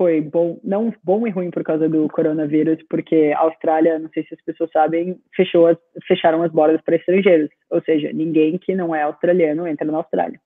foi 0.00 0.20
bom, 0.20 0.58
não 0.64 0.94
bom 1.04 1.26
e 1.26 1.30
ruim 1.30 1.50
por 1.50 1.62
causa 1.62 1.86
do 1.86 2.08
coronavírus, 2.08 2.78
porque 2.88 3.34
a 3.36 3.40
Austrália, 3.40 3.98
não 3.98 4.08
sei 4.08 4.24
se 4.24 4.32
as 4.32 4.42
pessoas 4.42 4.70
sabem, 4.70 5.20
fechou 5.34 5.66
as, 5.66 5.76
fecharam 6.06 6.42
as 6.42 6.50
bordas 6.50 6.80
para 6.80 6.96
estrangeiros, 6.96 7.50
ou 7.70 7.82
seja, 7.82 8.10
ninguém 8.10 8.56
que 8.56 8.74
não 8.74 8.94
é 8.94 9.02
australiano 9.02 9.66
entra 9.66 9.86
na 9.86 9.98
Austrália. 9.98 10.40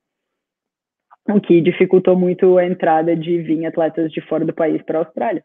O 1.28 1.40
que 1.40 1.60
dificultou 1.60 2.16
muito 2.16 2.58
a 2.58 2.66
entrada 2.66 3.14
de 3.14 3.38
vir 3.42 3.64
atletas 3.64 4.10
de 4.10 4.20
fora 4.22 4.44
do 4.44 4.52
país 4.52 4.82
para 4.82 4.98
a 4.98 5.02
Austrália. 5.02 5.44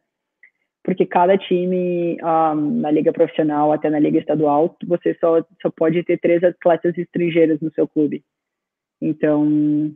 Porque 0.84 1.06
cada 1.06 1.38
time, 1.38 2.18
um, 2.22 2.80
na 2.82 2.90
liga 2.90 3.14
profissional 3.14 3.72
até 3.72 3.92
na 3.92 4.00
liga 4.00 4.18
estadual, 4.18 4.76
você 4.88 5.16
só, 5.20 5.46
só 5.62 5.70
pode 5.70 6.04
ter 6.04 6.18
três 6.18 6.44
atletas 6.44 6.98
estrangeiros 6.98 7.62
no 7.62 7.72
seu 7.74 7.88
clube. 7.88 8.24
Então, 9.00 9.94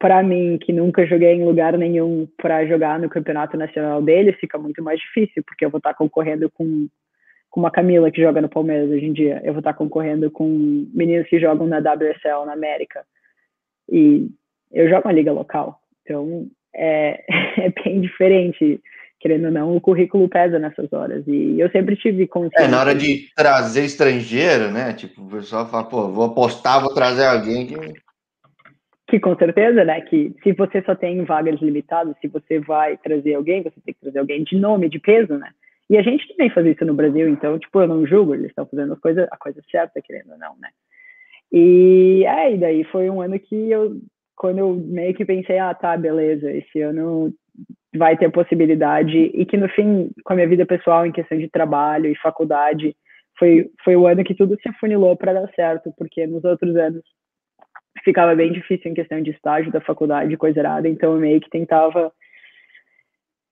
para 0.00 0.22
mim, 0.22 0.58
que 0.58 0.72
nunca 0.72 1.06
joguei 1.06 1.34
em 1.34 1.44
lugar 1.44 1.76
nenhum 1.76 2.26
para 2.38 2.66
jogar 2.66 2.98
no 2.98 3.10
campeonato 3.10 3.54
nacional 3.58 4.00
deles, 4.00 4.34
fica 4.40 4.56
muito 4.56 4.82
mais 4.82 4.98
difícil, 4.98 5.42
porque 5.44 5.62
eu 5.62 5.68
vou 5.68 5.76
estar 5.76 5.90
tá 5.90 5.94
concorrendo 5.94 6.50
com, 6.50 6.88
com 7.50 7.60
uma 7.60 7.70
Camila 7.70 8.10
que 8.10 8.22
joga 8.22 8.40
no 8.40 8.48
Palmeiras 8.48 8.88
hoje 8.88 9.04
em 9.04 9.12
dia, 9.12 9.42
eu 9.44 9.52
vou 9.52 9.60
estar 9.60 9.74
tá 9.74 9.78
concorrendo 9.78 10.30
com 10.30 10.88
meninos 10.94 11.28
que 11.28 11.38
jogam 11.38 11.66
na 11.66 11.80
WSL 11.80 12.46
na 12.46 12.54
América. 12.54 13.04
E 13.92 14.26
eu 14.72 14.88
jogo 14.88 15.02
uma 15.06 15.12
liga 15.12 15.32
local, 15.32 15.78
então 16.02 16.48
é, 16.74 17.22
é 17.60 17.68
bem 17.84 18.00
diferente 18.00 18.80
querendo 19.20 19.44
ou 19.44 19.50
não, 19.50 19.76
o 19.76 19.80
currículo 19.82 20.30
pesa 20.30 20.58
nessas 20.58 20.90
horas. 20.94 21.22
E 21.26 21.60
eu 21.60 21.70
sempre 21.70 21.94
tive 21.94 22.26
consciência. 22.26 22.64
É, 22.64 22.68
na 22.68 22.80
hora 22.80 22.94
de 22.94 23.28
trazer 23.36 23.84
estrangeiro, 23.84 24.70
né? 24.70 24.94
Tipo, 24.94 25.20
o 25.20 25.28
pessoal 25.28 25.68
fala, 25.68 25.84
pô, 25.84 26.08
vou 26.08 26.24
apostar, 26.24 26.80
vou 26.80 26.94
trazer 26.94 27.26
alguém 27.26 27.66
que. 27.66 27.74
Que 29.10 29.18
com 29.18 29.34
certeza, 29.36 29.84
né? 29.84 30.00
Que 30.02 30.32
se 30.40 30.52
você 30.52 30.80
só 30.82 30.94
tem 30.94 31.24
vagas 31.24 31.60
limitadas, 31.60 32.14
se 32.20 32.28
você 32.28 32.60
vai 32.60 32.96
trazer 32.96 33.34
alguém, 33.34 33.60
você 33.60 33.80
tem 33.84 33.92
que 33.92 34.00
trazer 34.00 34.20
alguém 34.20 34.44
de 34.44 34.56
nome, 34.56 34.88
de 34.88 35.00
peso, 35.00 35.36
né? 35.36 35.50
E 35.90 35.98
a 35.98 36.02
gente 36.02 36.28
também 36.28 36.48
faz 36.50 36.64
isso 36.64 36.84
no 36.84 36.94
Brasil, 36.94 37.28
então, 37.28 37.58
tipo, 37.58 37.80
eu 37.80 37.88
não 37.88 38.06
julgo, 38.06 38.32
eles 38.32 38.50
estão 38.50 38.64
fazendo 38.64 38.92
as 38.92 39.00
coisas, 39.00 39.26
a 39.28 39.36
coisa 39.36 39.60
certa, 39.68 40.00
querendo 40.00 40.30
ou 40.30 40.38
não, 40.38 40.54
né? 40.60 40.68
E 41.52 42.24
aí, 42.24 42.54
é, 42.54 42.56
daí 42.56 42.84
foi 42.84 43.10
um 43.10 43.20
ano 43.20 43.36
que 43.40 43.68
eu, 43.68 43.96
quando 44.36 44.58
eu 44.58 44.74
meio 44.74 45.12
que 45.12 45.24
pensei, 45.24 45.58
ah, 45.58 45.74
tá, 45.74 45.96
beleza, 45.96 46.48
esse 46.52 46.80
ano 46.80 47.34
vai 47.96 48.16
ter 48.16 48.30
possibilidade 48.30 49.18
e 49.18 49.44
que 49.44 49.56
no 49.56 49.68
fim, 49.70 50.12
com 50.24 50.34
a 50.34 50.36
minha 50.36 50.48
vida 50.48 50.64
pessoal 50.64 51.04
em 51.04 51.10
questão 51.10 51.36
de 51.36 51.50
trabalho 51.50 52.06
e 52.06 52.16
faculdade, 52.18 52.94
foi 53.36 53.68
foi 53.82 53.96
o 53.96 54.06
ano 54.06 54.22
que 54.22 54.36
tudo 54.36 54.56
se 54.62 54.68
afunilou 54.68 55.16
para 55.16 55.32
dar 55.32 55.50
certo, 55.54 55.92
porque 55.98 56.24
nos 56.28 56.44
outros 56.44 56.76
anos 56.76 57.02
ficava 58.04 58.34
bem 58.34 58.52
difícil 58.52 58.90
em 58.90 58.94
questão 58.94 59.20
de 59.22 59.30
estágio 59.30 59.72
da 59.72 59.80
faculdade, 59.80 60.36
coisa 60.36 60.60
errada, 60.60 60.88
então 60.88 61.14
eu 61.14 61.20
meio 61.20 61.40
que 61.40 61.50
tentava 61.50 62.12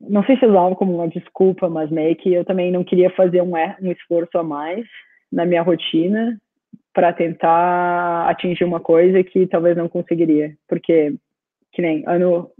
não 0.00 0.22
sei 0.24 0.36
se 0.38 0.46
usava 0.46 0.76
como 0.76 0.94
uma 0.94 1.08
desculpa, 1.08 1.68
mas 1.68 1.90
meio 1.90 2.14
que 2.14 2.32
eu 2.32 2.44
também 2.44 2.70
não 2.70 2.84
queria 2.84 3.10
fazer 3.10 3.42
um, 3.42 3.52
um 3.82 3.90
esforço 3.90 4.38
a 4.38 4.44
mais 4.44 4.86
na 5.30 5.44
minha 5.44 5.60
rotina 5.60 6.38
para 6.94 7.12
tentar 7.12 8.28
atingir 8.28 8.64
uma 8.64 8.80
coisa 8.80 9.22
que 9.24 9.46
talvez 9.46 9.76
não 9.76 9.88
conseguiria, 9.88 10.54
porque 10.68 11.14
que 11.72 11.82
nem 11.82 12.04
ano 12.06 12.50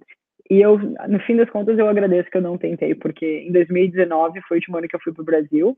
e 0.51 0.63
eu, 0.63 0.79
no 0.79 1.21
fim 1.21 1.37
das 1.37 1.51
contas, 1.51 1.79
eu 1.79 1.87
agradeço 1.89 2.31
que 2.31 2.39
eu 2.39 2.43
não 2.43 2.57
tentei, 2.57 2.95
porque 2.95 3.45
em 3.47 3.53
2019 3.53 4.41
foi 4.49 4.57
o 4.57 4.59
último 4.59 4.79
ano 4.79 4.89
que 4.89 4.97
eu 4.97 5.01
fui 5.01 5.13
para 5.13 5.23
o 5.23 5.27
Brasil, 5.27 5.77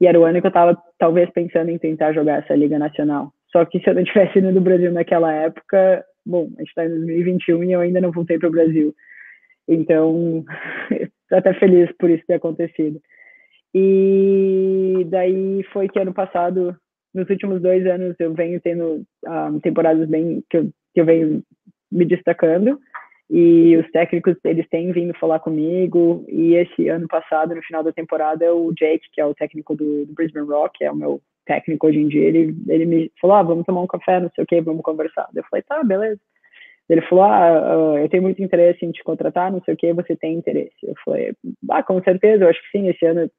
e 0.00 0.06
era 0.06 0.18
o 0.18 0.24
ano 0.24 0.40
que 0.40 0.46
eu 0.46 0.48
estava 0.48 0.76
talvez 0.98 1.30
pensando 1.30 1.70
em 1.70 1.78
tentar 1.78 2.12
jogar 2.12 2.42
essa 2.42 2.56
Liga 2.56 2.78
Nacional. 2.78 3.32
Só 3.52 3.64
que 3.64 3.80
se 3.80 3.88
eu 3.88 3.94
não 3.94 4.04
tivesse 4.04 4.38
ido 4.38 4.52
do 4.52 4.60
Brasil 4.60 4.92
naquela 4.92 5.32
época, 5.32 6.04
bom, 6.24 6.50
a 6.56 6.60
gente 6.60 6.68
está 6.68 6.84
em 6.84 6.90
2021 6.90 7.64
e 7.64 7.72
eu 7.72 7.80
ainda 7.80 8.00
não 8.00 8.12
voltei 8.12 8.38
para 8.38 8.48
o 8.48 8.52
Brasil. 8.52 8.94
Então, 9.68 10.44
estou 10.90 11.38
até 11.38 11.54
feliz 11.54 11.90
por 11.98 12.10
isso 12.10 12.24
ter 12.26 12.34
acontecido. 12.34 13.00
E 13.74 15.06
daí 15.08 15.62
foi 15.72 15.88
que 15.88 15.98
ano 15.98 16.12
passado, 16.12 16.76
nos 17.14 17.28
últimos 17.30 17.62
dois 17.62 17.86
anos, 17.86 18.16
eu 18.18 18.34
venho 18.34 18.60
tendo 18.60 18.84
um, 18.84 19.04
ah, 19.26 19.50
temporadas 19.62 20.08
bem 20.08 20.42
que 20.50 20.56
eu, 20.56 20.70
que 20.92 21.00
eu 21.00 21.04
venho 21.04 21.42
me 21.90 22.04
destacando 22.04 22.78
e 23.30 23.76
os 23.76 23.88
técnicos 23.92 24.36
eles 24.44 24.68
têm 24.68 24.90
vindo 24.90 25.14
falar 25.14 25.38
comigo 25.38 26.24
e 26.28 26.54
esse 26.54 26.88
ano 26.88 27.06
passado 27.06 27.54
no 27.54 27.62
final 27.62 27.82
da 27.82 27.92
temporada 27.92 28.52
o 28.52 28.72
Jake 28.72 29.08
que 29.12 29.20
é 29.20 29.24
o 29.24 29.34
técnico 29.34 29.74
do, 29.76 30.04
do 30.04 30.12
Brisbane 30.12 30.48
Rock 30.48 30.84
é 30.84 30.90
o 30.90 30.96
meu 30.96 31.20
técnico 31.46 31.86
hoje 31.86 31.98
em 31.98 32.08
dia 32.08 32.22
ele 32.22 32.54
ele 32.68 32.86
me 32.86 33.12
falou 33.20 33.36
ah, 33.36 33.42
vamos 33.42 33.66
tomar 33.66 33.82
um 33.82 33.86
café 33.86 34.20
não 34.20 34.30
sei 34.34 34.44
o 34.44 34.46
que 34.46 34.60
vamos 34.60 34.82
conversar 34.82 35.28
eu 35.34 35.44
falei 35.50 35.62
tá 35.62 35.82
beleza 35.82 36.20
ele 36.88 37.02
falou 37.02 37.24
ah 37.24 37.94
uh, 37.94 37.98
eu 37.98 38.08
tenho 38.08 38.22
muito 38.22 38.42
interesse 38.42 38.84
em 38.84 38.92
te 38.92 39.02
contratar 39.02 39.50
não 39.50 39.62
sei 39.62 39.74
o 39.74 39.76
que 39.76 39.92
você 39.92 40.16
tem 40.16 40.34
interesse 40.34 40.76
eu 40.82 40.94
falei 41.04 41.32
ah 41.70 41.82
com 41.82 42.02
certeza 42.02 42.44
eu 42.44 42.48
acho 42.48 42.60
que 42.62 42.78
sim 42.78 42.88
esse 42.88 43.04
ano 43.04 43.30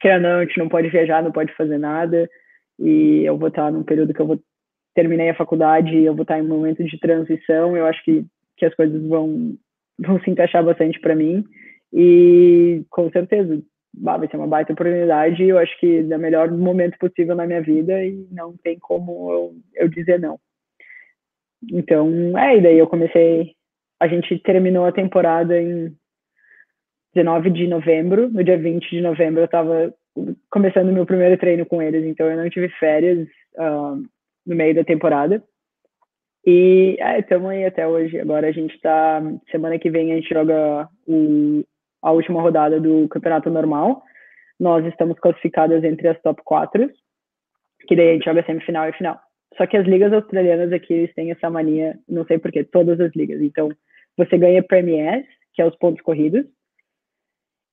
que 0.00 0.18
não 0.18 0.38
a 0.38 0.44
gente 0.44 0.58
não 0.58 0.68
pode 0.68 0.88
viajar 0.88 1.22
não 1.22 1.32
pode 1.32 1.54
fazer 1.54 1.78
nada 1.78 2.28
e 2.78 3.24
eu 3.24 3.36
vou 3.36 3.48
estar 3.48 3.70
num 3.70 3.82
período 3.82 4.14
que 4.14 4.20
eu 4.20 4.26
vou 4.26 4.40
terminei 4.94 5.30
a 5.30 5.34
faculdade 5.34 6.02
eu 6.02 6.14
vou 6.14 6.22
estar 6.22 6.38
em 6.38 6.42
um 6.42 6.48
momento 6.48 6.82
de 6.84 6.98
transição 6.98 7.76
eu 7.76 7.86
acho 7.86 8.02
que 8.04 8.24
que 8.62 8.66
as 8.66 8.74
coisas 8.76 9.02
vão, 9.08 9.56
vão 9.98 10.20
se 10.20 10.30
encaixar 10.30 10.64
bastante 10.64 11.00
para 11.00 11.16
mim. 11.16 11.44
E 11.92 12.84
com 12.88 13.10
certeza 13.10 13.60
vai 13.94 14.28
ser 14.28 14.36
uma 14.36 14.46
baita 14.46 14.72
oportunidade. 14.72 15.42
Eu 15.42 15.58
acho 15.58 15.78
que 15.78 16.06
é 16.10 16.16
o 16.16 16.20
melhor 16.20 16.50
momento 16.50 16.98
possível 16.98 17.34
na 17.34 17.46
minha 17.46 17.62
vida 17.62 18.04
e 18.04 18.26
não 18.30 18.56
tem 18.56 18.78
como 18.78 19.32
eu, 19.32 19.54
eu 19.74 19.88
dizer 19.88 20.18
não. 20.18 20.38
Então, 21.70 22.36
é, 22.38 22.56
e 22.56 22.60
daí 22.60 22.78
eu 22.78 22.86
comecei. 22.86 23.54
A 24.00 24.08
gente 24.08 24.38
terminou 24.40 24.84
a 24.84 24.92
temporada 24.92 25.60
em 25.60 25.94
19 27.14 27.50
de 27.50 27.68
novembro. 27.68 28.28
No 28.28 28.42
dia 28.42 28.58
20 28.58 28.90
de 28.90 29.00
novembro 29.00 29.40
eu 29.40 29.44
estava 29.44 29.94
começando 30.50 30.92
meu 30.92 31.06
primeiro 31.06 31.38
treino 31.38 31.64
com 31.64 31.80
eles, 31.80 32.04
então 32.04 32.26
eu 32.30 32.36
não 32.36 32.50
tive 32.50 32.68
férias 32.70 33.26
uh, 33.56 33.96
no 34.46 34.56
meio 34.56 34.74
da 34.74 34.84
temporada. 34.84 35.42
E 36.44 36.98
estamos 37.18 37.52
é, 37.52 37.56
aí 37.56 37.64
até 37.64 37.86
hoje. 37.86 38.18
Agora 38.18 38.48
a 38.48 38.52
gente 38.52 38.74
está. 38.74 39.22
Semana 39.50 39.78
que 39.78 39.90
vem 39.90 40.12
a 40.12 40.16
gente 40.16 40.28
joga 40.28 40.88
o, 41.06 41.62
a 42.02 42.10
última 42.10 42.42
rodada 42.42 42.80
do 42.80 43.08
campeonato 43.08 43.48
normal. 43.48 44.02
Nós 44.58 44.84
estamos 44.86 45.18
classificadas 45.18 45.82
entre 45.84 46.08
as 46.08 46.20
top 46.20 46.42
4, 46.44 46.90
que 47.86 47.96
daí 47.96 48.10
a 48.10 48.12
gente 48.14 48.24
joga 48.24 48.44
semifinal 48.44 48.88
e 48.88 48.92
final. 48.92 49.18
Só 49.56 49.66
que 49.66 49.76
as 49.76 49.86
ligas 49.86 50.12
australianas 50.12 50.72
aqui 50.72 50.92
eles 50.92 51.14
têm 51.14 51.30
essa 51.30 51.50
mania, 51.50 51.98
não 52.08 52.24
sei 52.24 52.38
porquê, 52.38 52.64
todas 52.64 52.98
as 53.00 53.14
ligas. 53.14 53.40
Então, 53.40 53.70
você 54.16 54.36
ganha 54.38 54.62
Premier, 54.62 55.26
que 55.54 55.62
é 55.62 55.66
os 55.66 55.76
pontos 55.76 56.02
corridos. 56.02 56.44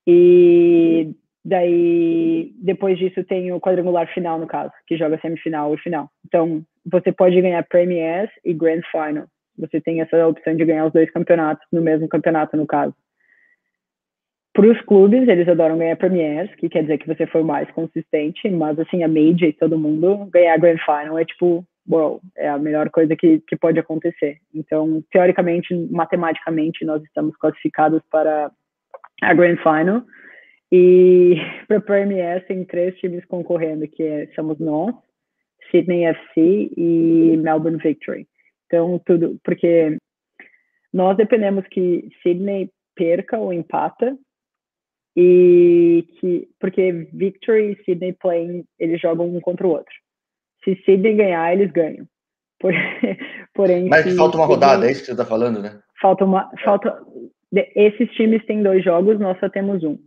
E 0.06 1.14
daí, 1.44 2.52
depois 2.62 2.98
disso, 2.98 3.24
tem 3.24 3.52
o 3.52 3.60
quadrangular 3.60 4.12
final, 4.14 4.40
no 4.40 4.48
caso, 4.48 4.72
que 4.88 4.98
joga 4.98 5.20
semifinal 5.20 5.74
e 5.74 5.78
final. 5.78 6.10
Então, 6.26 6.64
você 6.86 7.12
pode 7.12 7.40
ganhar 7.42 7.64
Premiers 7.68 8.30
e 8.44 8.54
Grand 8.54 8.82
Final. 8.92 9.28
Você 9.58 9.80
tem 9.82 10.02
essa 10.02 10.28
opção 10.28 10.56
de 10.56 10.66
ganhar 10.66 10.86
os 10.86 10.94
dois 10.94 11.12
campeonatos 11.12 11.66
no 11.72 11.82
mesmo 11.82 12.08
campeonato, 12.08 12.58
no 12.58 12.66
caso. 12.66 12.96
Para 14.60 14.72
os 14.72 14.82
clubes, 14.82 15.26
eles 15.26 15.48
adoram 15.48 15.78
ganhar 15.78 15.96
Premiers, 15.96 16.54
que 16.56 16.68
quer 16.68 16.82
dizer 16.82 16.98
que 16.98 17.08
você 17.08 17.26
foi 17.26 17.42
mais 17.44 17.72
consistente, 17.72 18.50
mas 18.50 18.78
assim, 18.78 19.06
a 19.06 19.08
Major 19.08 19.48
e 19.48 19.54
todo 19.54 19.80
mundo 19.80 20.26
ganhar 20.26 20.58
Grand 20.58 20.80
Final 20.80 21.18
é 21.18 21.24
tipo, 21.24 21.66
wow, 21.88 22.20
é 22.36 22.50
a 22.50 22.58
melhor 22.58 22.90
coisa 22.90 23.16
que, 23.16 23.40
que 23.48 23.56
pode 23.56 23.80
acontecer. 23.80 24.36
Então, 24.54 25.02
teoricamente, 25.14 25.74
matematicamente, 25.90 26.84
nós 26.84 27.02
estamos 27.04 27.38
classificados 27.38 28.02
para 28.12 28.52
a 29.22 29.34
Grand 29.34 29.56
Final. 29.64 30.04
E 30.70 31.36
para 31.66 31.80
Premier 31.80 32.46
tem 32.46 32.66
três 32.66 32.98
times 32.98 33.24
concorrendo, 33.28 33.88
que 33.88 34.04
é, 34.04 34.28
somos 34.36 34.60
nós, 34.60 34.94
Sydney 35.72 36.04
FC 36.04 36.70
e 36.76 37.38
Melbourne 37.38 37.80
Victory. 37.82 38.28
Então, 38.66 39.02
tudo, 39.06 39.40
porque 39.42 39.96
nós 40.94 41.16
dependemos 41.16 41.66
que 41.68 42.10
Sydney 42.22 42.70
perca 42.94 43.38
ou 43.38 43.54
empata 43.54 44.18
e 45.16 46.06
que 46.20 46.48
porque 46.60 47.08
Victory 47.14 47.72
e 47.72 47.84
Sydney 47.84 48.14
playing 48.14 48.64
eles 48.80 49.02
jogam 49.02 49.28
um 49.28 49.40
contra 49.40 49.68
o 49.68 49.72
outro. 49.72 49.94
Se 50.64 50.76
Sydney 50.86 51.16
ganhar, 51.16 51.54
eles 51.54 51.72
ganham. 51.72 52.06
Por, 52.60 52.74
porém, 53.56 53.88
mas 53.90 54.16
falta 54.16 54.38
uma 54.38 54.46
rodada, 54.46 54.86
é 54.88 54.92
isso 54.92 55.02
que 55.02 55.06
você 55.08 55.12
está 55.14 55.26
falando, 55.26 55.62
né? 55.62 55.80
Falta 56.02 56.26
uma, 56.26 56.50
falta. 56.64 57.02
Esses 57.76 58.10
times 58.12 58.46
têm 58.46 58.62
dois 58.62 58.84
jogos, 58.84 59.20
nós 59.20 59.40
só 59.40 59.50
temos 59.50 59.84
um. 59.84 59.98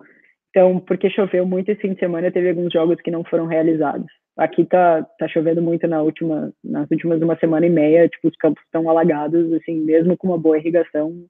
Então, 0.50 0.78
porque 0.80 1.08
choveu 1.08 1.46
muito 1.46 1.70
esse 1.70 1.80
fim 1.80 1.94
de 1.94 1.98
semana, 1.98 2.30
teve 2.30 2.50
alguns 2.50 2.72
jogos 2.72 3.00
que 3.00 3.10
não 3.10 3.24
foram 3.24 3.46
realizados. 3.46 4.06
Aqui 4.36 4.64
tá, 4.66 5.02
tá 5.18 5.26
chovendo 5.26 5.62
muito 5.62 5.88
na 5.88 6.02
última, 6.02 6.52
nas 6.62 6.90
últimas 6.90 7.22
uma 7.22 7.36
semana 7.38 7.66
e 7.66 7.70
meia, 7.70 8.08
tipo, 8.08 8.28
os 8.28 8.36
campos 8.36 8.62
estão 8.64 8.88
alagados, 8.88 9.50
assim, 9.54 9.80
mesmo 9.80 10.16
com 10.16 10.28
uma 10.28 10.38
boa 10.38 10.58
irrigação, 10.58 11.24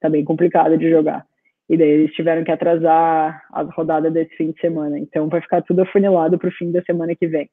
tá 0.00 0.08
bem 0.08 0.24
complicado 0.24 0.78
de 0.78 0.88
jogar. 0.88 1.26
E 1.70 1.76
daí 1.76 1.88
eles 1.88 2.12
tiveram 2.14 2.42
que 2.42 2.50
atrasar 2.50 3.44
a 3.52 3.62
rodada 3.62 4.10
desse 4.10 4.34
fim 4.34 4.50
de 4.50 4.60
semana. 4.60 4.98
Então 4.98 5.28
vai 5.28 5.40
ficar 5.40 5.62
tudo 5.62 5.82
afunilado 5.82 6.36
para 6.36 6.48
o 6.48 6.52
fim 6.52 6.72
da 6.72 6.82
semana 6.82 7.14
que 7.14 7.28
vem. 7.28 7.48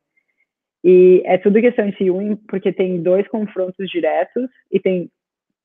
E 0.83 1.21
é 1.23 1.37
tudo 1.37 1.61
questão 1.61 1.87
de 1.87 2.09
um, 2.09 2.35
porque 2.35 2.73
tem 2.73 3.03
dois 3.03 3.27
confrontos 3.27 3.87
diretos 3.87 4.49
e 4.71 4.79
tem, 4.79 5.11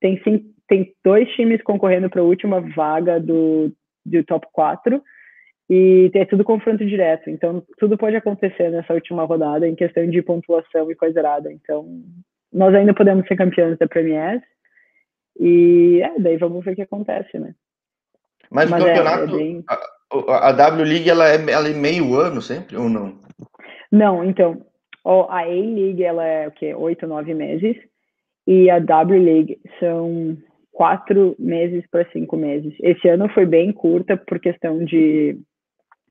tem, 0.00 0.20
tem 0.68 0.92
dois 1.02 1.26
times 1.30 1.62
concorrendo 1.62 2.10
para 2.10 2.20
a 2.20 2.24
última 2.24 2.60
vaga 2.60 3.18
do, 3.18 3.72
do 4.04 4.22
top 4.24 4.46
4 4.52 5.02
e 5.70 6.10
é 6.12 6.26
tudo 6.26 6.44
confronto 6.44 6.84
direto. 6.84 7.30
Então, 7.30 7.62
tudo 7.78 7.96
pode 7.96 8.16
acontecer 8.16 8.70
nessa 8.70 8.92
última 8.92 9.24
rodada 9.24 9.66
em 9.66 9.74
questão 9.74 10.06
de 10.06 10.20
pontuação 10.20 10.90
e 10.90 10.94
coisa 10.94 11.20
errada. 11.20 11.50
Então, 11.50 11.86
nós 12.52 12.74
ainda 12.74 12.92
podemos 12.92 13.26
ser 13.26 13.36
campeões 13.36 13.78
da 13.78 13.88
Premier 13.88 14.42
e 15.40 16.02
é, 16.02 16.18
daí 16.18 16.36
vamos 16.36 16.62
ver 16.62 16.72
o 16.72 16.76
que 16.76 16.82
acontece, 16.82 17.38
né? 17.38 17.54
Mas, 18.52 18.70
Mas 18.70 18.82
o 18.82 18.86
campeonato, 18.86 19.22
é, 19.22 19.24
é 19.24 19.36
bem... 19.38 19.64
a, 19.68 20.48
a, 20.48 20.52
W 20.52 20.84
League, 20.84 21.08
ela 21.08 21.28
é, 21.28 21.50
ela 21.50 21.68
é 21.68 21.72
meio 21.72 22.14
ano 22.14 22.42
sempre 22.42 22.76
ou 22.76 22.88
não? 22.88 23.14
Não, 23.90 24.24
então, 24.24 24.60
a 25.04 25.40
A-League, 25.40 26.04
ela 26.04 26.24
é 26.24 26.48
o 26.48 26.52
quê? 26.52 26.74
Oito, 26.74 27.06
nove 27.06 27.34
meses. 27.34 27.76
E 28.46 28.70
a 28.70 28.78
W 28.78 29.22
League 29.22 29.58
são 29.80 30.36
quatro 30.70 31.34
meses 31.38 31.84
para 31.90 32.08
cinco 32.10 32.36
meses. 32.36 32.74
Esse 32.80 33.08
ano 33.08 33.28
foi 33.30 33.46
bem 33.46 33.72
curta 33.72 34.16
por 34.16 34.38
questão 34.38 34.84
de 34.84 35.38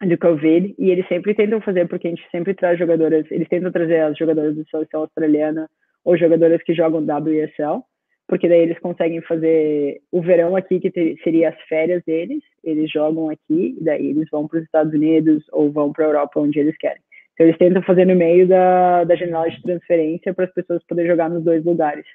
do 0.02 0.18
Covid, 0.18 0.74
e 0.80 0.90
eles 0.90 1.08
sempre 1.08 1.36
tentam 1.36 1.62
fazer, 1.62 1.88
porque 1.88 2.08
a 2.08 2.10
gente 2.10 2.28
sempre 2.32 2.56
traz 2.56 2.80
jogadoras, 2.80 3.24
eles 3.30 3.48
tentam 3.48 3.72
trazer 3.72 4.00
as 4.00 4.18
jogadoras 4.18 4.56
da 4.56 4.64
seleção 4.64 5.02
australiana 5.02 5.70
ou 6.04 6.18
jogadoras 6.18 6.60
que 6.64 6.74
jogam 6.74 7.04
WSL 7.04 7.84
porque 8.32 8.48
daí 8.48 8.62
eles 8.62 8.80
conseguem 8.80 9.20
fazer 9.24 10.00
o 10.10 10.22
verão 10.22 10.56
aqui, 10.56 10.80
que 10.80 10.90
ter, 10.90 11.18
seria 11.22 11.50
as 11.50 11.62
férias 11.68 12.02
deles, 12.06 12.42
eles 12.64 12.90
jogam 12.90 13.30
aqui, 13.30 13.76
e 13.78 13.84
daí 13.84 14.08
eles 14.08 14.30
vão 14.32 14.48
para 14.48 14.60
os 14.60 14.64
Estados 14.64 14.94
Unidos 14.94 15.44
ou 15.52 15.70
vão 15.70 15.92
para 15.92 16.06
a 16.06 16.08
Europa, 16.08 16.40
onde 16.40 16.58
eles 16.58 16.78
querem. 16.78 17.02
Então 17.34 17.46
eles 17.46 17.58
tentam 17.58 17.84
fazer 17.84 18.06
no 18.06 18.16
meio 18.16 18.48
da, 18.48 19.04
da 19.04 19.16
janela 19.18 19.50
de 19.50 19.62
transferência 19.62 20.34
para 20.34 20.46
as 20.46 20.54
pessoas 20.54 20.82
poderem 20.88 21.12
jogar 21.12 21.30
nos 21.30 21.44
dois 21.44 21.66
lugares. 21.66 22.06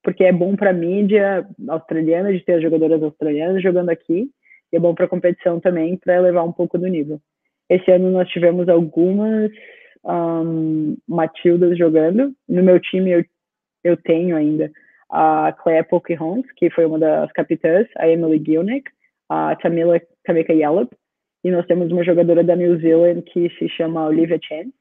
Porque 0.00 0.22
é 0.22 0.30
bom 0.30 0.54
para 0.54 0.70
a 0.70 0.72
mídia 0.72 1.44
australiana 1.66 2.32
de 2.32 2.44
ter 2.44 2.52
as 2.52 2.62
jogadoras 2.62 3.02
australianas 3.02 3.60
jogando 3.60 3.88
aqui, 3.88 4.30
e 4.72 4.76
é 4.76 4.78
bom 4.78 4.94
para 4.94 5.06
a 5.06 5.08
competição 5.08 5.58
também, 5.58 5.96
para 5.96 6.14
elevar 6.14 6.46
um 6.46 6.52
pouco 6.52 6.78
do 6.78 6.86
nível. 6.86 7.20
Esse 7.68 7.90
ano 7.90 8.12
nós 8.12 8.28
tivemos 8.28 8.68
algumas 8.68 9.50
um, 10.04 10.96
Matildas 11.08 11.76
jogando. 11.76 12.32
No 12.48 12.62
meu 12.62 12.78
time 12.78 13.10
eu, 13.10 13.24
eu 13.82 13.96
tenho 13.96 14.36
ainda 14.36 14.70
a 15.14 15.52
Claire 15.52 15.86
Pocahontas, 15.86 16.50
que 16.56 16.68
foi 16.70 16.84
uma 16.84 16.98
das 16.98 17.30
capitãs, 17.32 17.86
a 17.96 18.08
Emily 18.08 18.42
Gilnick, 18.44 18.90
a 19.28 19.54
Tamila 19.54 20.00
Kameka 20.24 20.52
Yallop, 20.52 20.92
e 21.44 21.52
nós 21.52 21.64
temos 21.66 21.92
uma 21.92 22.02
jogadora 22.02 22.42
da 22.42 22.56
New 22.56 22.80
Zealand 22.80 23.22
que 23.22 23.48
se 23.50 23.68
chama 23.68 24.08
Olivia 24.08 24.40
Chen, 24.42 24.72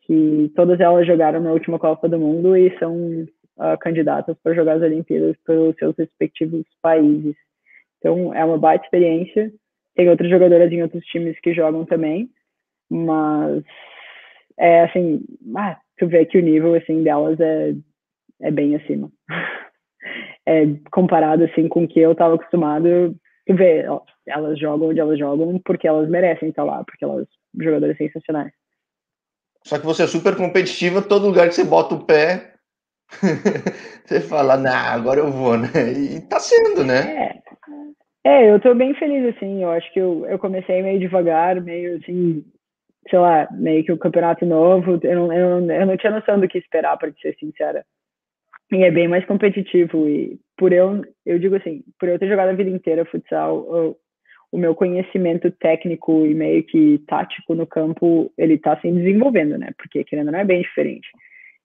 que 0.00 0.50
todas 0.56 0.80
elas 0.80 1.06
jogaram 1.06 1.40
na 1.40 1.52
última 1.52 1.78
Copa 1.78 2.08
do 2.08 2.18
Mundo 2.18 2.56
e 2.56 2.74
são 2.78 3.26
uh, 3.58 3.76
candidatas 3.78 4.34
para 4.42 4.54
jogar 4.54 4.76
as 4.76 4.82
Olimpíadas 4.82 5.36
pelos 5.44 5.76
seus 5.76 5.94
respectivos 5.98 6.64
países. 6.80 7.36
Então, 7.98 8.32
é 8.32 8.42
uma 8.44 8.56
baita 8.56 8.84
experiência. 8.86 9.52
Tem 9.94 10.08
outras 10.08 10.30
jogadoras 10.30 10.72
em 10.72 10.82
outros 10.82 11.04
times 11.06 11.38
que 11.40 11.52
jogam 11.52 11.84
também, 11.84 12.30
mas 12.88 13.62
é 14.58 14.84
assim, 14.84 15.22
ah, 15.54 15.78
tu 15.98 16.06
vê 16.06 16.24
que 16.24 16.38
o 16.38 16.42
nível 16.42 16.74
assim 16.74 17.02
delas 17.02 17.38
é, 17.40 17.74
é 18.40 18.50
bem 18.50 18.74
acima. 18.74 19.10
é, 20.46 20.66
comparado 20.90 21.44
assim 21.44 21.68
com 21.68 21.84
o 21.84 21.88
que 21.88 22.00
eu 22.00 22.12
estava 22.12 22.34
acostumado, 22.34 23.14
tu 23.46 23.54
vê, 23.54 23.86
ó, 23.88 24.00
elas 24.26 24.58
jogam 24.58 24.88
onde 24.88 25.00
elas 25.00 25.18
jogam 25.18 25.58
porque 25.64 25.86
elas 25.86 26.08
merecem 26.08 26.48
estar 26.48 26.64
lá, 26.64 26.84
porque 26.84 27.04
elas 27.04 27.26
jogadoras 27.58 27.96
sensacionais. 27.96 28.52
Só 29.64 29.78
que 29.78 29.86
você 29.86 30.04
é 30.04 30.06
super 30.06 30.36
competitiva, 30.36 31.02
todo 31.02 31.26
lugar 31.26 31.48
que 31.48 31.54
você 31.54 31.64
bota 31.64 31.94
o 31.94 32.04
pé, 32.04 32.54
você 34.04 34.20
fala, 34.20 34.56
nah, 34.56 34.92
agora 34.92 35.20
eu 35.20 35.30
vou, 35.30 35.56
né? 35.56 35.68
E 35.92 36.20
tá 36.20 36.38
sendo, 36.38 36.84
né? 36.84 37.40
É, 38.24 38.28
é 38.28 38.50
eu 38.52 38.60
tô 38.60 38.74
bem 38.74 38.94
feliz, 38.94 39.34
assim, 39.34 39.62
eu 39.62 39.70
acho 39.70 39.92
que 39.92 40.00
eu, 40.00 40.26
eu 40.26 40.38
comecei 40.38 40.82
meio 40.82 41.00
devagar, 41.00 41.60
meio 41.60 41.98
assim, 41.98 42.44
sei 43.08 43.18
lá, 43.18 43.48
meio 43.52 43.84
que 43.84 43.92
o 43.92 43.98
campeonato 43.98 44.44
novo, 44.44 44.98
eu 45.02 45.14
não, 45.16 45.32
eu 45.32 45.60
não, 45.60 45.74
eu 45.74 45.86
não 45.86 45.96
tinha 45.96 46.12
noção 46.12 46.38
do 46.38 46.48
que 46.48 46.58
esperar, 46.58 46.96
para 46.96 47.12
ser 47.20 47.36
sincera. 47.38 47.84
E 48.72 48.82
é 48.82 48.90
bem 48.90 49.08
mais 49.08 49.24
competitivo. 49.24 50.08
E 50.08 50.38
por 50.56 50.72
eu, 50.72 51.02
eu 51.24 51.38
digo 51.38 51.56
assim, 51.56 51.82
por 51.98 52.08
eu 52.08 52.18
ter 52.18 52.28
jogado 52.28 52.48
a 52.48 52.54
vida 52.54 52.70
inteira 52.70 53.04
futsal, 53.04 53.58
o, 53.58 53.96
o 54.52 54.58
meu 54.58 54.74
conhecimento 54.74 55.50
técnico 55.50 56.26
e 56.26 56.34
meio 56.34 56.62
que 56.64 56.98
tático 57.06 57.54
no 57.54 57.66
campo, 57.66 58.32
ele 58.36 58.58
tá 58.58 58.78
se 58.80 58.90
desenvolvendo, 58.90 59.58
né? 59.58 59.70
Porque 59.78 60.04
querendo 60.04 60.32
não 60.32 60.38
é 60.38 60.44
bem 60.44 60.62
diferente. 60.62 61.08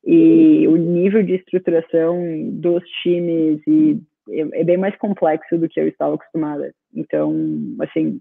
E 0.05 0.67
o 0.67 0.75
nível 0.77 1.23
de 1.23 1.35
estruturação 1.35 2.19
dos 2.51 2.83
times 3.03 3.61
e 3.67 3.99
é, 4.29 4.61
é 4.61 4.63
bem 4.63 4.77
mais 4.77 4.95
complexo 4.97 5.57
do 5.57 5.69
que 5.69 5.79
eu 5.79 5.87
estava 5.87 6.15
acostumada. 6.15 6.73
Então, 6.93 7.33
assim, 7.79 8.19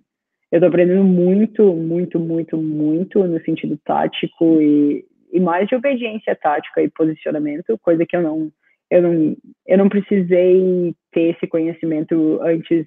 eu 0.51 0.59
estou 0.59 0.69
aprendendo 0.69 1.05
muito, 1.05 1.75
muito, 1.75 2.19
muito, 2.19 2.57
muito 2.57 3.25
no 3.25 3.41
sentido 3.43 3.79
tático 3.85 4.61
e, 4.61 5.05
e 5.33 5.41
mais 5.41 5.69
de 5.69 5.75
obediência 5.75 6.35
tática 6.35 6.83
e 6.83 6.91
posicionamento, 6.91 7.79
coisa 7.79 8.05
que 8.05 8.17
eu 8.17 8.23
não, 8.23 8.51
eu 8.91 9.03
não, 9.03 9.37
eu 9.67 9.79
não 9.79 9.89
precisei 9.89 10.95
ter 11.13 11.35
esse 11.35 11.47
conhecimento 11.47 12.41
antes 12.43 12.87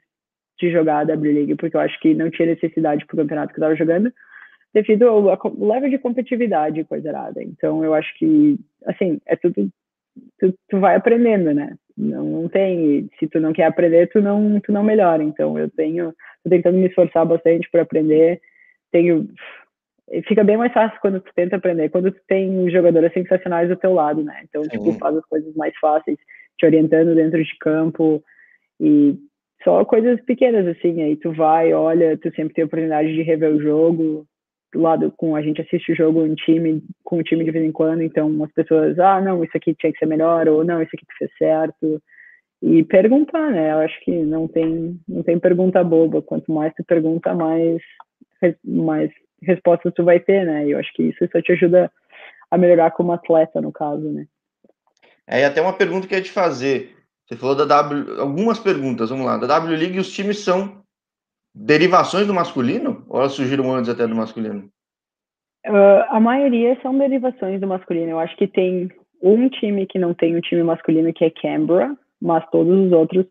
de 0.60 0.72
jogar 0.72 1.00
a 1.00 1.04
W 1.06 1.34
League, 1.34 1.56
porque 1.56 1.76
eu 1.76 1.82
acho 1.82 2.00
que 2.00 2.14
não 2.14 2.30
tinha 2.30 2.48
necessidade 2.48 3.06
para 3.06 3.16
o 3.16 3.18
campeonato 3.18 3.54
que 3.54 3.60
eu 3.60 3.64
estava 3.64 3.76
jogando, 3.76 4.12
devido 4.74 5.08
ao, 5.08 5.30
ao 5.30 5.54
level 5.60 5.90
de 5.90 5.98
competitividade 5.98 6.84
coisa 6.84 7.10
errada. 7.10 7.42
Então, 7.44 7.84
eu 7.84 7.94
acho 7.94 8.14
que, 8.18 8.60
assim, 8.86 9.20
é 9.26 9.36
tudo, 9.36 9.70
tu, 10.40 10.54
tu 10.70 10.80
vai 10.80 10.96
aprendendo, 10.96 11.54
né? 11.54 11.76
Não, 11.98 12.24
não 12.26 12.50
tem, 12.50 13.10
se 13.20 13.28
tu 13.28 13.40
não 13.40 13.54
quer 13.54 13.66
aprender, 13.66 14.10
tu 14.10 14.20
não, 14.22 14.60
tu 14.60 14.72
não 14.72 14.84
melhora. 14.84 15.24
Então, 15.24 15.58
eu 15.58 15.70
tenho 15.70 16.14
tô 16.44 16.50
tentando 16.50 16.78
me 16.78 16.88
esforçar 16.88 17.26
bastante 17.26 17.70
para 17.72 17.84
aprender. 17.84 18.42
Tenho 18.92 19.28
fica 20.28 20.44
bem 20.44 20.58
mais 20.58 20.74
fácil 20.74 21.00
quando 21.02 21.20
tu 21.22 21.32
tenta 21.36 21.56
aprender, 21.56 21.90
quando 21.90 22.12
tu 22.12 22.20
tem 22.28 22.70
jogadoras 22.70 23.14
sensacionais 23.14 23.70
do 23.70 23.76
teu 23.76 23.94
lado, 23.94 24.24
né? 24.24 24.42
Então, 24.44 24.62
tipo, 24.64 24.94
faz 24.94 25.18
as 25.18 25.26
coisas 25.26 25.56
mais 25.56 25.74
fáceis, 25.80 26.18
te 26.58 26.66
orientando 26.66 27.16
dentro 27.16 27.44
de 27.44 27.58
campo 27.60 28.24
e 28.80 29.18
só 29.64 29.84
coisas 29.86 30.20
pequenas 30.22 30.68
assim, 30.68 31.02
aí 31.02 31.16
tu 31.16 31.32
vai, 31.32 31.74
olha, 31.74 32.18
tu 32.18 32.30
sempre 32.36 32.54
tem 32.54 32.64
a 32.64 32.66
oportunidade 32.66 33.14
de 33.14 33.22
rever 33.22 33.52
o 33.52 33.62
jogo, 33.62 34.26
do 34.74 34.82
lado 34.82 35.14
com 35.16 35.36
a 35.36 35.42
gente 35.42 35.62
assiste 35.62 35.92
o 35.92 35.96
jogo 35.96 36.26
em 36.26 36.36
time, 36.36 36.84
com 37.04 37.18
o 37.18 37.24
time 37.24 37.46
de 37.46 37.52
vez 37.52 37.64
em 37.64 37.72
quando, 37.72 38.02
então 38.02 38.44
as 38.44 38.52
pessoas, 38.52 39.00
ah, 39.00 39.22
não, 39.22 39.44
isso 39.44 39.56
aqui 39.56 39.74
tinha 39.76 39.94
que 39.94 40.00
ser 40.00 40.06
melhor 40.06 40.48
ou 40.50 40.66
não, 40.66 40.82
isso 40.82 40.92
aqui 40.94 41.06
tu 41.06 41.18
fez 41.18 41.32
certo 41.38 42.02
e 42.62 42.82
perguntar, 42.84 43.52
né? 43.52 43.74
Eu 43.74 43.80
acho 43.80 44.00
que 44.02 44.12
não 44.12 44.48
tem 44.48 44.98
não 45.06 45.22
tem 45.22 45.38
pergunta 45.38 45.84
boba. 45.84 46.22
Quanto 46.22 46.50
mais 46.50 46.74
tu 46.74 46.84
pergunta, 46.86 47.36
mais 47.36 47.82
mais 48.64 49.12
respostas 49.46 49.94
tu 49.94 50.04
vai 50.04 50.20
ter, 50.20 50.46
né? 50.46 50.68
E 50.68 50.72
eu 50.72 50.80
acho 50.80 50.92
que 50.94 51.04
isso 51.04 51.28
só 51.32 51.42
te 51.42 51.52
ajuda 51.52 51.92
a 52.50 52.58
melhorar 52.58 52.92
como 52.92 53.12
atleta, 53.12 53.62
no 53.62 53.72
caso, 53.72 54.10
né? 54.10 54.26
É, 55.28 55.42
e 55.42 55.46
até 55.46 55.62
uma 55.62 55.74
pergunta 55.74 56.08
que 56.08 56.14
eu 56.14 56.18
ia 56.18 56.24
te 56.24 56.32
fazer. 56.32 56.96
Você 57.26 57.36
falou 57.38 57.56
da 57.56 57.66
W, 57.66 58.20
algumas 58.20 58.60
perguntas, 58.60 59.10
vamos 59.10 59.26
lá. 59.26 59.38
Da 59.38 59.48
W 59.48 59.78
League, 59.78 60.00
os 60.00 60.12
times 60.12 60.40
são 60.40 60.84
derivações 61.56 62.28
do 62.28 62.34
masculino? 62.34 63.06
Ou 63.08 63.20
elas 63.20 63.34
surgiram 63.34 63.74
antes 63.74 63.90
até 63.90 64.06
do 64.06 64.16
masculino? 64.16 64.70
Uh, 65.66 66.04
a 66.10 66.20
maioria 66.20 66.78
são 66.82 66.98
derivações 66.98 67.62
do 67.62 67.68
masculino. 67.68 68.12
Eu 68.12 68.20
acho 68.20 68.36
que 68.36 68.48
tem 68.48 68.92
um 69.22 69.48
time 69.48 69.88
que 69.88 69.98
não 69.98 70.14
tem 70.14 70.36
um 70.36 70.42
time 70.42 70.62
masculino, 70.62 71.14
que 71.14 71.24
é 71.24 71.30
Canberra, 71.30 71.98
mas 72.22 72.46
todos 72.52 72.88
os 72.88 72.92
outros 72.92 73.26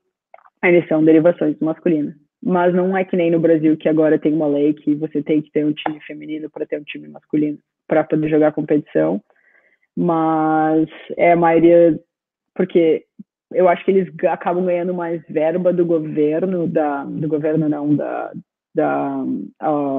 eles 0.65 0.87
são 0.89 1.05
derivações 1.05 1.59
do 1.59 1.65
masculino. 1.65 2.15
Mas 2.43 2.75
não 2.75 2.97
é 2.97 3.05
que 3.05 3.17
nem 3.17 3.31
no 3.31 3.39
Brasil 3.39 3.77
que 3.77 3.89
agora 3.89 4.19
tem 4.19 4.33
uma 4.33 4.49
lei 4.49 4.75
que 4.75 4.95
você 4.95 5.23
tem 5.23 5.41
que 5.41 5.51
ter 5.53 5.65
um 5.65 5.73
time 5.73 6.01
feminino 6.01 6.51
para 6.51 6.67
ter 6.67 6.81
um 6.81 6.85
time 6.85 7.07
masculino 7.09 7.59
para 7.87 8.03
poder 8.03 8.29
jogar 8.29 8.53
competição. 8.53 9.23
Mas 9.97 10.89
é 11.17 11.33
a 11.33 11.37
maioria 11.37 11.99
porque 12.55 13.05
eu 13.53 13.69
acho 13.69 13.85
que 13.85 13.91
eles 13.91 14.13
acabam 14.29 14.65
ganhando 14.65 14.95
mais 14.95 15.23
verba 15.29 15.73
do 15.73 15.85
governo 15.85 16.67
da 16.67 17.05
do 17.05 17.29
governo 17.29 17.69
não 17.69 17.95
da 17.95 18.33
da 18.75 19.25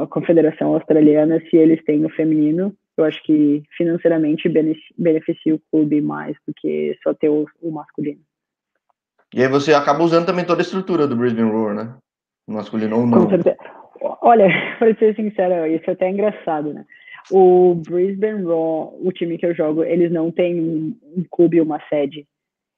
Confederação 0.09 0.73
Australiana 0.73 1.39
se 1.49 1.55
eles 1.55 1.83
têm 1.85 2.03
o 2.05 2.09
feminino. 2.09 2.75
Eu 2.97 3.05
acho 3.05 3.21
que 3.23 3.63
financeiramente 3.77 4.49
beneficia 4.97 5.55
o 5.55 5.61
clube 5.71 6.01
mais 6.01 6.35
do 6.47 6.53
que 6.55 6.97
só 7.03 7.13
ter 7.13 7.29
o, 7.29 7.45
o 7.61 7.71
masculino. 7.71 8.21
E 9.33 9.41
aí 9.41 9.47
você 9.47 9.73
acaba 9.73 10.03
usando 10.03 10.25
também 10.25 10.45
toda 10.45 10.61
a 10.61 10.63
estrutura 10.63 11.07
do 11.07 11.15
Brisbane 11.15 11.51
Roar, 11.51 11.75
né? 11.75 11.95
Masculino 12.47 12.99
ou 12.99 13.07
não. 13.07 13.27
Olha, 14.21 14.47
para 14.79 14.93
ser 14.95 15.15
sincero, 15.15 15.65
isso 15.67 15.89
é 15.89 15.93
até 15.93 16.09
engraçado, 16.09 16.73
né? 16.73 16.85
O 17.31 17.75
Brisbane 17.75 18.43
Raw, 18.43 18.93
o 19.01 19.11
time 19.13 19.37
que 19.37 19.45
eu 19.45 19.55
jogo, 19.55 19.83
eles 19.83 20.11
não 20.11 20.29
têm 20.29 20.59
um, 20.59 21.23
clube, 21.31 21.61
uma 21.61 21.79
sede. 21.87 22.25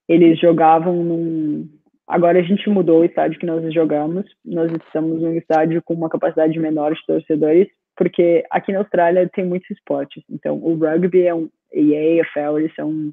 Eles 0.08 0.40
jogavam 0.40 1.04
num. 1.04 1.68
Agora 2.08 2.38
a 2.38 2.44
gente 2.44 2.70
mudou 2.70 3.02
o 3.02 3.06
estádio 3.06 3.40
que 3.40 3.46
nós 3.46 3.74
jogamos. 3.74 4.24
Nós 4.46 4.72
estamos 4.72 5.22
num 5.22 5.34
estádio 5.34 5.82
com 5.84 5.96
uma 5.96 6.10
capacidade 6.10 6.60
menor 6.60 6.94
de 6.94 7.04
torcedores, 7.08 7.68
porque 7.98 8.44
aqui 8.52 8.72
na 8.72 8.80
Austrália 8.80 9.28
tem 9.34 9.44
muitos 9.44 9.72
esportes. 9.72 10.24
Então, 10.30 10.58
o 10.58 10.76
rugby 10.76 11.26
é 11.26 11.34
um. 11.34 11.50
E 11.74 11.96
a 11.96 12.22
AFL, 12.22 12.60
eles 12.60 12.76
são 12.76 13.12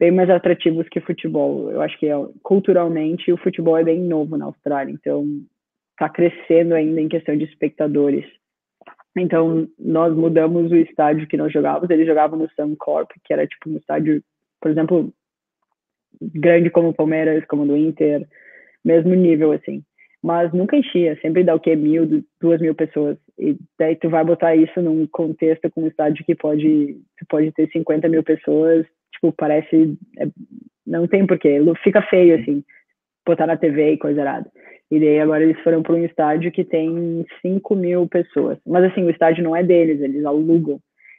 bem 0.00 0.10
mais 0.10 0.30
atrativos 0.30 0.88
que 0.88 1.00
futebol. 1.00 1.70
Eu 1.70 1.82
acho 1.82 1.98
que 1.98 2.06
é, 2.06 2.14
culturalmente 2.42 3.30
o 3.30 3.36
futebol 3.36 3.76
é 3.76 3.84
bem 3.84 4.00
novo 4.00 4.38
na 4.38 4.46
Austrália, 4.46 4.90
então 4.90 5.42
está 5.96 6.08
crescendo 6.08 6.74
ainda 6.74 7.00
em 7.00 7.08
questão 7.08 7.36
de 7.36 7.44
espectadores. 7.44 8.24
Então 9.16 9.66
nós 9.78 10.14
mudamos 10.14 10.70
o 10.70 10.76
estádio 10.76 11.26
que 11.26 11.36
nós 11.36 11.52
jogávamos. 11.52 11.88
Eles 11.88 12.06
jogavam 12.06 12.38
no 12.38 12.50
Suncorp, 12.50 13.10
que 13.24 13.32
era 13.32 13.46
tipo 13.46 13.70
um 13.70 13.78
estádio, 13.78 14.22
por 14.60 14.70
exemplo, 14.70 15.12
grande 16.20 16.70
como 16.70 16.90
o 16.90 16.94
Palmeiras, 16.94 17.44
como 17.46 17.62
o 17.62 17.66
do 17.66 17.76
Inter, 17.76 18.26
mesmo 18.84 19.14
nível 19.14 19.52
assim. 19.52 19.82
Mas 20.22 20.52
nunca 20.52 20.76
enchia, 20.76 21.18
sempre 21.22 21.44
dá 21.44 21.54
o 21.54 21.60
que 21.60 21.74
mil, 21.76 22.24
duas 22.40 22.60
mil 22.60 22.74
pessoas. 22.74 23.16
E 23.38 23.56
daí 23.78 23.96
tu 23.96 24.10
vai 24.10 24.24
botar 24.24 24.56
isso 24.56 24.82
num 24.82 25.06
contexto 25.06 25.70
com 25.70 25.84
um 25.84 25.86
estádio 25.86 26.24
que 26.24 26.34
pode, 26.34 26.98
pode 27.28 27.52
ter 27.52 27.68
50 27.70 28.08
mil 28.08 28.22
pessoas, 28.22 28.86
tipo, 29.12 29.32
parece. 29.32 29.96
É, 30.18 30.26
não 30.86 31.06
tem 31.06 31.26
porquê. 31.26 31.58
Fica 31.82 32.02
feio, 32.02 32.40
assim, 32.40 32.64
botar 33.26 33.46
na 33.46 33.56
TV 33.56 33.92
e 33.92 33.98
coisa 33.98 34.20
errada. 34.20 34.50
E 34.90 35.00
daí 35.00 35.20
agora 35.20 35.42
eles 35.42 35.60
foram 35.62 35.82
para 35.82 35.94
um 35.94 36.04
estádio 36.04 36.52
que 36.52 36.64
tem 36.64 37.26
5 37.42 37.74
mil 37.74 38.06
pessoas. 38.08 38.58
Mas 38.64 38.84
assim, 38.84 39.02
o 39.02 39.10
estádio 39.10 39.42
não 39.42 39.54
é 39.54 39.62
deles, 39.62 40.00
eles 40.00 40.24
alugam. 40.24 40.78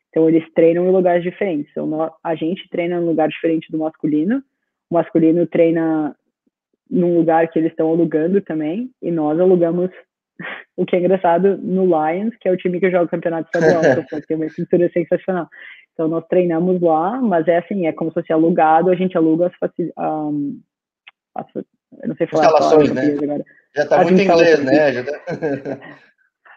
Então 0.09 0.28
eles 0.30 0.43
treinam 0.53 0.86
em 0.86 0.91
lugares 0.91 1.22
diferentes. 1.22 1.70
Então, 1.72 2.11
a 2.24 2.36
gente 2.36 2.68
treina 2.70 2.95
em 2.95 2.99
um 2.99 3.05
lugar 3.05 3.28
diferente 3.28 3.72
do 3.72 3.78
masculino. 3.78 4.41
O 4.89 4.95
masculino 4.95 5.45
treina 5.45 6.15
num 6.89 7.18
lugar 7.18 7.49
que 7.49 7.59
eles 7.59 7.72
estão 7.72 7.89
alugando 7.89 8.41
também, 8.41 8.89
e 9.01 9.11
nós 9.11 9.38
alugamos, 9.38 9.91
o 10.78 10.86
que 10.86 10.95
é 10.95 10.99
engraçado, 10.99 11.57
no 11.57 11.84
Lions, 11.84 12.34
que 12.39 12.47
é 12.47 12.51
o 12.51 12.55
time 12.55 12.80
que 12.80 12.89
joga 12.89 13.03
o 13.03 13.09
campeonato 13.09 13.49
estadual, 13.53 13.82
que 14.09 14.28
tem 14.28 14.38
uma 14.38 14.45
estrutura 14.45 14.89
sensacional. 14.93 15.49
Então, 15.93 16.07
nós 16.07 16.26
treinamos 16.28 16.80
lá, 16.80 17.22
mas 17.22 17.45
é 17.47 17.57
assim, 17.57 17.88
é 17.88 17.91
como 17.91 18.11
se 18.11 18.13
fosse 18.13 18.32
alugado, 18.32 18.89
a 18.89 18.95
gente 18.95 19.18
aluga 19.18 19.51
as, 19.61 19.72
um, 19.97 20.61
as 21.36 21.47
eu 22.01 22.09
não 22.09 22.15
sei 22.15 22.28
falar. 22.28 22.45
Instalações, 22.45 22.91
né? 22.91 23.18
Agora. 23.22 23.45
Já 23.76 23.84
está 23.84 24.03
muito 24.03 24.22
inglês, 24.22 24.63
né? 24.63 25.03
Tá... 25.03 25.80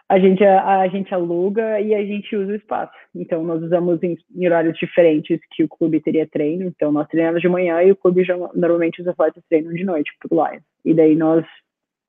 a, 0.09 0.19
gente, 0.19 0.43
a, 0.43 0.79
a, 0.79 0.87
gente 0.87 1.13
aluga 1.13 1.79
e 1.79 1.93
a 1.93 2.03
gente 2.03 2.35
usa 2.35 2.51
o 2.51 2.55
espaço. 2.55 2.93
Então, 3.15 3.43
nós 3.43 3.61
usamos 3.61 4.01
em, 4.03 4.17
em, 4.35 4.45
horários 4.45 4.77
diferentes 4.77 5.39
que 5.51 5.63
o 5.63 5.69
clube 5.69 6.01
teria 6.01 6.27
treino. 6.27 6.65
Então, 6.65 6.91
nós 6.91 7.07
treinamos 7.07 7.41
de 7.41 7.47
manhã 7.47 7.81
e 7.83 7.91
o 7.91 7.95
clube 7.95 8.23
já, 8.23 8.35
normalmente 8.53 9.01
os 9.01 9.07
atletas 9.07 9.43
treinam 9.49 9.73
de 9.73 9.83
noite 9.83 10.11
por 10.19 10.31
Lions. 10.31 10.63
E 10.83 10.93
daí 10.93 11.15
nós 11.15 11.45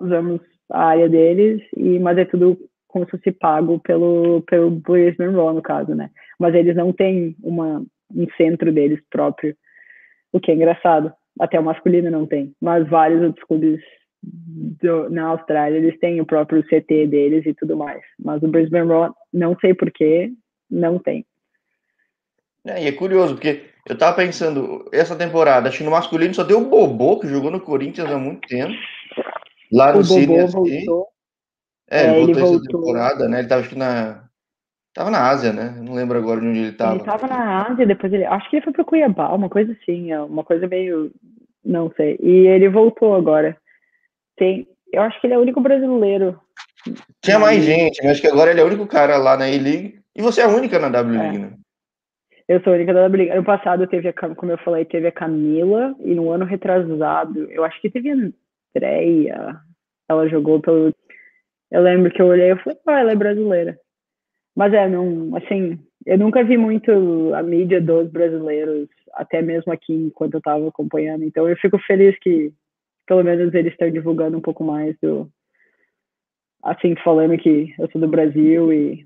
usamos 0.00 0.40
a 0.70 0.86
área 0.86 1.08
deles, 1.08 1.62
e, 1.76 1.98
mas 1.98 2.18
é 2.18 2.24
tudo 2.24 2.58
como 2.88 3.04
se 3.06 3.12
fosse 3.12 3.32
pago 3.32 3.78
pelo, 3.80 4.42
pelo 4.42 4.70
Brisbane 4.70 5.34
Raw, 5.34 5.52
no 5.52 5.62
caso, 5.62 5.94
né? 5.94 6.10
Mas 6.38 6.54
eles 6.54 6.76
não 6.76 6.92
têm 6.92 7.34
uma, 7.42 7.84
um 8.14 8.26
centro 8.36 8.72
deles 8.72 9.00
próprio, 9.10 9.56
o 10.32 10.38
que 10.38 10.50
é 10.50 10.54
engraçado. 10.54 11.12
Até 11.40 11.58
o 11.58 11.64
masculino 11.64 12.10
não 12.10 12.26
tem, 12.26 12.52
mas 12.60 12.86
vários 12.88 13.22
outros 13.22 13.46
clubes 13.46 13.80
do, 14.22 15.10
na 15.10 15.26
Austrália 15.28 15.78
eles 15.78 15.98
têm 15.98 16.20
o 16.20 16.26
próprio 16.26 16.62
CT 16.62 17.06
deles 17.06 17.44
e 17.46 17.54
tudo 17.54 17.76
mais. 17.76 18.02
Mas 18.18 18.42
o 18.42 18.48
Brisbane 18.48 18.88
Raw, 18.88 19.14
não 19.32 19.56
sei 19.60 19.74
porquê, 19.74 20.32
não 20.70 20.98
tem. 20.98 21.26
É, 22.64 22.84
e 22.84 22.86
é 22.86 22.92
curioso, 22.92 23.34
porque 23.34 23.64
eu 23.88 23.98
tava 23.98 24.16
pensando, 24.16 24.88
essa 24.92 25.16
temporada, 25.16 25.68
acho 25.68 25.78
que 25.78 25.84
no 25.84 25.90
masculino 25.90 26.32
só 26.32 26.44
tem 26.44 26.56
o 26.56 26.68
Bobô, 26.68 27.18
que 27.18 27.26
jogou 27.26 27.50
no 27.50 27.60
Corinthians 27.60 28.10
há 28.10 28.16
muito 28.16 28.46
tempo. 28.46 28.72
Lá 29.72 29.92
no 29.92 30.00
o 30.00 30.04
Bobô 30.04 30.46
voltou. 30.46 31.08
É, 31.90 32.04
ele, 32.04 32.14
é, 32.14 32.22
ele 32.22 32.34
voltou 32.34 32.56
essa 32.56 32.68
temporada, 32.68 33.28
né? 33.28 33.40
Ele 33.40 33.48
tava 33.48 33.60
acho 33.60 33.70
que 33.70 33.78
na. 33.78 34.22
Tava 34.94 35.10
na 35.10 35.28
Ásia, 35.28 35.52
né? 35.52 35.74
Não 35.82 35.94
lembro 35.94 36.18
agora 36.18 36.40
de 36.40 36.46
onde 36.46 36.58
ele 36.58 36.72
tava. 36.72 36.94
Ele 36.94 37.04
tava 37.04 37.26
na 37.26 37.66
Ásia, 37.66 37.86
depois 37.86 38.12
ele. 38.12 38.24
Acho 38.24 38.48
que 38.48 38.56
ele 38.56 38.64
foi 38.64 38.72
pro 38.72 38.84
Cuiabá, 38.84 39.34
uma 39.34 39.48
coisa 39.48 39.72
assim, 39.72 40.12
é 40.12 40.20
uma 40.20 40.44
coisa 40.44 40.68
meio. 40.68 41.10
Não 41.64 41.90
sei. 41.96 42.18
E 42.20 42.46
ele 42.46 42.68
voltou 42.68 43.14
agora. 43.14 43.56
Tem. 44.36 44.66
Eu 44.92 45.02
acho 45.02 45.20
que 45.20 45.26
ele 45.26 45.34
é 45.34 45.38
o 45.38 45.42
único 45.42 45.60
brasileiro. 45.60 46.38
Tinha 47.22 47.38
mais 47.38 47.62
gente, 47.62 48.02
mas 48.02 48.12
acho 48.12 48.20
que 48.20 48.28
agora 48.28 48.50
ele 48.50 48.60
é 48.60 48.64
o 48.64 48.66
único 48.66 48.86
cara 48.86 49.16
lá 49.16 49.36
na 49.36 49.48
E-League. 49.48 50.00
E 50.14 50.20
você 50.20 50.42
é 50.42 50.44
a 50.44 50.48
única 50.48 50.78
na 50.78 50.88
W-League, 50.88 51.36
é. 51.36 51.40
né? 51.40 51.52
Eu 52.48 52.60
sou 52.62 52.72
a 52.72 52.76
única 52.76 52.92
da 52.92 53.02
W-League. 53.02 53.32
Ano 53.32 53.44
passado 53.44 53.86
teve, 53.86 54.08
a, 54.08 54.12
como 54.12 54.52
eu 54.52 54.58
falei, 54.58 54.84
teve 54.84 55.06
a 55.06 55.12
Camila. 55.12 55.94
E 56.00 56.14
no 56.14 56.30
ano 56.30 56.44
retrasado, 56.44 57.50
eu 57.50 57.64
acho 57.64 57.80
que 57.80 57.90
teve 57.90 58.10
a 58.10 58.14
Andrea. 58.14 59.60
Ela 60.08 60.28
jogou 60.28 60.60
pelo 60.60 60.92
eu 61.72 61.80
lembro 61.80 62.12
que 62.12 62.20
eu 62.20 62.26
olhei 62.26 62.52
e 62.52 62.56
falei, 62.56 62.78
ah, 62.86 63.00
ela 63.00 63.12
é 63.12 63.16
brasileira. 63.16 63.78
Mas 64.54 64.74
é, 64.74 64.86
não, 64.86 65.34
assim, 65.34 65.78
eu 66.04 66.18
nunca 66.18 66.44
vi 66.44 66.58
muito 66.58 66.92
a 67.34 67.42
mídia 67.42 67.80
dos 67.80 68.10
brasileiros, 68.10 68.88
até 69.14 69.40
mesmo 69.40 69.72
aqui 69.72 69.94
enquanto 69.94 70.34
eu 70.34 70.38
estava 70.38 70.68
acompanhando. 70.68 71.24
Então 71.24 71.48
eu 71.48 71.56
fico 71.56 71.78
feliz 71.78 72.14
que 72.18 72.52
pelo 73.06 73.22
menos 73.22 73.52
eles 73.54 73.72
estão 73.72 73.90
divulgando 73.90 74.36
um 74.36 74.40
pouco 74.40 74.64
mais 74.64 74.96
do 75.02 75.30
assim, 76.62 76.94
falando 77.02 77.36
que 77.36 77.74
eu 77.78 77.90
sou 77.90 78.00
do 78.00 78.06
Brasil 78.06 78.72
e 78.72 79.04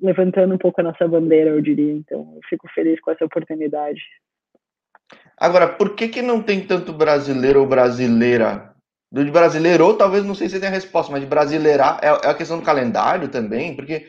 levantando 0.00 0.54
um 0.54 0.58
pouco 0.58 0.80
a 0.80 0.84
nossa 0.84 1.06
bandeira, 1.06 1.50
eu 1.50 1.60
diria. 1.60 1.92
Então, 1.92 2.32
eu 2.34 2.40
fico 2.48 2.66
feliz 2.74 2.98
com 3.00 3.10
essa 3.10 3.24
oportunidade. 3.24 4.00
Agora, 5.36 5.68
por 5.68 5.94
que 5.94 6.08
que 6.08 6.22
não 6.22 6.42
tem 6.42 6.66
tanto 6.66 6.94
brasileiro 6.94 7.60
ou 7.60 7.66
brasileira 7.66 8.74
do 9.12 9.24
de 9.24 9.30
brasileiro, 9.30 9.86
ou 9.86 9.96
talvez 9.96 10.24
não 10.24 10.34
sei 10.34 10.48
se 10.48 10.58
tem 10.58 10.68
a 10.68 10.72
resposta, 10.72 11.12
mas 11.12 11.20
de 11.20 11.26
brasileirar 11.26 12.00
é, 12.02 12.08
é 12.08 12.30
a 12.30 12.34
questão 12.34 12.58
do 12.58 12.64
calendário 12.64 13.28
também, 13.28 13.74
porque 13.76 14.06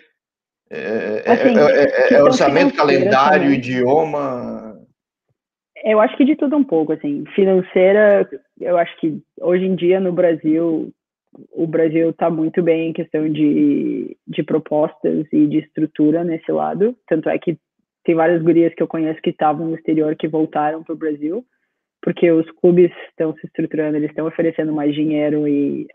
é, 0.70 1.24
é 1.26 1.32
assim, 1.32 1.58
é, 1.58 2.14
é, 2.14 2.14
é 2.16 2.24
orçamento, 2.24 2.76
calendário, 2.76 3.44
também. 3.44 3.58
idioma. 3.58 4.76
Eu 5.84 6.02
acho 6.02 6.18
que 6.18 6.26
de 6.26 6.36
tudo 6.36 6.58
um 6.58 6.64
pouco, 6.64 6.94
assim. 6.94 7.24
Financeira, 7.36 8.28
eu 8.60 8.78
acho 8.78 8.96
que 9.00 9.22
hoje 9.42 9.66
em 9.66 9.76
dia 9.76 10.00
no 10.00 10.12
Brasil, 10.12 10.94
o 11.52 11.68
Brasil 11.68 12.10
está 12.10 12.30
muito 12.30 12.62
bem 12.64 12.90
em 12.90 12.94
questão 12.94 13.30
de, 13.30 14.16
de 14.28 14.44
propostas 14.44 15.28
e 15.32 15.48
de 15.48 15.60
estrutura 15.60 16.24
nesse 16.24 16.52
lado. 16.52 16.96
Tanto 17.08 17.30
é 17.30 17.38
que 17.38 17.58
tem 18.04 18.16
várias 18.16 18.42
gurias 18.42 18.74
que 18.74 18.82
eu 18.82 18.88
conheço 18.88 19.22
que 19.22 19.32
estavam 19.32 19.68
no 19.68 19.76
exterior 19.76 20.16
que 20.16 20.28
voltaram 20.28 20.84
para 20.84 20.94
o 20.94 20.98
Brasil 20.98 21.46
porque 22.08 22.32
os 22.32 22.50
clubes 22.52 22.92
estão 23.10 23.34
se 23.36 23.46
estruturando, 23.46 23.98
eles 23.98 24.10
estão 24.10 24.28
oferecendo 24.28 24.72
mais 24.72 24.94
dinheiro 24.94 25.48
e 25.48 25.88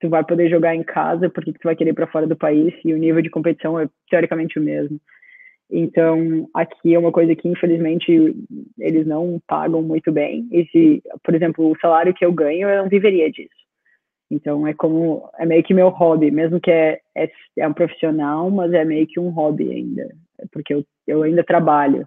tu 0.00 0.08
vai 0.08 0.24
poder 0.24 0.50
jogar 0.50 0.74
em 0.74 0.82
casa, 0.82 1.30
porque 1.30 1.52
tu 1.52 1.60
vai 1.62 1.76
querer 1.76 1.94
para 1.94 2.08
fora 2.08 2.26
do 2.26 2.36
país 2.36 2.74
e 2.84 2.92
o 2.92 2.98
nível 2.98 3.22
de 3.22 3.30
competição 3.30 3.78
é 3.78 3.88
teoricamente 4.10 4.58
o 4.58 4.62
mesmo. 4.62 5.00
Então, 5.74 6.46
aqui 6.52 6.94
é 6.94 6.98
uma 6.98 7.10
coisa 7.10 7.34
que 7.34 7.48
infelizmente 7.48 8.36
eles 8.78 9.06
não 9.06 9.40
pagam 9.46 9.80
muito 9.80 10.12
bem. 10.12 10.46
E 10.52 10.66
se, 10.66 11.02
por 11.24 11.34
exemplo, 11.34 11.70
o 11.70 11.78
salário 11.80 12.12
que 12.12 12.22
eu 12.22 12.30
ganho, 12.30 12.68
eu 12.68 12.82
não 12.82 12.90
viveria 12.90 13.30
disso. 13.30 13.48
Então, 14.30 14.66
é 14.66 14.74
como 14.74 15.30
é 15.38 15.46
meio 15.46 15.62
que 15.62 15.72
meu 15.72 15.88
hobby, 15.88 16.30
mesmo 16.30 16.60
que 16.60 16.70
é, 16.70 17.00
é, 17.16 17.30
é 17.56 17.66
um 17.66 17.72
profissional, 17.72 18.50
mas 18.50 18.72
é 18.74 18.84
meio 18.84 19.06
que 19.06 19.18
um 19.18 19.30
hobby 19.30 19.70
ainda, 19.70 20.08
porque 20.52 20.74
eu, 20.74 20.84
eu 21.06 21.22
ainda 21.22 21.42
trabalho. 21.42 22.06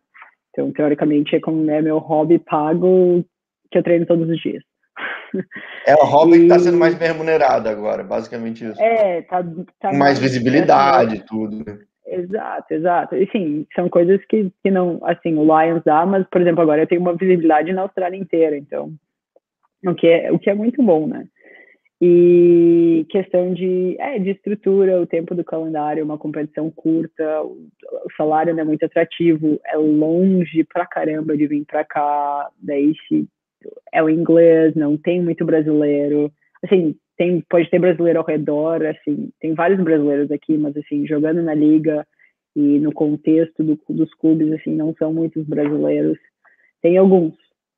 Então, 0.52 0.72
teoricamente, 0.72 1.36
é 1.36 1.40
como 1.40 1.70
é 1.70 1.82
meu 1.82 1.98
hobby 1.98 2.38
pago 2.38 3.26
que 3.72 3.80
eu 3.80 3.84
treino 3.84 4.06
todos 4.06 4.30
os 4.30 4.40
dias. 4.40 4.64
É 5.86 5.96
o 5.96 6.06
hobby 6.06 6.36
e... 6.36 6.38
que 6.38 6.44
está 6.44 6.60
sendo 6.60 6.78
mais 6.78 6.96
bem 6.96 7.08
remunerado 7.08 7.68
agora, 7.68 8.04
basicamente 8.04 8.64
isso. 8.64 8.82
É, 8.82 9.24
tá, 9.24 9.44
tá 9.80 9.90
mais, 9.90 9.98
mais 9.98 10.20
visibilidade, 10.20 11.26
tudo. 11.26 11.66
Exato, 12.08 12.74
exato. 12.74 13.16
E 13.16 13.28
sim, 13.32 13.66
são 13.76 13.90
coisas 13.90 14.24
que, 14.26 14.52
que 14.64 14.70
não, 14.70 15.00
assim, 15.04 15.36
o 15.36 15.44
Lions 15.44 15.84
dá, 15.84 16.06
mas, 16.06 16.26
por 16.28 16.40
exemplo, 16.42 16.62
agora 16.62 16.84
eu 16.84 16.88
tenho 16.88 17.02
uma 17.02 17.16
visibilidade 17.16 17.74
na 17.74 17.82
Austrália 17.82 18.18
inteira, 18.18 18.56
então, 18.56 18.94
o 19.84 19.96
que 19.96 20.08
é, 20.08 20.32
o 20.32 20.38
que 20.38 20.50
é 20.50 20.54
muito 20.54 20.82
bom, 20.84 21.08
né? 21.08 21.28
E 22.02 23.06
questão 23.10 23.54
de, 23.54 23.96
é, 24.00 24.20
de 24.20 24.32
estrutura, 24.32 25.02
o 25.02 25.08
tempo 25.08 25.34
do 25.34 25.44
calendário, 25.44 26.04
uma 26.04 26.18
competição 26.18 26.70
curta, 26.70 27.42
o, 27.42 27.68
o 28.06 28.12
salário 28.16 28.54
não 28.54 28.62
é 28.62 28.66
muito 28.66 28.86
atrativo, 28.86 29.60
é 29.66 29.78
longe 29.78 30.64
pra 30.66 30.86
caramba 30.86 31.36
de 31.36 31.48
vir 31.48 31.66
pra 31.66 31.84
cá, 31.84 32.50
daí 32.62 32.94
se 33.08 33.28
é 33.92 34.04
o 34.04 34.10
inglês, 34.10 34.76
não 34.76 34.96
tem 34.98 35.22
muito 35.24 35.44
brasileiro, 35.44 36.32
assim, 36.64 36.96
tem, 37.18 37.42
pode 37.50 37.70
ter 37.70 37.80
brasileiro 37.80 38.20
ao 38.20 38.26
redor, 38.26 38.86
assim, 38.86 39.30
tem 39.40 39.54
vários 39.54 39.82
brasileiros 39.82 40.32
aqui, 40.32 40.58
mas 40.58 40.76
assim, 40.78 41.06
jogando 41.08 41.42
na 41.42 41.54
liga 41.54 42.06
e 42.56 42.80
no 42.80 42.92
contexto 42.92 43.64
do, 43.64 43.80
dos 43.90 44.14
clubes, 44.16 44.52
assim, 44.54 44.76
não 44.76 44.94
são 44.98 45.14
muitos 45.14 45.46
brasileiros, 45.46 46.18
tem 46.82 46.98
alguns, 46.98 47.34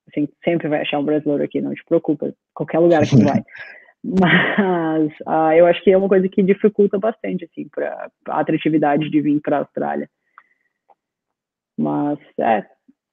assim, 0.09 0.27
sempre 0.43 0.67
vai 0.67 0.81
achar 0.81 0.99
um 0.99 1.05
brasileiro 1.05 1.43
aqui, 1.43 1.61
não 1.61 1.73
te 1.73 1.83
preocupa, 1.85 2.33
qualquer 2.53 2.79
lugar 2.79 3.07
que 3.07 3.23
vai. 3.23 3.43
Mas 4.03 5.11
uh, 5.27 5.51
eu 5.57 5.65
acho 5.65 5.83
que 5.83 5.91
é 5.91 5.97
uma 5.97 6.09
coisa 6.09 6.27
que 6.29 6.43
dificulta 6.43 6.97
bastante, 6.97 7.45
assim, 7.45 7.67
para 7.67 8.09
a 8.27 8.39
atratividade 8.39 9.09
de 9.09 9.21
vir 9.21 9.41
para 9.41 9.57
a 9.57 9.59
Austrália. 9.59 10.09
Mas 11.77 12.17
é, 12.39 12.65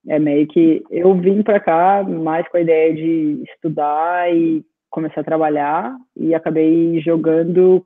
é 0.09 0.19
meio 0.19 0.47
que 0.47 0.83
eu 0.91 1.15
vim 1.15 1.43
para 1.43 1.61
cá 1.61 2.03
mais 2.03 2.47
com 2.49 2.57
a 2.57 2.61
ideia 2.61 2.95
de 2.95 3.43
estudar 3.51 4.35
e 4.35 4.65
começar 4.95 5.23
a 5.23 5.25
trabalhar 5.25 5.93
e 6.17 6.37
acabei 6.37 7.01
jogando 7.01 7.85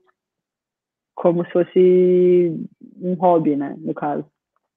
como 1.14 1.42
se 1.46 1.50
fosse 1.52 2.52
um 3.00 3.14
hobby, 3.14 3.56
né, 3.56 3.74
no 3.78 3.94
caso. 3.94 4.26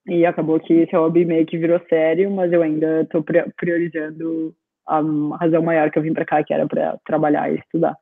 E 0.07 0.25
acabou 0.25 0.57
que 0.57 0.73
esse 0.73 0.95
hobby 0.95 1.25
meio 1.25 1.45
que 1.45 1.57
virou 1.57 1.81
sério, 1.89 2.31
mas 2.31 2.53
eu 2.53 2.63
ainda 2.63 3.01
estou 3.01 3.21
priorizando 3.57 4.55
a 4.87 5.01
razão 5.41 5.61
maior 5.61 5.91
que 5.91 5.99
eu 5.99 6.03
vim 6.03 6.13
para 6.13 6.25
cá, 6.25 6.41
que 6.41 6.53
era 6.53 6.65
para 6.65 6.97
trabalhar 7.05 7.51
e 7.51 7.59
estudar. 7.59 7.97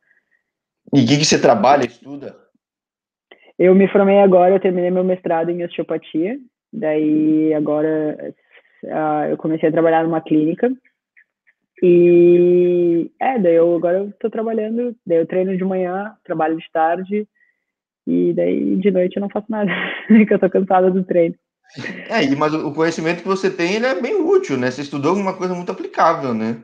E 0.93 1.01
o 1.01 1.07
que, 1.07 1.17
que 1.17 1.25
você 1.25 1.41
trabalha, 1.41 1.85
estuda? 1.85 2.35
Eu 3.57 3.73
me 3.73 3.87
formei 3.87 4.19
agora, 4.19 4.53
eu 4.53 4.59
terminei 4.59 4.91
meu 4.91 5.03
mestrado 5.03 5.49
em 5.49 5.63
osteopatia. 5.63 6.37
Daí 6.71 7.51
agora 7.55 8.33
uh, 8.83 9.31
eu 9.31 9.37
comecei 9.37 9.69
a 9.69 9.71
trabalhar 9.71 10.03
numa 10.03 10.21
clínica. 10.21 10.71
E 11.81 13.09
é, 13.19 13.39
daí 13.39 13.55
eu 13.55 13.75
agora 13.75 13.99
eu 13.99 14.13
tô 14.19 14.29
trabalhando, 14.29 14.95
daí 15.05 15.17
eu 15.17 15.25
treino 15.25 15.55
de 15.55 15.63
manhã, 15.63 16.13
trabalho 16.23 16.57
de 16.57 16.69
tarde, 16.71 17.27
e 18.05 18.33
daí 18.33 18.75
de 18.77 18.91
noite 18.91 19.15
eu 19.15 19.21
não 19.21 19.29
faço 19.29 19.47
nada, 19.49 19.71
porque 20.07 20.33
eu 20.33 20.39
tô 20.39 20.49
cansada 20.49 20.91
do 20.91 21.03
treino. 21.03 21.35
É, 22.09 22.35
mas 22.35 22.53
o 22.53 22.73
conhecimento 22.73 23.21
que 23.21 23.27
você 23.27 23.49
tem 23.49 23.75
ele 23.75 23.85
é 23.85 24.01
bem 24.01 24.15
útil, 24.15 24.57
né? 24.57 24.71
Você 24.71 24.81
estudou 24.81 25.11
alguma 25.11 25.37
coisa 25.37 25.53
muito 25.53 25.71
aplicável, 25.71 26.33
né? 26.33 26.63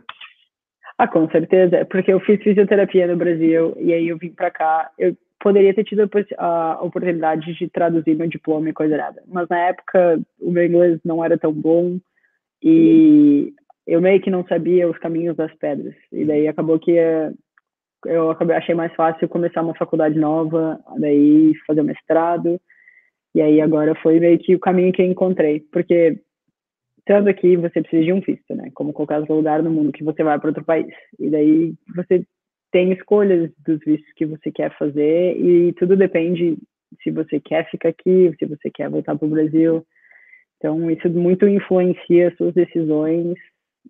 Ah, 0.98 1.08
com 1.08 1.30
certeza, 1.30 1.86
porque 1.86 2.12
eu 2.12 2.20
fiz 2.22 2.42
fisioterapia 2.42 3.06
no 3.06 3.18
Brasil 3.18 3.76
e 3.80 3.94
aí 3.94 4.08
eu 4.08 4.18
vim 4.18 4.30
para 4.30 4.50
cá. 4.50 4.90
Eu 4.98 5.16
poderia 5.40 5.74
ter 5.74 5.84
tido 5.84 6.10
a 6.40 6.80
oportunidade 6.82 7.54
de 7.54 7.70
traduzir 7.70 8.16
meu 8.16 8.28
diploma 8.28 8.70
e 8.70 8.74
coisa 8.74 8.98
nada, 8.98 9.22
mas 9.28 9.48
na 9.48 9.60
época 9.60 10.20
o 10.40 10.52
meu 10.52 10.66
inglês 10.66 11.00
não 11.06 11.24
era 11.24 11.38
tão 11.38 11.54
bom 11.54 12.00
e 12.64 13.54
eu 13.88 14.02
meio 14.02 14.22
que 14.22 14.32
não 14.32 14.46
sabia 14.48 14.90
os 14.90 14.98
caminhos 14.98 15.36
das 15.36 15.54
pedras. 15.56 15.96
E 16.12 16.26
daí 16.26 16.48
acabou 16.48 16.80
que 16.80 16.98
eh, 16.98 17.32
eu 18.06 18.32
acabei, 18.32 18.56
achei 18.56 18.74
mais 18.74 18.94
fácil 18.96 19.30
começar 19.30 19.62
uma 19.62 19.76
faculdade 19.76 20.18
nova, 20.18 20.80
daí 20.98 21.54
fazer 21.68 21.84
mestrado. 21.84 22.60
E 23.34 23.42
aí 23.42 23.62
agora 23.62 23.94
foi 24.02 24.20
meio 24.20 24.40
que 24.40 24.56
o 24.56 24.60
caminho 24.60 24.94
que 24.94 25.02
eu 25.02 25.06
encontrei. 25.06 25.60
Porque 25.72 26.20
estando 27.00 27.28
aqui, 27.28 27.56
você 27.56 27.82
precisa 27.82 28.04
de 28.04 28.14
um 28.14 28.22
visto, 28.22 28.56
né? 28.56 28.72
Como 28.74 28.94
qualquer 28.94 29.20
outro 29.20 29.36
lugar 29.36 29.62
no 29.62 29.70
mundo 29.70 29.92
que 29.92 30.04
você 30.04 30.24
vai 30.24 30.40
para 30.40 30.50
outro 30.50 30.66
país. 30.66 30.94
E 31.20 31.30
daí 31.30 31.74
você 31.96 32.26
tem 32.72 32.92
escolhas 32.92 33.52
dos 33.66 33.80
vistos 33.86 34.12
que 34.16 34.26
você 34.26 34.52
quer 34.52 34.76
fazer 34.78 35.38
e 35.38 35.74
tudo 35.74 35.96
depende 35.96 36.58
se 37.04 37.12
você 37.12 37.40
quer 37.40 37.70
ficar 37.70 37.90
aqui, 37.90 38.34
se 38.40 38.46
você 38.46 38.70
quer 38.72 38.90
voltar 38.90 39.16
para 39.16 39.26
o 39.26 39.30
Brasil. 39.30 39.86
Então, 40.58 40.90
isso 40.90 41.10
muito 41.10 41.48
influencia 41.48 42.30
as 42.30 42.38
suas 42.38 42.54
decisões 42.54 43.36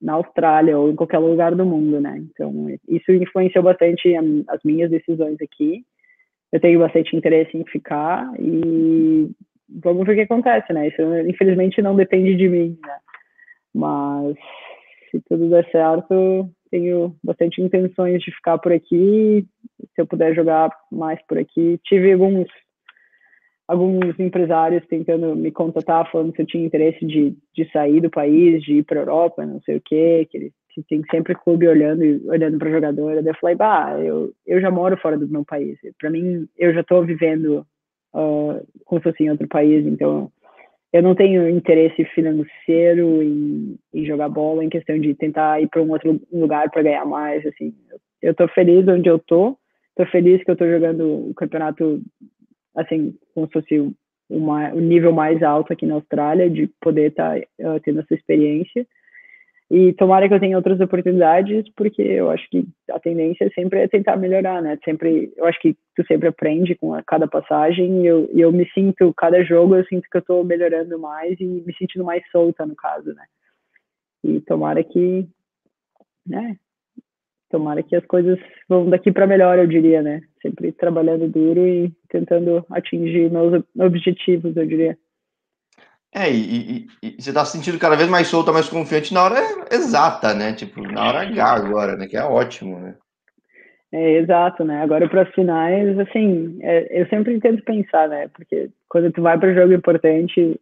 na 0.01 0.13
Austrália 0.13 0.77
ou 0.77 0.89
em 0.89 0.95
qualquer 0.95 1.19
lugar 1.19 1.55
do 1.55 1.65
mundo, 1.65 1.99
né? 1.99 2.23
Então, 2.31 2.51
isso 2.87 3.11
influenciou 3.11 3.63
bastante 3.63 4.13
as 4.47 4.61
minhas 4.63 4.89
decisões 4.89 5.37
aqui. 5.41 5.83
Eu 6.51 6.59
tenho 6.59 6.79
bastante 6.79 7.15
interesse 7.15 7.57
em 7.57 7.65
ficar 7.65 8.31
e 8.39 9.29
vamos 9.69 10.05
ver 10.05 10.13
o 10.13 10.15
que 10.15 10.21
acontece, 10.21 10.71
né? 10.73 10.87
Isso, 10.87 11.01
infelizmente, 11.27 11.81
não 11.81 11.95
depende 11.95 12.35
de 12.35 12.47
mim, 12.47 12.77
né? 12.85 12.97
Mas, 13.73 14.37
se 15.11 15.21
tudo 15.27 15.49
der 15.49 15.69
certo, 15.71 16.49
tenho 16.71 17.15
bastante 17.23 17.61
intenções 17.61 18.21
de 18.21 18.31
ficar 18.31 18.57
por 18.57 18.71
aqui. 18.71 19.45
Se 19.93 20.01
eu 20.01 20.07
puder 20.07 20.33
jogar 20.33 20.69
mais 20.91 21.19
por 21.27 21.37
aqui, 21.37 21.79
tive 21.83 22.13
alguns 22.13 22.47
alguns 23.67 24.19
empresários 24.19 24.85
tentando 24.87 25.35
me 25.35 25.51
contatar, 25.51 26.09
falando 26.11 26.35
se 26.35 26.41
eu 26.41 26.45
tinha 26.45 26.65
interesse 26.65 27.05
de, 27.05 27.35
de 27.53 27.71
sair 27.71 28.01
do 28.01 28.09
país, 28.09 28.63
de 28.63 28.75
ir 28.75 28.83
para 28.83 29.01
Europa, 29.01 29.45
não 29.45 29.59
sei 29.61 29.77
o 29.77 29.81
quê, 29.83 30.27
que, 30.29 30.51
que 30.69 30.83
tem 30.83 31.01
sempre 31.09 31.33
clube 31.35 31.67
olhando 31.67 32.03
olhando 32.29 32.57
para 32.59 32.71
jogador. 32.71 33.25
Eu 33.25 33.35
falei, 33.35 33.55
bah, 33.55 33.97
eu, 33.99 34.31
eu 34.45 34.61
já 34.61 34.69
moro 34.69 34.97
fora 34.97 35.17
do 35.17 35.27
meu 35.27 35.43
país. 35.43 35.77
Para 35.99 36.09
mim, 36.09 36.47
eu 36.57 36.73
já 36.73 36.81
estou 36.81 37.03
vivendo 37.03 37.65
uh, 38.13 38.65
como 38.85 39.01
se 39.01 39.09
fosse 39.09 39.23
em 39.23 39.31
outro 39.31 39.47
país, 39.47 39.85
então 39.85 40.31
eu 40.93 41.03
não 41.03 41.13
tenho 41.13 41.49
interesse 41.49 42.05
financeiro 42.05 43.21
em, 43.21 43.77
em 43.93 44.05
jogar 44.05 44.29
bola, 44.29 44.63
em 44.63 44.69
questão 44.69 44.97
de 44.97 45.13
tentar 45.13 45.61
ir 45.61 45.67
para 45.67 45.81
um 45.81 45.91
outro 45.91 46.21
lugar 46.31 46.69
para 46.69 46.83
ganhar 46.83 47.03
mais, 47.03 47.45
assim. 47.45 47.73
Eu 48.21 48.31
estou 48.31 48.47
feliz 48.47 48.87
onde 48.87 49.09
eu 49.09 49.19
tô, 49.19 49.57
estou 49.89 50.05
feliz 50.07 50.41
que 50.41 50.49
eu 50.49 50.53
estou 50.53 50.69
jogando 50.69 51.29
o 51.29 51.33
campeonato 51.33 52.01
assim, 52.75 53.15
como 53.33 53.47
se 53.47 53.53
fosse 53.53 53.95
uma, 54.29 54.73
um 54.73 54.81
nível 54.81 55.13
mais 55.13 55.41
alto 55.43 55.71
aqui 55.71 55.85
na 55.85 55.95
Austrália, 55.95 56.49
de 56.49 56.67
poder 56.81 57.09
estar 57.09 57.39
tá, 57.39 57.75
uh, 57.75 57.79
tendo 57.81 58.01
essa 58.01 58.13
experiência. 58.13 58.85
E 59.69 59.93
tomara 59.93 60.27
que 60.27 60.33
eu 60.33 60.39
tenha 60.39 60.57
outras 60.57 60.79
oportunidades, 60.79 61.67
porque 61.75 62.01
eu 62.01 62.29
acho 62.29 62.47
que 62.49 62.67
a 62.91 62.99
tendência 62.99 63.49
sempre 63.55 63.79
é 63.79 63.87
tentar 63.87 64.15
melhorar, 64.15 64.61
né? 64.61 64.77
Sempre, 64.85 65.33
eu 65.35 65.45
acho 65.45 65.59
que 65.59 65.75
tu 65.95 66.05
sempre 66.07 66.27
aprende 66.27 66.75
com 66.75 66.93
a, 66.93 67.01
cada 67.01 67.27
passagem 67.27 68.03
e 68.03 68.05
eu, 68.05 68.29
e 68.31 68.41
eu 68.41 68.51
me 68.51 68.69
sinto, 68.71 69.11
cada 69.15 69.43
jogo 69.43 69.75
eu 69.75 69.83
sinto 69.85 70.07
que 70.09 70.17
eu 70.17 70.19
estou 70.19 70.43
melhorando 70.43 70.99
mais 70.99 71.39
e 71.39 71.45
me 71.45 71.75
sentindo 71.75 72.05
mais 72.05 72.23
solta, 72.29 72.63
no 72.65 72.75
caso, 72.75 73.11
né? 73.15 73.25
E 74.23 74.39
tomara 74.41 74.83
que, 74.83 75.27
né? 76.27 76.55
Tomara 77.55 77.81
que 77.81 77.95
as 77.95 78.05
coisas 78.05 78.37
vão 78.67 78.89
daqui 78.89 79.13
para 79.13 79.25
melhor, 79.25 79.57
eu 79.57 79.65
diria, 79.65 80.01
né? 80.01 80.19
Sempre 80.41 80.73
trabalhando 80.73 81.29
duro 81.29 81.65
e 81.65 81.89
tentando 82.09 82.65
atingir 82.69 83.31
meus 83.31 83.63
objetivos, 83.79 84.57
eu 84.57 84.67
diria. 84.67 84.97
É, 86.13 86.29
e, 86.29 86.35
e, 86.43 86.87
e 87.01 87.21
você 87.21 87.29
está 87.29 87.45
se 87.45 87.53
sentindo 87.55 87.79
cada 87.79 87.95
vez 87.95 88.09
mais 88.09 88.27
solta, 88.27 88.51
mais 88.51 88.67
confiante 88.67 89.13
na 89.13 89.23
hora 89.23 89.39
exata, 89.71 90.33
né? 90.33 90.51
Tipo, 90.51 90.81
na 90.81 91.07
hora 91.07 91.21
H 91.21 91.45
agora, 91.45 91.95
né? 91.95 92.07
Que 92.07 92.17
é 92.17 92.23
ótimo, 92.25 92.77
né? 92.77 92.95
É, 93.93 94.17
exato, 94.17 94.65
né? 94.65 94.81
Agora 94.81 95.07
para 95.07 95.21
as 95.21 95.33
finais, 95.33 95.97
assim, 95.97 96.57
é, 96.61 97.01
eu 97.01 97.07
sempre 97.07 97.39
tento 97.39 97.63
pensar, 97.63 98.09
né? 98.09 98.27
Porque 98.33 98.69
quando 98.89 99.13
tu 99.13 99.21
vai 99.21 99.39
para 99.39 99.53
jogo 99.53 99.71
importante, 99.71 100.59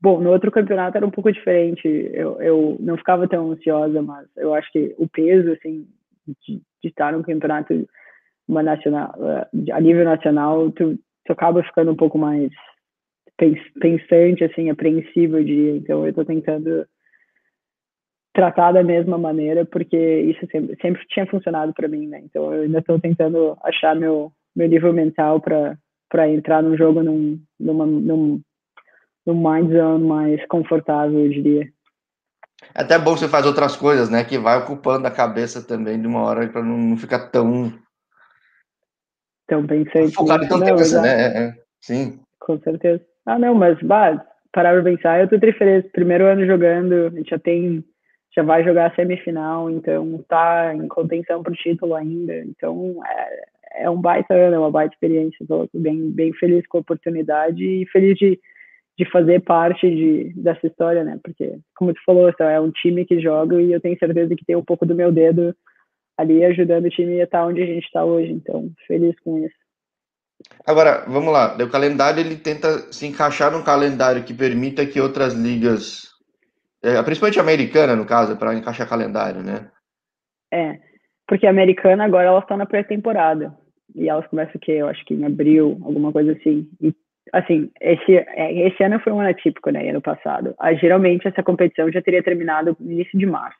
bom, 0.00 0.20
no 0.20 0.30
outro 0.30 0.52
campeonato 0.52 0.96
era 0.96 1.06
um 1.06 1.10
pouco 1.10 1.32
diferente. 1.32 1.88
Eu, 2.12 2.40
eu 2.40 2.76
não 2.78 2.96
ficava 2.96 3.26
tão 3.26 3.50
ansiosa, 3.50 4.00
mas 4.00 4.28
eu 4.36 4.54
acho 4.54 4.70
que 4.70 4.94
o 4.96 5.08
peso, 5.08 5.50
assim, 5.52 5.86
de, 6.26 6.56
de 6.82 6.88
estar 6.88 7.12
num 7.12 7.22
campeonato 7.22 7.86
uma 8.48 8.62
nacional, 8.62 9.14
a 9.72 9.80
nível 9.80 10.04
nacional, 10.04 10.70
tu, 10.72 10.98
tu 11.24 11.32
acaba 11.32 11.62
ficando 11.62 11.92
um 11.92 11.96
pouco 11.96 12.18
mais 12.18 12.50
pensante, 13.80 14.44
assim, 14.44 14.70
apreensivo, 14.70 15.42
diria. 15.42 15.76
Então, 15.76 16.02
eu 16.04 16.10
estou 16.10 16.24
tentando 16.24 16.86
tratar 18.32 18.72
da 18.72 18.82
mesma 18.82 19.18
maneira, 19.18 19.64
porque 19.64 19.96
isso 19.96 20.46
sempre, 20.50 20.76
sempre 20.80 21.06
tinha 21.08 21.26
funcionado 21.26 21.72
para 21.74 21.88
mim, 21.88 22.06
né? 22.06 22.20
Então, 22.24 22.52
eu 22.52 22.62
ainda 22.62 22.78
estou 22.78 22.98
tentando 22.98 23.56
achar 23.62 23.94
meu, 23.94 24.32
meu 24.54 24.68
nível 24.68 24.92
mental 24.92 25.40
para 25.40 26.28
entrar 26.30 26.62
no 26.62 26.76
jogo 26.76 27.02
num, 27.02 27.40
numa, 27.58 27.86
num, 27.86 28.40
num 29.26 29.34
mind 29.34 29.72
zone 29.72 30.06
mais 30.06 30.46
confortável, 30.46 31.18
eu 31.20 31.30
diria. 31.30 31.68
É 32.74 32.82
até 32.82 32.98
bom 32.98 33.16
você 33.16 33.28
fazer 33.28 33.48
outras 33.48 33.76
coisas, 33.76 34.08
né? 34.08 34.24
Que 34.24 34.38
vai 34.38 34.58
ocupando 34.58 35.06
a 35.06 35.10
cabeça 35.10 35.62
também 35.66 36.00
de 36.00 36.06
uma 36.06 36.22
hora 36.22 36.48
para 36.48 36.62
não 36.62 36.96
ficar 36.96 37.30
tão. 37.30 37.72
Tão 39.46 39.66
pensante. 39.66 40.14
Focado 40.14 40.44
em 40.44 40.48
tanta 40.48 40.74
coisa, 40.74 41.02
né? 41.02 41.08
É, 41.08 41.44
é. 41.44 41.54
Sim. 41.80 42.20
Com 42.40 42.58
certeza. 42.60 43.02
Ah, 43.26 43.38
não, 43.38 43.54
mas, 43.54 43.78
bah, 43.82 44.24
parar 44.52 44.74
pra 44.74 44.82
pensar, 44.82 45.20
eu 45.20 45.28
tô 45.28 45.38
trifeliz. 45.38 45.84
Primeiro 45.92 46.26
ano 46.26 46.46
jogando, 46.46 47.06
a 47.06 47.10
gente 47.10 47.30
já 47.30 47.38
tem, 47.38 47.84
já 48.34 48.42
vai 48.42 48.64
jogar 48.64 48.90
a 48.90 48.94
semifinal, 48.94 49.70
então 49.70 50.24
tá 50.28 50.74
em 50.74 50.88
contenção 50.88 51.42
pro 51.42 51.54
título 51.54 51.94
ainda. 51.94 52.36
Então 52.38 53.00
é, 53.06 53.84
é 53.84 53.90
um 53.90 54.00
baita 54.00 54.34
ano, 54.34 54.56
é 54.56 54.58
uma 54.58 54.70
baita 54.70 54.94
experiência. 54.94 55.46
Tô 55.46 55.68
bem, 55.74 56.10
bem 56.10 56.32
feliz 56.34 56.66
com 56.66 56.78
a 56.78 56.80
oportunidade 56.80 57.64
e 57.64 57.86
feliz 57.86 58.16
de, 58.18 58.38
de 58.98 59.10
fazer 59.10 59.40
parte 59.40 59.88
de, 59.88 60.32
dessa 60.34 60.66
história, 60.66 61.02
né? 61.02 61.18
Porque, 61.22 61.58
como 61.74 61.94
tu 61.94 62.00
falou, 62.04 62.28
então, 62.28 62.48
é 62.48 62.60
um 62.60 62.70
time 62.70 63.04
que 63.04 63.20
joga 63.20 63.60
e 63.60 63.72
eu 63.72 63.80
tenho 63.80 63.98
certeza 63.98 64.34
que 64.36 64.44
tem 64.44 64.56
um 64.56 64.64
pouco 64.64 64.84
do 64.84 64.94
meu 64.94 65.10
dedo 65.10 65.54
ali 66.18 66.44
ajudando 66.44 66.86
o 66.86 66.90
time 66.90 67.20
a 67.20 67.24
estar 67.24 67.46
onde 67.46 67.62
a 67.62 67.66
gente 67.66 67.84
está 67.84 68.04
hoje. 68.04 68.32
Então, 68.32 68.70
feliz 68.86 69.18
com 69.20 69.44
isso. 69.44 69.54
Agora, 70.66 71.04
vamos 71.06 71.32
lá. 71.32 71.56
O 71.56 71.70
calendário 71.70 72.20
ele 72.20 72.36
tenta 72.36 72.92
se 72.92 73.06
encaixar 73.06 73.50
num 73.50 73.62
calendário 73.62 74.24
que 74.24 74.34
permita 74.34 74.86
que 74.86 75.00
outras 75.00 75.34
ligas, 75.34 76.08
é, 76.82 77.00
principalmente 77.02 77.38
a 77.38 77.42
americana, 77.42 77.96
no 77.96 78.04
caso, 78.04 78.36
para 78.36 78.54
encaixar 78.54 78.88
calendário, 78.88 79.42
né? 79.42 79.70
É, 80.52 80.78
porque 81.26 81.46
a 81.46 81.50
americana 81.50 82.04
agora 82.04 82.28
elas 82.28 82.42
estão 82.42 82.56
na 82.56 82.66
pré-temporada. 82.66 83.56
E 83.94 84.08
elas 84.08 84.26
começam 84.26 84.54
o 84.56 84.58
quê? 84.58 84.72
Eu 84.72 84.88
acho 84.88 85.04
que 85.04 85.14
em 85.14 85.24
abril, 85.24 85.78
alguma 85.82 86.12
coisa 86.12 86.32
assim. 86.32 86.68
E, 86.80 86.94
assim, 87.32 87.70
esse, 87.80 88.16
é, 88.16 88.68
esse 88.68 88.82
ano 88.82 89.00
foi 89.00 89.12
um 89.12 89.20
ano 89.20 89.30
atípico, 89.30 89.70
né? 89.70 89.88
Ano 89.90 90.00
passado. 90.00 90.54
Ah, 90.58 90.74
geralmente 90.74 91.28
essa 91.28 91.42
competição 91.42 91.90
já 91.90 92.02
teria 92.02 92.22
terminado 92.22 92.76
no 92.80 92.90
início 92.90 93.18
de 93.18 93.26
março. 93.26 93.58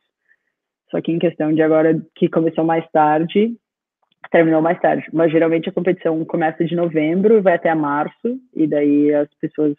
Só 0.90 1.00
que 1.00 1.12
em 1.12 1.18
questão 1.18 1.52
de 1.52 1.62
agora 1.62 2.00
que 2.14 2.28
começou 2.28 2.64
mais 2.64 2.86
tarde, 2.90 3.56
terminou 4.30 4.60
mais 4.60 4.80
tarde. 4.80 5.06
Mas 5.12 5.32
geralmente 5.32 5.68
a 5.68 5.72
competição 5.72 6.24
começa 6.24 6.64
de 6.64 6.76
novembro 6.76 7.38
e 7.38 7.40
vai 7.40 7.54
até 7.54 7.74
março, 7.74 8.38
e 8.54 8.66
daí 8.66 9.14
as 9.14 9.28
pessoas 9.40 9.74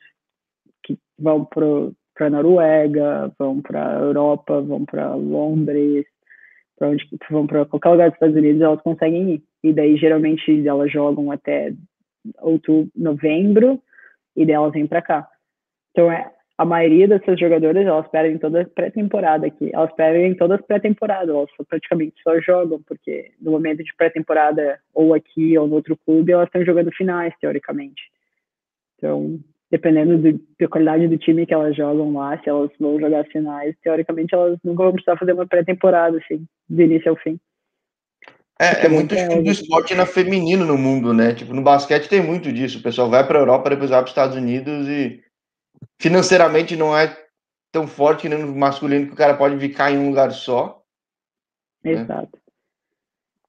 que 0.84 0.98
vão 1.20 1.46
para 1.46 2.30
Noruega, 2.30 3.32
vão 3.38 3.62
para 3.62 4.00
Europa, 4.00 4.62
vão 4.62 4.86
para 4.86 5.14
Londres, 5.16 6.06
para 6.78 6.90
onde 6.90 7.08
vão 7.30 7.46
para 7.46 7.66
qualquer 7.66 7.90
lugar 7.90 8.10
dos 8.10 8.16
Estados 8.16 8.36
Unidos, 8.36 8.62
elas 8.62 8.82
conseguem 8.82 9.36
ir. 9.36 9.44
E 9.64 9.72
daí 9.72 9.96
geralmente 9.98 10.68
elas 10.68 10.92
jogam 10.92 11.32
até 11.32 11.74
outubro, 12.42 12.92
novembro, 12.96 13.82
e 14.36 14.46
daí 14.46 14.56
elas 14.56 14.74
vêm 14.74 14.88
para 14.88 15.02
cá. 15.02 15.28
Então 15.92 16.12
é 16.12 16.32
a 16.58 16.66
maioria 16.66 17.08
dessas 17.08 17.40
jogadoras, 17.40 17.86
elas 17.86 18.08
perdem 18.10 18.38
toda 18.38 18.66
pré-temporada 18.76 19.48
aqui. 19.48 19.72
Elas 19.74 19.92
perdem 19.94 20.36
todas 20.36 20.62
pré-temporada, 20.62 21.32
elas 21.32 21.50
praticamente 21.68 22.16
só 22.24 22.40
jogam, 22.40 22.82
porque 22.84 23.32
no 23.42 23.52
momento 23.52 23.84
de 23.84 23.94
pré-temporada, 23.96 24.80
ou 24.94 25.14
aqui 25.14 25.58
ou 25.58 25.68
no 25.68 25.76
outro 25.76 25.98
clube, 26.06 26.32
elas 26.32 26.48
estão 26.48 26.64
jogando 26.64 26.92
finais, 26.92 27.34
teoricamente. 27.42 28.02
Então, 28.98 29.40
dependendo 29.72 30.18
do, 30.18 30.40
da 30.60 30.68
qualidade 30.68 31.08
do 31.08 31.18
time 31.18 31.46
que 31.48 31.54
elas 31.54 31.76
jogam 31.76 32.14
lá, 32.14 32.38
se 32.38 32.48
elas 32.48 32.70
vão 32.80 33.00
jogar 33.00 33.26
finais, 33.26 33.76
teoricamente 33.82 34.36
elas 34.36 34.60
nunca 34.64 34.84
vão 34.84 34.94
precisar 34.94 35.18
fazer 35.18 35.34
uma 35.34 35.48
pré-temporada, 35.48 36.18
assim, 36.18 36.46
do 36.70 36.82
início 36.82 37.10
ao 37.10 37.18
fim. 37.18 37.40
É, 38.60 38.86
é 38.86 38.90
muito 38.90 39.16
estilo 39.16 39.44
do 39.44 39.52
esporte 39.52 39.96
na 39.96 40.06
feminino 40.06 40.66
no 40.66 40.78
mundo, 40.78 41.14
né? 41.14 41.34
Tipo, 41.34 41.54
no 41.54 41.62
basquete 41.62 42.08
tem 42.08 42.22
muito 42.22 42.52
disso. 42.52 42.80
O 42.80 42.84
pessoal 42.84 43.10
vai 43.10 43.26
para 43.26 43.38
a 43.38 43.42
Europa, 43.42 43.70
depois 43.70 43.90
vai 43.90 44.00
para 44.00 44.06
os 44.06 44.12
Estados 44.12 44.38
Unidos 44.38 44.88
e 44.88 45.24
financeiramente 46.00 46.76
não 46.76 46.98
é 46.98 47.18
tão 47.72 47.88
forte 47.88 48.22
que 48.22 48.30
nem 48.30 48.40
no 48.40 48.56
masculino 48.56 49.08
que 49.08 49.14
o 49.14 49.18
cara 49.18 49.36
pode 49.36 49.58
ficar 49.58 49.92
em 49.92 49.98
um 49.98 50.10
lugar 50.10 50.32
só. 50.32 50.82
Né? 51.84 51.94
Exato. 51.94 52.30
Né? 52.34 52.40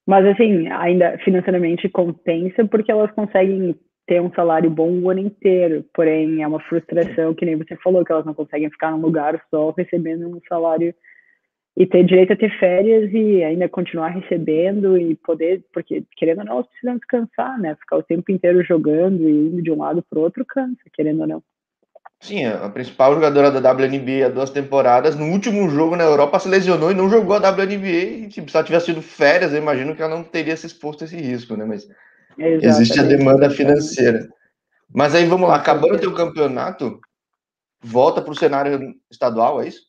Mas 0.06 0.26
assim, 0.26 0.68
ainda 0.68 1.18
financeiramente 1.18 1.88
compensa 1.88 2.64
porque 2.66 2.90
elas 2.90 3.10
conseguem 3.12 3.78
ter 4.06 4.20
um 4.20 4.32
salário 4.32 4.70
bom 4.70 4.90
o 4.90 5.10
ano 5.10 5.20
inteiro. 5.20 5.84
Porém, 5.94 6.42
é 6.42 6.46
uma 6.46 6.60
frustração 6.60 7.34
que 7.34 7.44
nem 7.44 7.56
você 7.56 7.76
falou, 7.76 8.04
que 8.04 8.12
elas 8.12 8.26
não 8.26 8.34
conseguem 8.34 8.70
ficar 8.70 8.90
num 8.90 9.00
lugar 9.00 9.40
só 9.50 9.70
recebendo 9.70 10.28
um 10.28 10.40
salário 10.48 10.94
e 11.76 11.86
ter 11.86 12.04
direito 12.04 12.32
a 12.32 12.36
ter 12.36 12.56
férias 12.58 13.12
e 13.12 13.42
ainda 13.42 13.68
continuar 13.68 14.08
recebendo 14.08 14.96
e 14.96 15.16
poder, 15.16 15.64
porque 15.72 16.04
querendo 16.16 16.40
ou 16.40 16.44
não, 16.44 16.56
nós 16.56 16.66
precisamos 16.68 17.00
descansar, 17.00 17.58
né? 17.58 17.74
Ficar 17.80 17.96
o 17.96 18.02
tempo 18.02 18.30
inteiro 18.30 18.62
jogando 18.62 19.28
e 19.28 19.32
indo 19.32 19.62
de 19.62 19.72
um 19.72 19.78
lado 19.78 20.04
para 20.08 20.18
o 20.18 20.22
outro 20.22 20.44
cansa, 20.44 20.82
querendo 20.92 21.22
ou 21.22 21.26
não. 21.26 21.42
Sim, 22.20 22.46
a 22.46 22.68
principal 22.70 23.12
jogadora 23.12 23.50
da 23.50 23.72
WNBA 23.72 24.26
há 24.26 24.28
duas 24.30 24.50
temporadas, 24.50 25.16
no 25.16 25.26
último 25.26 25.68
jogo 25.68 25.96
na 25.96 26.04
Europa 26.04 26.38
se 26.38 26.48
lesionou 26.48 26.90
e 26.90 26.94
não 26.94 27.10
jogou 27.10 27.36
a 27.36 27.50
WNBA. 27.50 27.86
E, 27.86 28.28
tipo, 28.28 28.50
se 28.50 28.56
ela 28.56 28.64
tivesse 28.64 28.86
tido 28.86 29.02
férias, 29.02 29.52
eu 29.52 29.58
imagino 29.58 29.94
que 29.94 30.00
ela 30.00 30.14
não 30.14 30.24
teria 30.24 30.56
se 30.56 30.66
exposto 30.66 31.02
a 31.02 31.04
esse 31.06 31.16
risco, 31.16 31.56
né? 31.56 31.64
Mas 31.64 31.86
Exatamente. 32.38 32.66
existe 32.66 33.00
a 33.00 33.02
demanda 33.02 33.50
financeira. 33.50 34.28
Mas 34.92 35.14
aí 35.14 35.26
vamos 35.26 35.48
lá, 35.48 35.56
acabando 35.56 35.96
o 35.96 36.00
teu 36.00 36.14
campeonato, 36.14 37.00
volta 37.82 38.22
para 38.22 38.32
o 38.32 38.36
cenário 38.36 38.94
estadual, 39.10 39.60
é 39.60 39.68
isso? 39.68 39.82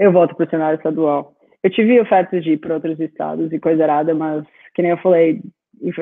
Eu 0.00 0.10
volto 0.10 0.34
para 0.34 0.46
o 0.46 0.50
cenário 0.50 0.78
estadual. 0.78 1.34
Eu 1.62 1.70
tive 1.70 2.00
ofertas 2.00 2.42
de 2.42 2.52
ir 2.52 2.56
para 2.56 2.74
outros 2.74 2.98
estados 2.98 3.52
e 3.52 3.60
coisa 3.60 3.82
errada, 3.84 4.14
mas, 4.14 4.42
que 4.74 4.80
nem 4.80 4.92
eu 4.92 4.96
falei, 4.96 5.42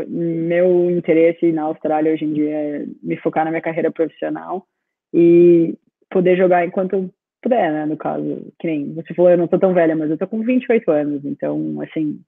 meu 0.07 0.89
interesse 0.89 1.51
na 1.51 1.63
Austrália 1.63 2.13
hoje 2.13 2.25
em 2.25 2.33
dia 2.33 2.51
é 2.51 2.87
me 3.03 3.17
focar 3.17 3.45
na 3.45 3.51
minha 3.51 3.61
carreira 3.61 3.91
profissional 3.91 4.65
e 5.13 5.75
poder 6.11 6.37
jogar 6.37 6.65
enquanto 6.65 7.13
puder, 7.43 7.73
né? 7.73 7.87
No 7.87 7.97
caso, 7.97 8.53
que 8.61 8.69
nem 8.69 8.95
você 8.95 9.13
falou, 9.15 9.33
eu 9.33 9.39
não 9.39 9.49
tô 9.49 9.59
tão 9.59 9.75
velha, 9.75 9.97
mas 9.97 10.11
eu 10.11 10.17
tô 10.17 10.29
com 10.29 10.43
28 10.43 10.89
anos, 10.93 11.25
então, 11.25 11.81
assim, 11.81 12.21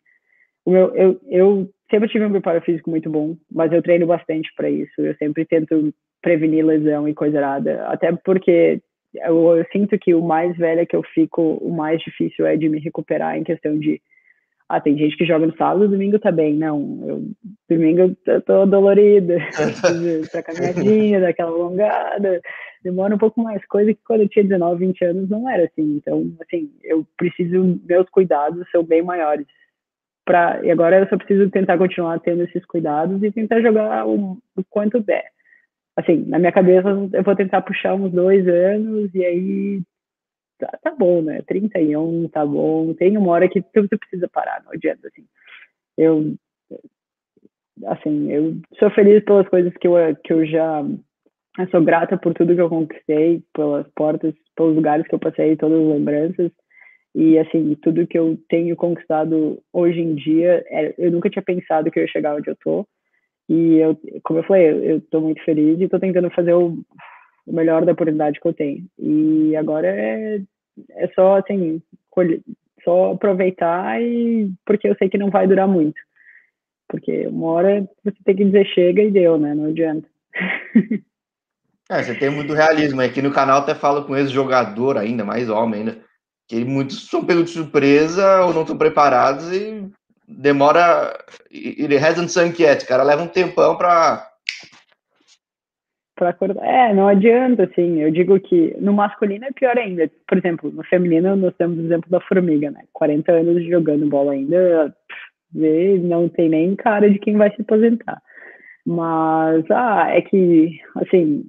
o 0.64 0.72
meu, 0.72 0.92
eu, 0.96 1.20
eu 1.28 1.70
sempre 1.88 2.08
tive 2.08 2.24
um 2.24 2.32
preparo 2.32 2.60
físico 2.62 2.90
muito 2.90 3.08
bom, 3.08 3.36
mas 3.50 3.72
eu 3.72 3.80
treino 3.80 4.08
bastante 4.08 4.52
para 4.56 4.68
isso. 4.68 4.92
Eu 4.98 5.14
sempre 5.16 5.44
tento 5.44 5.94
prevenir 6.20 6.66
lesão 6.66 7.08
e 7.08 7.14
coisa 7.14 7.38
errada, 7.38 7.86
até 7.86 8.12
porque 8.24 8.80
eu, 9.14 9.56
eu, 9.56 9.66
sinto 9.72 9.98
que 9.98 10.14
o 10.14 10.22
mais 10.22 10.56
velha 10.56 10.86
que 10.86 10.94
eu 10.94 11.02
fico, 11.02 11.42
o 11.60 11.70
mais 11.70 12.00
difícil 12.00 12.46
é 12.46 12.56
de 12.56 12.68
me 12.68 12.78
recuperar 12.78 13.36
em 13.36 13.44
questão 13.44 13.78
de 13.78 14.00
ah, 14.68 14.80
tem 14.80 14.96
gente 14.96 15.16
que 15.16 15.26
joga 15.26 15.48
no 15.48 15.56
sábado, 15.56 15.88
domingo 15.88 16.16
tá 16.20 16.30
bem. 16.30 16.54
Não, 16.54 16.78
eu, 17.04 17.24
domingo 17.68 18.16
eu 18.24 18.40
tô 18.42 18.64
dolorida, 18.66 19.36
pra 20.30 20.44
caminhadinha, 20.44 21.20
daquela 21.20 21.50
alongada, 21.50 22.40
demora 22.80 23.16
um 23.16 23.18
pouco 23.18 23.42
mais, 23.42 23.66
coisa 23.66 23.92
que 23.92 24.00
quando 24.06 24.20
eu 24.20 24.28
tinha 24.28 24.44
19, 24.44 24.86
20 24.86 25.04
anos 25.04 25.28
não 25.28 25.50
era 25.50 25.64
assim. 25.64 25.96
Então, 25.96 26.32
assim, 26.40 26.70
eu 26.84 27.04
preciso, 27.16 27.80
meus 27.84 28.08
cuidados 28.10 28.64
são 28.70 28.84
bem 28.84 29.02
maiores. 29.02 29.46
Pra, 30.24 30.60
e 30.62 30.70
agora 30.70 31.00
eu 31.00 31.08
só 31.08 31.16
preciso 31.16 31.50
tentar 31.50 31.76
continuar 31.76 32.20
tendo 32.20 32.44
esses 32.44 32.64
cuidados 32.64 33.20
e 33.24 33.32
tentar 33.32 33.60
jogar 33.60 34.06
o, 34.06 34.38
o 34.56 34.64
quanto 34.70 35.00
der 35.00 35.24
assim, 35.96 36.24
na 36.26 36.38
minha 36.38 36.52
cabeça 36.52 36.88
eu 37.12 37.22
vou 37.22 37.36
tentar 37.36 37.62
puxar 37.62 37.94
uns 37.94 38.12
dois 38.12 38.46
anos 38.46 39.14
e 39.14 39.24
aí 39.24 39.82
tá, 40.58 40.78
tá 40.82 40.94
bom, 40.94 41.22
né? 41.22 41.42
31, 41.46 42.28
tá 42.28 42.44
bom. 42.44 42.94
Tem 42.94 43.16
uma 43.16 43.32
hora 43.32 43.48
que 43.48 43.62
tu, 43.62 43.88
precisa 43.98 44.28
parar, 44.28 44.62
não 44.64 44.72
adianta, 44.72 45.08
assim. 45.08 45.24
Eu, 45.96 46.34
assim, 47.86 48.30
eu 48.30 48.56
sou 48.78 48.90
feliz 48.90 49.24
pelas 49.24 49.48
coisas 49.48 49.72
que 49.76 49.86
eu, 49.86 49.94
que 50.24 50.32
eu 50.32 50.46
já 50.46 50.84
eu 51.58 51.68
sou 51.70 51.82
grata 51.82 52.16
por 52.16 52.32
tudo 52.32 52.54
que 52.54 52.60
eu 52.60 52.68
conquistei, 52.68 53.42
pelas 53.52 53.86
portas, 53.94 54.34
pelos 54.56 54.76
lugares 54.76 55.06
que 55.06 55.14
eu 55.14 55.18
passei, 55.18 55.56
todas 55.56 55.80
as 55.80 55.86
lembranças. 55.86 56.50
E, 57.14 57.38
assim, 57.38 57.74
tudo 57.82 58.06
que 58.06 58.18
eu 58.18 58.38
tenho 58.48 58.76
conquistado 58.76 59.60
hoje 59.72 60.00
em 60.00 60.14
dia, 60.14 60.64
é, 60.68 60.94
eu 60.96 61.10
nunca 61.10 61.28
tinha 61.28 61.42
pensado 61.42 61.90
que 61.90 61.98
eu 61.98 62.04
ia 62.04 62.08
chegar 62.08 62.36
onde 62.36 62.48
eu 62.48 62.56
tô. 62.56 62.86
E 63.50 63.78
eu, 63.78 64.00
como 64.22 64.38
eu 64.38 64.44
falei, 64.44 64.92
eu 64.92 64.98
estou 64.98 65.20
muito 65.20 65.42
feliz 65.44 65.80
e 65.80 65.82
estou 65.82 65.98
tentando 65.98 66.30
fazer 66.30 66.52
o, 66.52 66.78
o, 67.44 67.52
melhor 67.52 67.84
da 67.84 67.90
oportunidade 67.90 68.38
que 68.38 68.46
eu 68.46 68.54
tenho. 68.54 68.86
E 68.96 69.56
agora 69.56 69.88
é, 69.88 70.40
é 70.90 71.08
só 71.16 71.36
assim, 71.36 71.82
colher, 72.08 72.40
só 72.84 73.10
aproveitar 73.10 74.00
e 74.00 74.52
porque 74.64 74.86
eu 74.86 74.94
sei 74.94 75.08
que 75.08 75.18
não 75.18 75.30
vai 75.30 75.48
durar 75.48 75.66
muito. 75.66 76.00
Porque 76.88 77.26
uma 77.26 77.48
hora 77.48 77.90
você 78.04 78.16
tem 78.24 78.36
que 78.36 78.44
dizer 78.44 78.64
chega 78.66 79.02
e 79.02 79.10
deu, 79.10 79.36
né? 79.36 79.52
Não 79.52 79.66
adianta. 79.66 80.08
É, 81.92 82.04
você 82.04 82.14
tem 82.14 82.30
muito 82.30 82.54
realismo. 82.54 83.00
Aqui 83.00 83.20
no 83.20 83.32
canal 83.32 83.62
até 83.62 83.74
falo 83.74 84.04
com 84.04 84.16
esse 84.16 84.32
jogador 84.32 84.96
ainda, 84.96 85.24
mais 85.24 85.50
homem 85.50 85.80
ainda, 85.80 85.98
que 86.46 86.64
muitos 86.64 87.08
são 87.08 87.24
pegos 87.24 87.46
de 87.46 87.50
surpresa 87.50 88.44
ou 88.44 88.54
não 88.54 88.62
estão 88.62 88.78
preparados 88.78 89.50
e 89.50 89.90
demora. 90.30 91.18
Ele 91.50 91.96
hasn't 91.96 92.30
sunk 92.30 92.62
yet, 92.62 92.86
cara. 92.86 93.02
Leva 93.02 93.22
um 93.22 93.28
tempão 93.28 93.76
para 93.76 94.30
para 96.20 96.30
acordar. 96.30 96.62
É, 96.62 96.92
não 96.92 97.08
adianta, 97.08 97.64
assim. 97.64 98.00
Eu 98.00 98.10
digo 98.10 98.38
que 98.38 98.76
no 98.78 98.92
masculino 98.92 99.46
é 99.46 99.52
pior 99.52 99.76
ainda. 99.78 100.08
Por 100.28 100.36
exemplo, 100.36 100.70
no 100.70 100.84
feminino 100.84 101.34
nós 101.34 101.54
temos 101.56 101.78
o 101.78 101.86
exemplo 101.86 102.10
da 102.10 102.20
formiga, 102.20 102.70
né? 102.70 102.82
40 102.92 103.32
anos 103.32 103.64
jogando 103.66 104.06
bola 104.06 104.32
ainda, 104.32 104.94
não 105.52 106.28
tem 106.28 106.50
nem 106.50 106.76
cara 106.76 107.10
de 107.10 107.18
quem 107.18 107.36
vai 107.36 107.50
se 107.54 107.62
aposentar. 107.62 108.20
Mas, 108.86 109.64
ah, 109.70 110.08
é 110.10 110.20
que, 110.20 110.78
assim, 110.96 111.44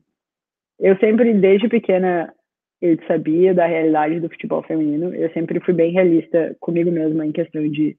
eu 0.80 0.98
sempre, 0.98 1.34
desde 1.34 1.68
pequena, 1.68 2.34
eu 2.82 2.98
sabia 3.08 3.54
da 3.54 3.66
realidade 3.66 4.20
do 4.20 4.30
futebol 4.30 4.64
feminino. 4.64 5.14
Eu 5.14 5.30
sempre 5.32 5.60
fui 5.60 5.74
bem 5.74 5.92
realista 5.92 6.56
comigo 6.60 6.90
mesma 6.90 7.26
em 7.26 7.32
questão 7.32 7.68
de 7.70 7.98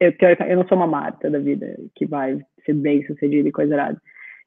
eu, 0.00 0.12
eu 0.48 0.56
não 0.56 0.66
sou 0.68 0.76
uma 0.76 0.86
Marta 0.86 1.30
da 1.30 1.38
vida 1.38 1.76
que 1.94 2.06
vai 2.06 2.38
ser 2.64 2.74
bem 2.74 3.04
sucedida 3.06 3.48
e 3.48 3.52
coisa 3.52 3.74
errada. 3.74 4.00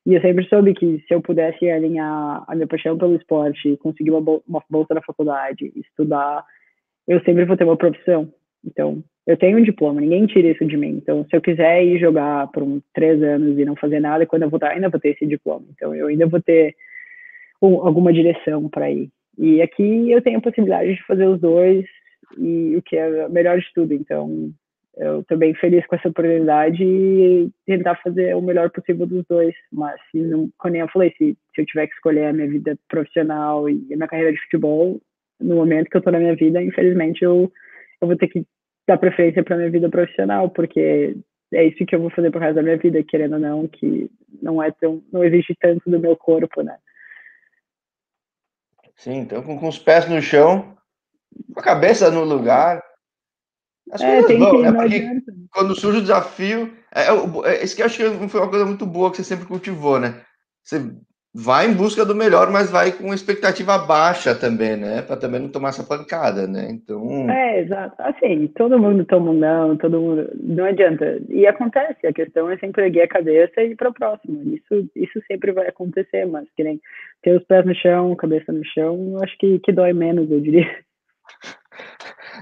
E 0.06 0.14
eu 0.14 0.22
sempre 0.22 0.48
soube 0.48 0.74
que 0.74 1.04
se 1.08 1.14
eu 1.14 1.22
pudesse 1.22 1.70
alinhar 1.70 2.44
a 2.48 2.56
minha 2.56 2.68
paixão 2.68 2.98
pelo 2.98 3.16
esporte, 3.16 3.78
conseguir 3.78 4.12
uma, 4.12 4.22
bol 4.22 4.44
uma 4.48 4.64
bolsa 4.70 4.94
na 4.94 5.02
faculdade, 5.02 5.72
estudar, 5.76 6.44
eu 7.08 7.22
sempre 7.24 7.46
vou 7.46 7.58
ter 7.58 7.66
uma 7.66 7.78
profissão. 7.78 8.32
Então, 8.66 9.04
eu 9.28 9.38
tenho 9.38 9.58
um 9.58 9.64
diploma, 9.64 10.02
ninguém 10.02 10.26
tira 10.26 10.48
isso 10.48 10.66
de 10.66 10.78
mim. 10.78 10.98
Então, 11.02 11.26
se 11.30 11.36
eu 11.36 11.42
quiser 11.42 11.84
ir 11.84 12.00
jogar 12.00 12.48
por 12.48 12.64
uns 12.64 12.82
três 12.94 13.22
anos 13.22 13.58
e 13.58 13.66
não 13.66 13.76
fazer 13.76 14.00
nada, 14.00 14.26
quando 14.26 14.44
eu 14.44 14.50
voltar, 14.50 14.72
ainda 14.72 14.90
vou 14.90 15.00
ter 15.00 15.10
esse 15.10 15.26
diploma. 15.26 15.66
Então, 15.72 15.94
eu 15.94 16.08
ainda 16.08 16.26
vou 16.26 16.42
ter 16.42 16.76
um, 17.62 17.86
alguma 17.86 18.12
direção 18.14 18.68
para 18.70 18.90
ir. 18.90 19.10
E 19.38 19.62
aqui 19.62 20.12
eu 20.12 20.22
tenho 20.22 20.40
a 20.40 20.42
possibilidade 20.42 20.96
de 20.96 21.06
fazer 21.06 21.26
os 21.26 21.40
dois, 21.40 21.86
e 22.38 22.76
o 22.76 22.82
que 22.82 22.96
é 22.96 23.28
melhor 23.30 23.60
de 23.60 23.66
tudo. 23.74 23.94
Então, 23.94 24.52
eu 25.00 25.22
estou 25.22 25.38
bem 25.38 25.56
feliz 25.56 25.86
com 25.88 25.96
essa 25.96 26.10
oportunidade 26.10 26.84
e 26.84 27.50
tentar 27.66 27.96
fazer 28.04 28.36
o 28.36 28.42
melhor 28.42 28.70
possível 28.70 29.08
dos 29.08 29.26
dois. 29.30 29.56
Mas, 29.72 30.00
se 30.12 30.18
não, 30.18 30.50
como 30.58 30.76
eu 30.76 30.90
falei, 30.90 31.12
se, 31.18 31.38
se 31.56 31.62
eu 31.62 31.66
tiver 31.66 31.88
que 31.88 31.94
escolher 31.94 32.26
a 32.26 32.34
minha 32.34 32.50
vida 32.50 32.78
profissional 32.90 33.70
e 33.70 33.82
a 33.94 33.96
minha 33.96 34.08
carreira 34.10 34.34
de 34.34 34.42
futebol, 34.42 35.00
no 35.40 35.56
momento 35.56 35.90
que 35.90 35.96
eu 35.96 36.00
estou 36.00 36.12
na 36.12 36.20
minha 36.20 36.36
vida, 36.36 36.62
infelizmente, 36.62 37.24
eu, 37.24 37.50
eu 38.02 38.08
vou 38.08 38.18
ter 38.18 38.28
que 38.28 38.46
dar 38.86 38.98
preferência 38.98 39.42
para 39.42 39.56
minha 39.56 39.70
vida 39.70 39.88
profissional, 39.88 40.50
porque 40.50 41.16
é 41.54 41.64
isso 41.64 41.86
que 41.86 41.96
eu 41.96 42.02
vou 42.02 42.10
fazer 42.10 42.30
pro 42.30 42.42
resto 42.42 42.56
da 42.56 42.64
minha 42.64 42.78
vida, 42.78 43.02
querendo 43.02 43.34
ou 43.34 43.40
não, 43.40 43.68
que 43.70 44.12
não 44.42 44.62
é 44.62 44.70
tão, 44.70 45.02
não 45.14 45.24
existe 45.24 45.56
tanto 45.62 45.90
do 45.90 45.98
meu 45.98 46.18
corpo, 46.18 46.62
né? 46.62 46.76
Sim, 48.98 49.20
então 49.20 49.42
com, 49.42 49.58
com 49.58 49.70
os 49.70 49.80
pés 49.80 50.10
no 50.10 50.22
chão, 50.22 50.76
com 51.54 51.60
a 51.62 51.64
cabeça 51.64 52.12
no 52.12 52.26
lugar, 52.26 52.84
as 53.92 54.02
é, 54.02 54.22
coisas 54.22 54.40
vão, 54.40 54.62
né? 54.62 54.72
Porque 54.72 55.22
quando 55.52 55.76
surge 55.76 56.00
o 56.00 56.02
desafio, 56.02 56.74
é, 56.94 57.04
é, 57.04 57.52
é, 57.52 57.64
isso 57.64 57.76
que 57.76 57.82
eu 57.82 57.86
acho 57.86 57.98
que 57.98 58.30
foi 58.30 58.42
uma 58.42 58.50
coisa 58.50 58.66
muito 58.66 58.86
boa 58.86 59.12
que 59.12 59.18
você 59.18 59.24
sempre 59.24 59.46
cultivou, 59.46 60.00
né? 60.00 60.22
Você 60.64 60.92
vai 61.34 61.68
em 61.68 61.74
busca 61.74 62.04
do 62.04 62.16
melhor, 62.16 62.52
mas 62.52 62.72
vai 62.72 62.92
com 62.92 63.14
expectativa 63.14 63.78
baixa 63.78 64.34
também, 64.34 64.76
né? 64.76 65.02
Para 65.02 65.18
também 65.18 65.40
não 65.40 65.50
tomar 65.50 65.70
essa 65.70 65.84
pancada, 65.84 66.48
né? 66.48 66.68
Então. 66.70 67.30
É, 67.30 67.62
exato. 67.62 67.96
Assim, 68.00 68.48
todo 68.56 68.80
mundo 68.80 69.06
toma 69.06 69.32
um 69.32 69.34
não, 69.34 69.78
todo 69.78 70.02
mundo. 70.02 70.30
Não 70.42 70.66
adianta. 70.66 71.22
E 71.30 71.46
acontece, 71.46 72.08
a 72.08 72.14
questão 72.14 72.50
é 72.50 72.58
sempre 72.58 72.86
erguer 72.86 73.04
a 73.04 73.08
cabeça 73.08 73.62
e 73.62 73.72
ir 73.72 73.76
para 73.76 73.90
o 73.90 73.94
próximo. 73.94 74.56
Isso, 74.56 74.90
isso 74.96 75.22
sempre 75.28 75.52
vai 75.52 75.68
acontecer, 75.68 76.26
mas 76.26 76.48
que 76.56 76.64
nem 76.64 76.82
ter 77.22 77.38
os 77.38 77.44
pés 77.44 77.66
no 77.66 77.76
chão, 77.76 78.16
cabeça 78.16 78.52
no 78.52 78.66
chão, 78.66 79.18
acho 79.22 79.38
que, 79.38 79.60
que 79.60 79.72
dói 79.72 79.94
menos, 79.94 80.30
eu 80.32 80.42
diria. 80.42 80.68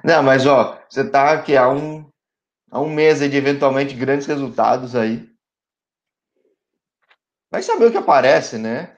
Não, 0.03 0.23
mas 0.23 0.45
ó, 0.45 0.79
você 0.89 1.09
tá 1.09 1.31
aqui 1.31 1.55
há 1.55 1.69
um, 1.69 2.05
há 2.71 2.81
um 2.81 2.89
mês 2.89 3.19
de 3.19 3.37
eventualmente 3.37 3.95
grandes 3.95 4.27
resultados 4.27 4.95
aí. 4.95 5.27
Vai 7.51 7.61
saber 7.61 7.85
o 7.85 7.91
que 7.91 7.97
aparece, 7.97 8.57
né? 8.57 8.97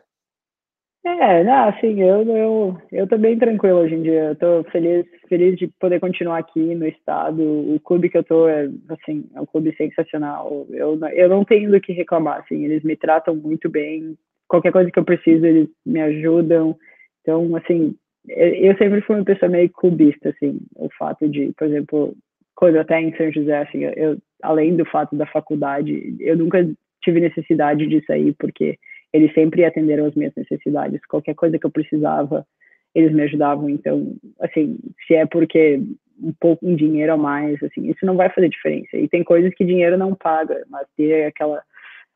É, 1.06 1.44
não, 1.44 1.70
assim, 1.70 2.02
eu, 2.02 2.24
eu, 2.24 2.78
eu 2.92 3.08
tô 3.08 3.18
bem 3.18 3.38
tranquilo 3.40 3.80
hoje 3.80 3.96
em 3.96 4.02
dia. 4.02 4.24
Eu 4.26 4.36
tô 4.36 4.64
feliz, 4.70 5.06
feliz 5.30 5.58
de 5.58 5.68
poder 5.80 6.00
continuar 6.00 6.40
aqui 6.40 6.76
no 6.76 6.86
estado. 6.86 7.42
O 7.42 7.80
clube 7.80 8.10
que 8.10 8.18
eu 8.18 8.24
tô 8.24 8.48
é, 8.50 8.70
assim, 8.90 9.30
é 9.34 9.40
um 9.40 9.46
clube 9.46 9.74
sensacional. 9.76 10.68
Eu, 10.70 11.00
eu 11.14 11.30
não 11.30 11.46
tenho 11.46 11.72
do 11.72 11.80
que 11.80 11.94
reclamar, 11.94 12.40
assim, 12.40 12.66
eles 12.66 12.84
me 12.84 12.98
tratam 12.98 13.36
muito 13.36 13.70
bem. 13.70 14.18
Qualquer 14.48 14.72
coisa 14.72 14.92
que 14.92 15.00
eu 15.00 15.06
preciso, 15.06 15.46
eles 15.46 15.70
me 15.86 16.02
ajudam. 16.02 16.76
Então, 17.22 17.56
assim, 17.56 17.96
eu 18.30 18.77
sempre 18.77 19.01
fui 19.01 19.15
uma 19.15 19.25
pessoa 19.25 19.49
meio 19.49 19.69
clubista, 19.69 20.30
assim, 20.30 20.59
o 20.75 20.89
fato 20.97 21.27
de, 21.27 21.51
por 21.57 21.67
exemplo, 21.67 22.15
quando 22.55 22.77
até 22.77 23.01
em 23.01 23.15
São 23.15 23.32
José, 23.32 23.57
assim, 23.57 23.84
eu, 23.84 24.17
além 24.43 24.75
do 24.75 24.86
fato 24.86 25.15
da 25.15 25.25
faculdade, 25.25 26.15
eu 26.19 26.38
nunca 26.38 26.67
tive 27.03 27.19
necessidade 27.19 27.88
de 27.88 28.05
sair, 28.05 28.36
porque 28.38 28.77
eles 29.11 29.34
sempre 29.34 29.65
atenderam 29.65 30.05
as 30.05 30.15
minhas 30.15 30.34
necessidades. 30.36 30.99
Qualquer 31.07 31.34
coisa 31.34 31.57
que 31.57 31.65
eu 31.65 31.71
precisava, 31.71 32.45
eles 32.93 33.11
me 33.11 33.23
ajudavam. 33.23 33.69
Então, 33.69 34.15
assim, 34.39 34.77
se 35.07 35.15
é 35.15 35.25
porque 35.25 35.82
um 36.21 36.34
pouco 36.39 36.67
um 36.67 36.75
dinheiro 36.75 37.13
a 37.13 37.17
mais, 37.17 37.61
assim, 37.63 37.89
isso 37.89 38.05
não 38.05 38.15
vai 38.15 38.30
fazer 38.30 38.49
diferença. 38.49 38.97
E 38.97 39.07
tem 39.07 39.23
coisas 39.23 39.53
que 39.53 39.65
dinheiro 39.65 39.97
não 39.97 40.13
paga, 40.13 40.63
mas 40.69 40.86
ter 40.95 41.25
aquela 41.25 41.63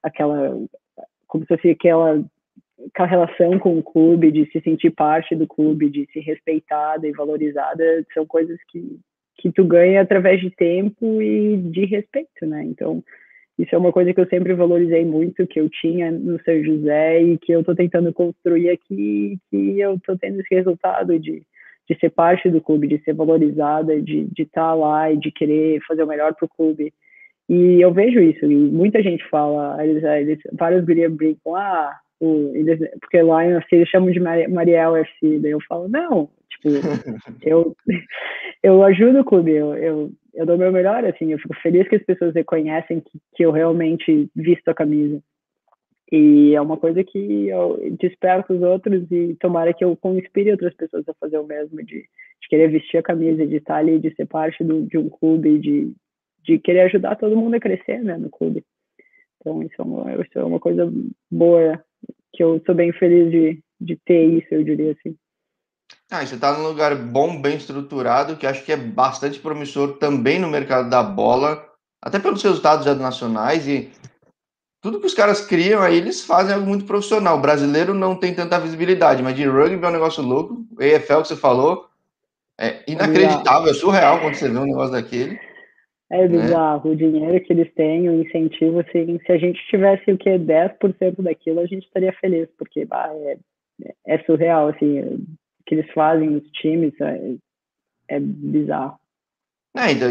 aquela 0.04 0.58
como 1.28 1.46
se 1.46 1.56
fosse 1.56 1.70
aquela 1.70 2.24
aquela 2.88 3.08
relação 3.08 3.60
com 3.60 3.78
o 3.78 3.84
clube, 3.84 4.32
de 4.32 4.50
se 4.52 4.62
sentir 4.62 4.92
parte 4.92 5.36
do 5.36 5.48
clube, 5.48 5.90
de 5.90 6.08
se 6.12 6.20
respeitada 6.20 7.08
e 7.08 7.12
valorizada, 7.12 8.06
são 8.14 8.26
coisas 8.26 8.58
que 8.70 9.00
que 9.44 9.52
tu 9.52 9.66
ganha 9.66 10.02
através 10.02 10.40
de 10.40 10.50
tempo 10.52 11.22
e 11.22 11.58
de 11.58 11.86
respeito, 11.86 12.46
né? 12.46 12.64
Então, 12.64 13.04
isso 13.58 13.76
é 13.76 13.78
uma 13.78 13.92
coisa 13.92 14.14
que 14.14 14.20
eu 14.20 14.28
sempre 14.28 14.54
valorizei 14.54 15.06
muito, 15.06 15.46
que 15.46 15.60
eu 15.60 15.70
tinha 15.70 16.12
no 16.12 16.42
São 16.44 16.64
José 16.64 17.22
e 17.22 17.38
que 17.38 17.52
eu 17.52 17.60
estou 17.60 17.76
tentando 17.76 18.14
construir 18.14 18.70
aqui, 18.70 19.38
que 19.50 19.80
eu 19.80 19.96
estou 19.96 20.18
tendo 20.18 20.40
esse 20.40 20.56
resultado 20.56 21.20
de, 21.20 21.44
de 21.90 22.00
ser 22.00 22.10
parte 22.10 22.50
do 22.50 22.62
clube, 22.62 22.88
de 22.88 23.04
ser 23.04 23.14
valorizada, 23.14 24.02
de 24.02 24.30
estar 24.38 24.70
tá 24.70 24.74
lá 24.74 25.12
e 25.12 25.18
de 25.18 25.32
querer 25.32 25.82
fazer 25.88 26.04
o 26.04 26.08
melhor 26.08 26.34
para 26.34 26.46
o 26.46 26.50
clube. 26.50 26.94
E 27.50 27.82
eu 27.82 27.92
vejo 27.92 28.20
isso, 28.22 28.46
e 28.46 28.56
muita 28.56 29.04
gente 29.04 29.28
fala, 29.30 29.84
eles, 29.86 30.02
eles 30.04 30.40
vários 30.54 30.86
gurias 30.86 31.12
brincam, 31.12 31.56
ah, 31.56 32.00
o, 32.24 32.56
eles, 32.56 32.80
porque 33.02 33.22
lá 33.22 33.46
em 33.46 33.60
eles 33.72 33.90
chamam 33.90 34.12
de 34.12 34.20
Mariel 34.20 34.96
FC, 34.96 35.40
daí 35.40 35.52
eu 35.52 35.60
falo, 35.68 35.90
não, 35.90 36.30
tipo, 36.50 36.70
eu, 37.44 37.76
eu 38.64 38.84
ajudo 38.84 39.20
o 39.20 39.26
clube, 39.26 39.52
eu, 39.52 39.76
eu, 39.76 40.12
eu 40.34 40.46
dou 40.46 40.58
meu 40.58 40.72
melhor, 40.72 41.04
assim, 41.06 41.34
eu 41.34 41.40
fico 41.40 41.54
feliz 41.56 41.88
que 41.90 41.98
as 41.98 42.04
pessoas 42.04 42.34
reconhecem 42.34 43.02
que, 43.02 43.20
que 43.36 43.44
eu 43.44 43.52
realmente 43.52 44.30
visto 44.34 44.70
a 44.70 44.74
camisa. 44.74 45.22
E 46.10 46.54
é 46.56 46.62
uma 46.62 46.78
coisa 46.78 47.04
que 47.04 47.48
eu 47.48 47.78
desperto 48.00 48.54
os 48.54 48.62
outros 48.62 49.12
e 49.12 49.36
tomara 49.40 49.74
que 49.74 49.84
eu 49.84 49.98
inspire 50.18 50.52
outras 50.52 50.74
pessoas 50.76 51.04
a 51.10 51.14
fazer 51.16 51.40
o 51.40 51.46
mesmo, 51.46 51.78
de, 51.84 52.02
de 52.04 52.48
querer 52.50 52.70
vestir 52.70 52.98
a 53.00 53.04
camisa, 53.04 53.46
de 53.46 53.56
estar 53.56 53.78
ali, 53.78 54.00
de 54.00 54.14
ser 54.16 54.28
parte 54.28 54.64
do, 54.64 54.84
de 54.84 54.98
um 54.98 55.10
clube, 55.10 55.60
de, 55.60 55.92
de 56.44 56.60
querer 56.60 56.82
ajudar 56.82 57.16
todo 57.16 57.36
mundo 57.36 57.56
a 57.56 57.60
crescer 57.60 58.04
né, 58.04 58.16
no 58.18 58.30
clube. 58.30 58.64
Então, 59.44 59.62
isso 59.62 59.76
é 59.78 59.84
uma, 59.84 60.14
isso 60.14 60.40
é 60.40 60.44
uma 60.44 60.60
coisa 60.60 60.90
boa, 61.30 61.84
que 62.34 62.44
eu 62.44 62.62
sou 62.66 62.74
bem 62.74 62.92
feliz 62.92 63.32
de, 63.32 63.64
de 63.80 63.96
ter 64.06 64.26
isso, 64.26 64.48
eu 64.52 64.64
diria 64.64 64.92
assim. 64.92 65.16
Ah, 66.10 66.26
você 66.26 66.36
está 66.36 66.58
num 66.58 66.68
lugar 66.68 66.96
bom, 66.96 67.42
bem 67.42 67.58
estruturado, 67.58 68.36
que 68.36 68.46
acho 68.46 68.64
que 68.64 68.72
é 68.72 68.78
bastante 68.78 69.40
promissor 69.40 69.98
também 69.98 70.40
no 70.40 70.50
mercado 70.50 70.90
da 70.90 71.02
bola, 71.02 71.68
até 72.02 72.20
pelos 72.20 72.44
resultados 72.44 72.86
já 72.86 72.94
nacionais 72.94 73.68
e 73.68 73.92
tudo 74.82 75.00
que 75.00 75.06
os 75.06 75.14
caras 75.14 75.40
criam 75.40 75.82
aí, 75.82 75.96
eles 75.96 76.26
fazem 76.26 76.54
algo 76.54 76.68
muito 76.68 76.86
profissional. 76.86 77.38
O 77.38 77.42
brasileiro 77.42 77.94
não 77.94 78.16
tem 78.16 78.34
tanta 78.34 78.60
visibilidade, 78.60 79.24
mas 79.24 79.36
de 79.36 79.46
rugby 79.46 79.84
é 79.84 79.88
um 79.88 79.92
negócio 79.92 80.22
louco. 80.22 80.66
O 80.78 80.84
EFL 80.84 81.22
que 81.22 81.30
você 81.30 81.36
falou 81.38 81.88
é 82.60 82.84
inacreditável, 82.88 83.72
é 83.72 83.74
surreal 83.74 84.20
quando 84.20 84.36
você 84.36 84.50
vê 84.50 84.58
um 84.58 84.66
negócio 84.66 84.92
daquele. 84.92 85.40
É 86.14 86.28
bizarro, 86.28 86.90
né? 86.90 86.94
o 86.94 86.96
dinheiro 86.96 87.44
que 87.44 87.52
eles 87.52 87.74
têm, 87.74 88.08
o 88.08 88.22
incentivo, 88.22 88.82
assim, 88.82 89.20
se 89.26 89.32
a 89.32 89.38
gente 89.40 89.60
tivesse 89.68 90.12
o 90.12 90.18
que 90.18 90.30
10% 90.30 91.24
daquilo, 91.24 91.60
a 91.60 91.66
gente 91.66 91.86
estaria 91.86 92.14
feliz, 92.14 92.48
porque 92.56 92.86
bah, 92.86 93.10
é, 93.12 93.38
é 94.06 94.20
surreal, 94.20 94.68
assim, 94.68 95.00
o 95.00 95.20
que 95.66 95.74
eles 95.74 95.92
fazem 95.92 96.30
nos 96.30 96.44
times 96.52 96.94
é, 97.02 97.34
é 98.10 98.20
bizarro. 98.20 98.96
É, 99.76 99.92
então, 99.92 100.08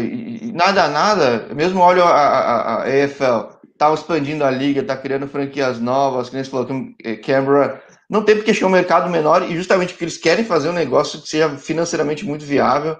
nada, 0.53 0.89
nada, 0.89 1.55
mesmo 1.55 1.79
olha 1.79 2.03
a, 2.03 2.09
a, 2.09 2.83
a 2.83 2.89
EFL, 2.89 3.55
tá 3.77 3.93
expandindo 3.93 4.43
a 4.43 4.51
liga, 4.51 4.83
tá 4.83 4.97
criando 4.97 5.25
franquias 5.25 5.79
novas, 5.79 6.27
que 6.27 6.35
nem 6.35 6.43
você 6.43 6.51
falou, 6.51 6.67
que 6.67 7.17
Canberra 7.17 7.81
não 8.09 8.25
tem 8.25 8.35
porque 8.35 8.51
achar 8.51 8.67
um 8.67 8.69
mercado 8.69 9.09
menor 9.09 9.49
e 9.49 9.55
justamente 9.55 9.93
porque 9.93 10.03
eles 10.03 10.17
querem 10.17 10.43
fazer 10.43 10.67
um 10.67 10.73
negócio 10.73 11.21
que 11.21 11.29
seja 11.29 11.49
financeiramente 11.57 12.25
muito 12.25 12.43
viável 12.43 12.97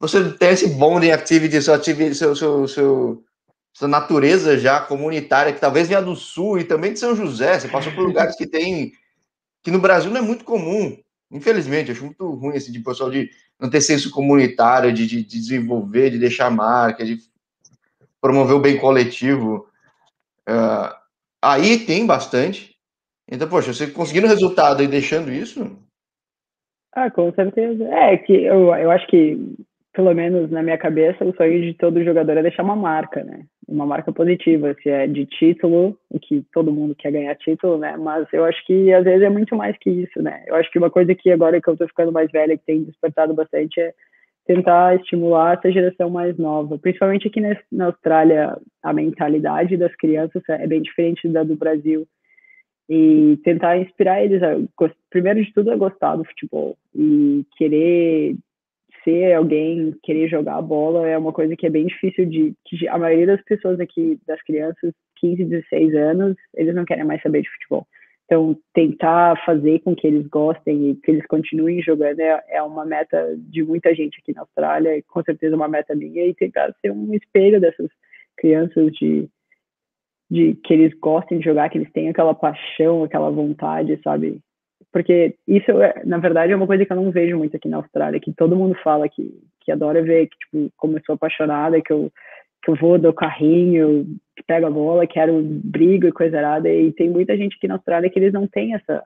você 0.00 0.32
tem 0.32 0.50
esse 0.50 0.68
bonding 0.68 1.10
activity, 1.10 1.60
seu, 1.60 1.82
seu, 1.82 2.34
seu, 2.34 2.68
seu, 2.68 3.24
sua 3.72 3.88
natureza 3.88 4.58
já 4.58 4.80
comunitária, 4.80 5.52
que 5.52 5.60
talvez 5.60 5.88
venha 5.88 6.00
do 6.00 6.14
sul 6.14 6.58
e 6.58 6.64
também 6.64 6.92
de 6.92 7.00
São 7.00 7.16
José. 7.16 7.58
Você 7.58 7.68
passou 7.68 7.92
por 7.92 8.04
lugares 8.04 8.36
que 8.36 8.46
tem. 8.46 8.92
que 9.62 9.70
no 9.70 9.80
Brasil 9.80 10.10
não 10.10 10.18
é 10.18 10.22
muito 10.22 10.44
comum. 10.44 10.96
Infelizmente, 11.30 11.90
acho 11.90 12.04
muito 12.04 12.30
ruim 12.30 12.56
esse 12.56 12.72
de 12.72 12.80
pessoal 12.80 13.10
de 13.10 13.28
não 13.60 13.68
ter 13.68 13.80
senso 13.80 14.10
comunitário, 14.10 14.92
de, 14.92 15.06
de, 15.06 15.22
de 15.22 15.38
desenvolver, 15.38 16.10
de 16.10 16.18
deixar 16.18 16.50
marca, 16.50 17.04
de 17.04 17.18
promover 18.20 18.54
o 18.54 18.60
bem 18.60 18.78
coletivo. 18.78 19.68
Uh, 20.48 20.94
aí 21.42 21.80
tem 21.80 22.06
bastante. 22.06 22.76
Então, 23.30 23.48
poxa, 23.48 23.74
você 23.74 23.88
conseguindo 23.88 24.26
resultado 24.26 24.82
e 24.82 24.86
deixando 24.86 25.30
isso. 25.30 25.76
Ah, 26.94 27.10
com 27.10 27.32
certeza. 27.34 27.84
É 27.84 28.16
que 28.16 28.32
eu, 28.32 28.74
eu 28.74 28.90
acho 28.90 29.06
que 29.08 29.36
pelo 29.92 30.14
menos 30.14 30.50
na 30.50 30.62
minha 30.62 30.78
cabeça, 30.78 31.24
o 31.24 31.34
sonho 31.34 31.60
de 31.60 31.74
todo 31.74 32.04
jogador 32.04 32.36
é 32.36 32.42
deixar 32.42 32.62
uma 32.62 32.76
marca, 32.76 33.22
né? 33.24 33.40
Uma 33.66 33.84
marca 33.84 34.12
positiva, 34.12 34.74
se 34.82 34.88
é 34.88 35.06
de 35.06 35.26
título, 35.26 35.98
que 36.22 36.44
todo 36.52 36.72
mundo 36.72 36.94
quer 36.94 37.12
ganhar 37.12 37.34
título, 37.36 37.78
né? 37.78 37.96
Mas 37.96 38.26
eu 38.32 38.44
acho 38.44 38.64
que 38.66 38.92
às 38.92 39.04
vezes 39.04 39.22
é 39.22 39.28
muito 39.28 39.56
mais 39.56 39.76
que 39.78 39.90
isso, 39.90 40.22
né? 40.22 40.44
Eu 40.46 40.54
acho 40.54 40.70
que 40.70 40.78
uma 40.78 40.90
coisa 40.90 41.14
que 41.14 41.30
agora 41.30 41.60
que 41.60 41.68
eu 41.68 41.76
tô 41.76 41.86
ficando 41.86 42.12
mais 42.12 42.30
velha, 42.30 42.56
que 42.56 42.64
tem 42.64 42.84
despertado 42.84 43.34
bastante, 43.34 43.80
é 43.80 43.92
tentar 44.46 44.96
estimular 44.96 45.58
essa 45.58 45.70
geração 45.70 46.08
mais 46.08 46.36
nova. 46.38 46.78
Principalmente 46.78 47.28
aqui 47.28 47.40
na 47.70 47.86
Austrália, 47.86 48.56
a 48.82 48.92
mentalidade 48.94 49.76
das 49.76 49.94
crianças 49.96 50.42
é 50.48 50.66
bem 50.66 50.80
diferente 50.80 51.28
da 51.28 51.44
do 51.44 51.54
Brasil. 51.54 52.06
E 52.88 53.38
tentar 53.44 53.76
inspirar 53.76 54.24
eles, 54.24 54.42
a, 54.42 54.56
primeiro 55.10 55.44
de 55.44 55.52
tudo, 55.52 55.70
a 55.70 55.76
gostar 55.76 56.16
do 56.16 56.24
futebol 56.24 56.78
e 56.94 57.44
querer 57.58 58.34
ser 59.08 59.32
alguém, 59.32 59.94
querer 60.02 60.28
jogar 60.28 60.56
a 60.56 60.62
bola 60.62 61.08
é 61.08 61.16
uma 61.16 61.32
coisa 61.32 61.56
que 61.56 61.66
é 61.66 61.70
bem 61.70 61.86
difícil 61.86 62.26
de 62.26 62.54
que 62.66 62.86
a 62.88 62.98
maioria 62.98 63.26
das 63.26 63.42
pessoas 63.42 63.80
aqui, 63.80 64.18
das 64.26 64.42
crianças 64.42 64.92
15, 65.16 65.44
16 65.44 65.94
anos, 65.94 66.36
eles 66.54 66.74
não 66.74 66.84
querem 66.84 67.04
mais 67.04 67.22
saber 67.22 67.42
de 67.42 67.50
futebol. 67.50 67.86
Então, 68.26 68.54
tentar 68.74 69.42
fazer 69.46 69.78
com 69.78 69.96
que 69.96 70.06
eles 70.06 70.26
gostem 70.26 70.90
e 70.90 70.96
que 70.96 71.10
eles 71.10 71.26
continuem 71.26 71.80
jogando 71.80 72.20
é, 72.20 72.44
é 72.50 72.62
uma 72.62 72.84
meta 72.84 73.34
de 73.38 73.62
muita 73.64 73.94
gente 73.94 74.20
aqui 74.20 74.34
na 74.34 74.42
Austrália, 74.42 75.02
com 75.08 75.22
certeza 75.22 75.56
uma 75.56 75.66
meta 75.66 75.94
minha, 75.94 76.26
e 76.26 76.34
tentar 76.34 76.74
ser 76.82 76.90
um 76.90 77.14
espelho 77.14 77.58
dessas 77.58 77.88
crianças 78.36 78.92
de, 78.92 79.26
de 80.30 80.54
que 80.56 80.74
eles 80.74 80.92
gostem 81.00 81.38
de 81.38 81.44
jogar, 81.46 81.70
que 81.70 81.78
eles 81.78 81.90
tenham 81.90 82.10
aquela 82.10 82.34
paixão, 82.34 83.02
aquela 83.02 83.30
vontade, 83.30 83.98
sabe? 84.04 84.42
Porque 84.98 85.36
isso, 85.46 85.70
é, 85.80 86.02
na 86.04 86.18
verdade, 86.18 86.52
é 86.52 86.56
uma 86.56 86.66
coisa 86.66 86.84
que 86.84 86.92
eu 86.92 86.96
não 86.96 87.12
vejo 87.12 87.38
muito 87.38 87.56
aqui 87.56 87.68
na 87.68 87.76
Austrália, 87.76 88.18
que 88.18 88.32
todo 88.32 88.56
mundo 88.56 88.74
fala 88.82 89.08
que, 89.08 89.32
que 89.60 89.70
adora 89.70 90.02
ver, 90.02 90.26
que, 90.26 90.36
tipo, 90.38 90.72
como 90.76 90.98
eu 90.98 91.02
sou 91.06 91.14
apaixonada, 91.14 91.80
que 91.80 91.92
eu, 91.92 92.10
que 92.64 92.68
eu 92.72 92.74
vou, 92.74 92.98
do 92.98 93.12
carrinho, 93.12 94.04
pego 94.44 94.66
a 94.66 94.70
bola, 94.70 95.06
quero 95.06 95.40
briga 95.40 96.08
e 96.08 96.12
coisa 96.12 96.38
errada, 96.38 96.68
e 96.68 96.90
tem 96.90 97.08
muita 97.08 97.36
gente 97.36 97.54
aqui 97.54 97.68
na 97.68 97.74
Austrália 97.74 98.10
que 98.10 98.18
eles 98.18 98.32
não 98.32 98.48
têm 98.48 98.74
essa, 98.74 99.04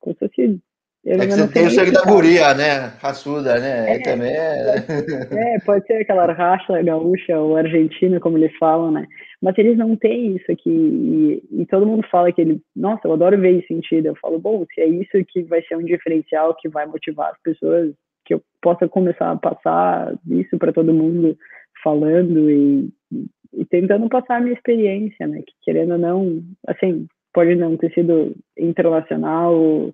como 0.00 0.16
se 0.16 0.26
fosse 0.26 0.60
eu 1.04 1.20
é 1.20 1.26
que 1.26 1.32
você 1.32 1.52
tem 1.52 1.66
o 1.66 1.70
sangue 1.70 1.90
da 1.90 2.02
guria, 2.02 2.54
né? 2.54 2.92
Raçuda, 3.00 3.58
né? 3.58 3.96
É, 3.96 3.98
também 3.98 4.30
é... 4.30 5.56
é... 5.56 5.58
pode 5.66 5.84
ser 5.86 5.94
aquela 5.94 6.32
raça 6.32 6.80
gaúcha 6.80 7.36
ou 7.38 7.56
argentina, 7.56 8.20
como 8.20 8.38
eles 8.38 8.56
falam, 8.56 8.92
né? 8.92 9.06
Mas 9.40 9.58
eles 9.58 9.76
não 9.76 9.96
têm 9.96 10.36
isso 10.36 10.52
aqui. 10.52 10.70
E, 10.70 11.62
e, 11.62 11.66
todo 11.66 11.86
mundo 11.86 12.06
fala 12.08 12.30
que 12.30 12.40
ele, 12.40 12.60
nossa, 12.76 13.08
eu 13.08 13.12
adoro 13.12 13.40
ver 13.40 13.58
isso 13.58 13.66
sentido. 13.66 14.06
Eu 14.06 14.16
falo, 14.16 14.38
bom, 14.38 14.64
se 14.72 14.80
é 14.80 14.86
isso 14.86 15.10
que 15.28 15.42
vai 15.42 15.60
ser 15.62 15.76
um 15.76 15.84
diferencial 15.84 16.54
que 16.54 16.68
vai 16.68 16.86
motivar 16.86 17.32
as 17.32 17.42
pessoas, 17.42 17.92
que 18.24 18.34
eu 18.34 18.42
possa 18.60 18.88
começar 18.88 19.32
a 19.32 19.36
passar 19.36 20.14
isso 20.30 20.56
para 20.56 20.72
todo 20.72 20.94
mundo 20.94 21.36
falando 21.82 22.48
e, 22.48 22.88
e 23.54 23.64
tentando 23.64 24.08
passar 24.08 24.36
a 24.36 24.40
minha 24.40 24.54
experiência, 24.54 25.26
né? 25.26 25.42
Que 25.44 25.52
querendo 25.62 25.94
ou 25.94 25.98
não, 25.98 26.42
assim, 26.68 27.08
pode 27.34 27.56
não 27.56 27.76
ter 27.76 27.92
sido 27.92 28.36
internacional 28.56 29.92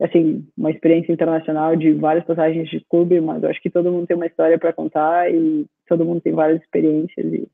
assim, 0.00 0.46
uma 0.56 0.70
experiência 0.70 1.12
internacional 1.12 1.74
de 1.74 1.92
várias 1.92 2.24
passagens 2.24 2.68
de 2.68 2.80
clube, 2.88 3.20
mas 3.20 3.42
eu 3.42 3.50
acho 3.50 3.60
que 3.60 3.70
todo 3.70 3.90
mundo 3.90 4.06
tem 4.06 4.16
uma 4.16 4.26
história 4.26 4.58
para 4.58 4.72
contar 4.72 5.32
e 5.32 5.66
todo 5.88 6.04
mundo 6.04 6.20
tem 6.20 6.32
várias 6.32 6.60
experiências 6.62 7.26
e, 7.32 7.48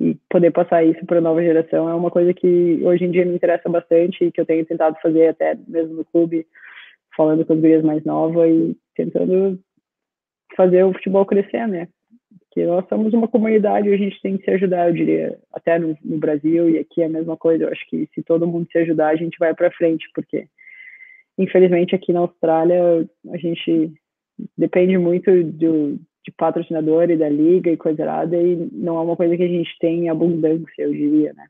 e 0.00 0.16
poder 0.28 0.50
passar 0.50 0.84
isso 0.84 1.04
para 1.06 1.18
a 1.18 1.20
nova 1.20 1.42
geração 1.42 1.88
é 1.88 1.94
uma 1.94 2.10
coisa 2.10 2.34
que 2.34 2.80
hoje 2.82 3.04
em 3.04 3.10
dia 3.10 3.24
me 3.24 3.34
interessa 3.34 3.68
bastante 3.68 4.24
e 4.24 4.32
que 4.32 4.40
eu 4.40 4.46
tenho 4.46 4.66
tentado 4.66 4.96
fazer 5.00 5.28
até 5.28 5.56
mesmo 5.68 5.94
no 5.94 6.04
clube, 6.04 6.46
falando 7.16 7.44
com 7.44 7.52
as 7.52 7.60
gurias 7.60 7.84
mais 7.84 8.04
novas 8.04 8.50
e 8.50 8.76
tentando 8.96 9.58
fazer 10.56 10.82
o 10.82 10.92
futebol 10.92 11.24
crescer, 11.24 11.68
né? 11.68 11.88
Que 12.50 12.66
nós 12.66 12.88
somos 12.88 13.12
uma 13.14 13.28
comunidade 13.28 13.88
e 13.88 13.94
a 13.94 13.96
gente 13.96 14.20
tem 14.20 14.36
que 14.36 14.44
se 14.44 14.50
ajudar, 14.50 14.88
eu 14.88 14.94
diria, 14.94 15.38
até 15.52 15.78
no, 15.78 15.96
no 16.02 16.18
Brasil 16.18 16.68
e 16.70 16.78
aqui 16.78 17.02
é 17.02 17.04
a 17.04 17.10
mesma 17.10 17.36
coisa. 17.36 17.64
Eu 17.64 17.68
acho 17.68 17.86
que 17.88 18.08
se 18.14 18.22
todo 18.22 18.46
mundo 18.48 18.66
se 18.72 18.78
ajudar, 18.78 19.08
a 19.08 19.16
gente 19.16 19.38
vai 19.38 19.54
para 19.54 19.70
frente, 19.70 20.08
porque 20.12 20.48
infelizmente 21.38 21.94
aqui 21.94 22.12
na 22.12 22.20
Austrália 22.20 23.08
a 23.30 23.36
gente 23.36 23.92
depende 24.56 24.98
muito 24.98 25.30
do, 25.44 25.98
de 26.24 26.32
patrocinador 26.36 27.10
e 27.10 27.16
da 27.16 27.28
liga 27.28 27.70
e 27.70 27.76
coisa 27.76 28.02
errada 28.02 28.36
e 28.36 28.56
não 28.72 28.98
é 28.98 29.00
uma 29.00 29.16
coisa 29.16 29.36
que 29.36 29.42
a 29.42 29.48
gente 29.48 29.70
tem 29.80 30.04
em 30.04 30.08
abundância, 30.08 30.82
eu 30.82 30.92
diria, 30.92 31.32
né? 31.32 31.46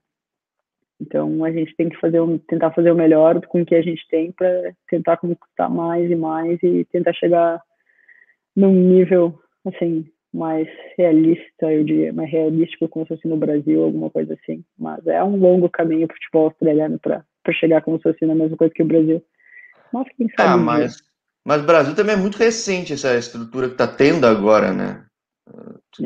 Então 1.00 1.44
a 1.44 1.52
gente 1.52 1.74
tem 1.76 1.88
que 1.88 2.00
fazer 2.00 2.20
um, 2.20 2.38
tentar 2.38 2.72
fazer 2.72 2.90
o 2.90 2.96
melhor 2.96 3.40
com 3.46 3.62
o 3.62 3.66
que 3.66 3.74
a 3.74 3.82
gente 3.82 4.06
tem 4.08 4.32
para 4.32 4.72
tentar 4.88 5.16
conquistar 5.16 5.68
mais 5.68 6.10
e 6.10 6.16
mais 6.16 6.60
e 6.62 6.84
tentar 6.86 7.12
chegar 7.12 7.62
num 8.54 8.74
nível, 8.74 9.38
assim, 9.64 10.04
mais 10.32 10.68
realista, 10.96 11.72
eu 11.72 11.84
diria, 11.84 12.12
mais 12.12 12.30
realístico, 12.30 12.88
como 12.88 13.06
se 13.06 13.14
fosse 13.14 13.28
no 13.28 13.36
Brasil, 13.36 13.82
alguma 13.82 14.10
coisa 14.10 14.34
assim. 14.34 14.64
Mas 14.76 15.06
é 15.06 15.22
um 15.22 15.36
longo 15.36 15.68
caminho 15.68 16.06
o 16.06 16.12
futebol 16.12 16.46
australiano 16.46 16.98
para 16.98 17.24
chegar 17.52 17.82
como 17.82 17.96
se 17.98 18.02
fosse 18.02 18.26
na 18.26 18.34
mesma 18.34 18.56
coisa 18.56 18.74
que 18.74 18.82
o 18.82 18.86
Brasil. 18.86 19.22
Mas 19.92 20.06
quem 20.16 20.28
sabe. 20.36 20.48
Ah, 20.50 20.56
mas, 20.56 21.02
mas 21.44 21.62
o 21.62 21.66
Brasil 21.66 21.94
também 21.94 22.14
é 22.14 22.18
muito 22.18 22.36
recente 22.36 22.92
essa 22.92 23.16
estrutura 23.16 23.66
que 23.66 23.74
está 23.74 23.86
tendo 23.86 24.26
agora, 24.26 24.72
né? 24.72 25.04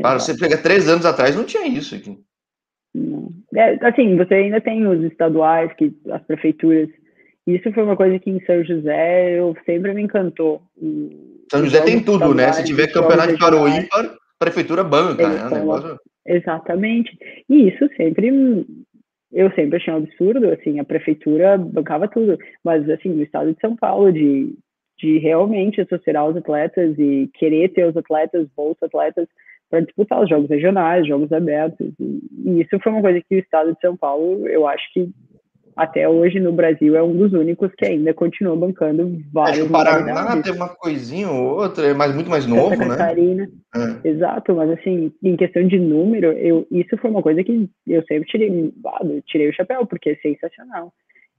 Para 0.00 0.18
você 0.18 0.36
pega 0.36 0.56
três 0.56 0.88
anos 0.88 1.04
atrás, 1.04 1.36
não 1.36 1.44
tinha 1.44 1.66
isso 1.66 1.94
aqui. 1.94 2.18
É, 3.54 3.86
assim, 3.86 4.16
você 4.16 4.34
ainda 4.34 4.60
tem 4.60 4.86
os 4.86 5.02
estaduais, 5.04 5.72
que 5.74 5.94
as 6.10 6.22
prefeituras. 6.22 6.88
Isso 7.46 7.72
foi 7.72 7.82
uma 7.82 7.96
coisa 7.96 8.18
que 8.18 8.30
em 8.30 8.40
São 8.44 8.62
José 8.64 9.38
eu 9.38 9.56
sempre 9.66 9.92
me 9.92 10.02
encantou. 10.02 10.62
São 11.50 11.64
José 11.64 11.80
tem 11.82 12.02
tudo, 12.02 12.34
né? 12.34 12.52
Se 12.52 12.64
tiver 12.64 12.86
campeonato 12.92 13.36
para 13.36 13.56
o 13.56 13.68
ímpar, 13.68 14.14
prefeitura 14.38 14.84
banca, 14.84 15.28
né? 15.28 15.58
Negócio... 15.58 15.98
Exatamente. 16.24 17.18
E 17.48 17.68
isso 17.68 17.88
sempre 17.96 18.64
eu 19.32 19.50
sempre 19.52 19.76
achei 19.76 19.92
um 19.92 19.98
absurdo, 19.98 20.50
assim, 20.50 20.78
a 20.78 20.84
prefeitura 20.84 21.56
bancava 21.56 22.06
tudo, 22.06 22.38
mas 22.62 22.88
assim, 22.90 23.08
no 23.08 23.22
estado 23.22 23.52
de 23.52 23.60
São 23.60 23.74
Paulo, 23.74 24.12
de, 24.12 24.54
de 24.98 25.18
realmente 25.18 25.80
associar 25.80 26.26
os 26.28 26.36
atletas 26.36 26.98
e 26.98 27.30
querer 27.34 27.70
ter 27.70 27.86
os 27.86 27.96
atletas, 27.96 28.46
bons 28.56 28.76
atletas, 28.82 29.26
para 29.70 29.80
disputar 29.80 30.22
os 30.22 30.28
jogos 30.28 30.50
regionais, 30.50 31.06
jogos 31.06 31.32
abertos, 31.32 31.92
e, 31.98 32.20
e, 32.44 32.60
isso 32.60 32.78
foi 32.80 32.92
uma 32.92 33.00
coisa 33.00 33.22
que 33.26 33.36
o 33.36 33.38
estado 33.38 33.72
de 33.72 33.80
São 33.80 33.96
Paulo, 33.96 34.46
eu 34.46 34.66
acho 34.66 34.84
que 34.92 35.10
até 35.76 36.08
hoje 36.08 36.38
no 36.38 36.52
Brasil 36.52 36.96
é 36.96 37.02
um 37.02 37.16
dos 37.16 37.32
únicos 37.32 37.70
que 37.76 37.86
ainda 37.86 38.12
continua 38.12 38.56
bancando 38.56 39.18
vários. 39.32 39.58
É, 39.58 39.62
o 39.62 39.70
Paraná 39.70 40.40
tem 40.42 40.52
uma 40.52 40.68
coisinha 40.68 41.30
ou 41.30 41.60
outra, 41.60 41.86
é 41.86 41.94
mais, 41.94 42.14
muito 42.14 42.30
mais 42.30 42.46
novo, 42.46 42.70
Santa 42.70 42.84
né? 42.84 42.96
Catarina. 42.96 43.48
É. 43.74 44.08
Exato, 44.08 44.54
mas 44.54 44.70
assim, 44.70 45.12
em 45.22 45.36
questão 45.36 45.66
de 45.66 45.78
número, 45.78 46.32
eu, 46.32 46.66
isso 46.70 46.96
foi 46.98 47.10
uma 47.10 47.22
coisa 47.22 47.42
que 47.42 47.68
eu 47.86 48.02
sempre 48.04 48.28
tirei, 48.28 48.72
tirei 49.26 49.48
o 49.48 49.54
chapéu, 49.54 49.86
porque 49.86 50.10
é 50.10 50.16
sensacional. 50.16 50.92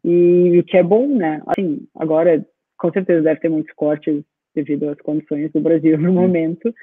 E 0.03 0.59
o 0.59 0.63
que 0.63 0.77
é 0.77 0.83
bom, 0.83 1.07
né? 1.07 1.41
Assim, 1.47 1.87
agora, 1.95 2.45
com 2.77 2.91
certeza 2.91 3.21
deve 3.21 3.39
ter 3.39 3.49
muitos 3.49 3.73
cortes 3.75 4.23
devido 4.55 4.89
às 4.89 4.99
condições 5.01 5.51
do 5.51 5.61
Brasil 5.61 5.97
no 5.97 6.11
momento, 6.11 6.73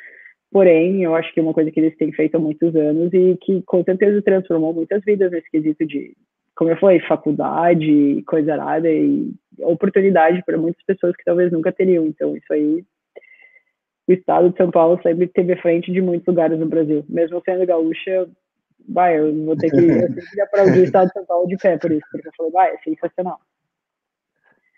porém, 0.50 1.04
eu 1.04 1.14
acho 1.14 1.32
que 1.32 1.40
é 1.40 1.42
uma 1.42 1.54
coisa 1.54 1.70
que 1.70 1.78
eles 1.80 1.96
têm 1.96 2.12
feito 2.12 2.36
há 2.36 2.38
muitos 2.38 2.74
anos 2.74 3.12
e 3.12 3.36
que 3.40 3.62
com 3.62 3.84
certeza 3.84 4.22
transformou 4.22 4.72
muitas 4.72 5.02
vidas 5.04 5.30
nesse 5.30 5.50
quesito 5.50 5.86
de 5.86 6.16
como 6.60 6.70
eu 6.70 6.76
falei, 6.76 7.00
faculdade, 7.00 8.22
coisa 8.26 8.52
arada 8.52 8.86
e 8.86 9.32
oportunidade 9.60 10.42
para 10.44 10.58
muitas 10.58 10.84
pessoas 10.84 11.16
que 11.16 11.24
talvez 11.24 11.50
nunca 11.50 11.72
teriam. 11.72 12.04
Então, 12.04 12.36
isso 12.36 12.52
aí, 12.52 12.84
o 14.06 14.12
estado 14.12 14.50
de 14.50 14.58
São 14.58 14.70
Paulo 14.70 15.00
sempre 15.02 15.26
teve 15.26 15.56
frente 15.56 15.90
de 15.90 16.02
muitos 16.02 16.26
lugares 16.26 16.58
no 16.58 16.66
Brasil. 16.66 17.02
Mesmo 17.08 17.40
sendo 17.46 17.64
gaúcha, 17.64 18.28
vai, 18.86 19.18
eu 19.18 19.34
vou 19.42 19.56
ter 19.56 19.70
que, 19.70 19.78
eu 19.78 20.12
sempre 20.12 20.40
aplaudir 20.42 20.80
o 20.80 20.84
estado 20.84 21.06
de 21.06 21.14
São 21.14 21.24
Paulo 21.24 21.48
de 21.48 21.56
pé 21.56 21.78
por 21.78 21.92
isso, 21.92 22.06
porque 22.12 22.28
eu 22.28 22.32
falei, 22.36 22.52
vai, 22.52 22.74
é 22.74 22.78
sensacional. 22.84 23.40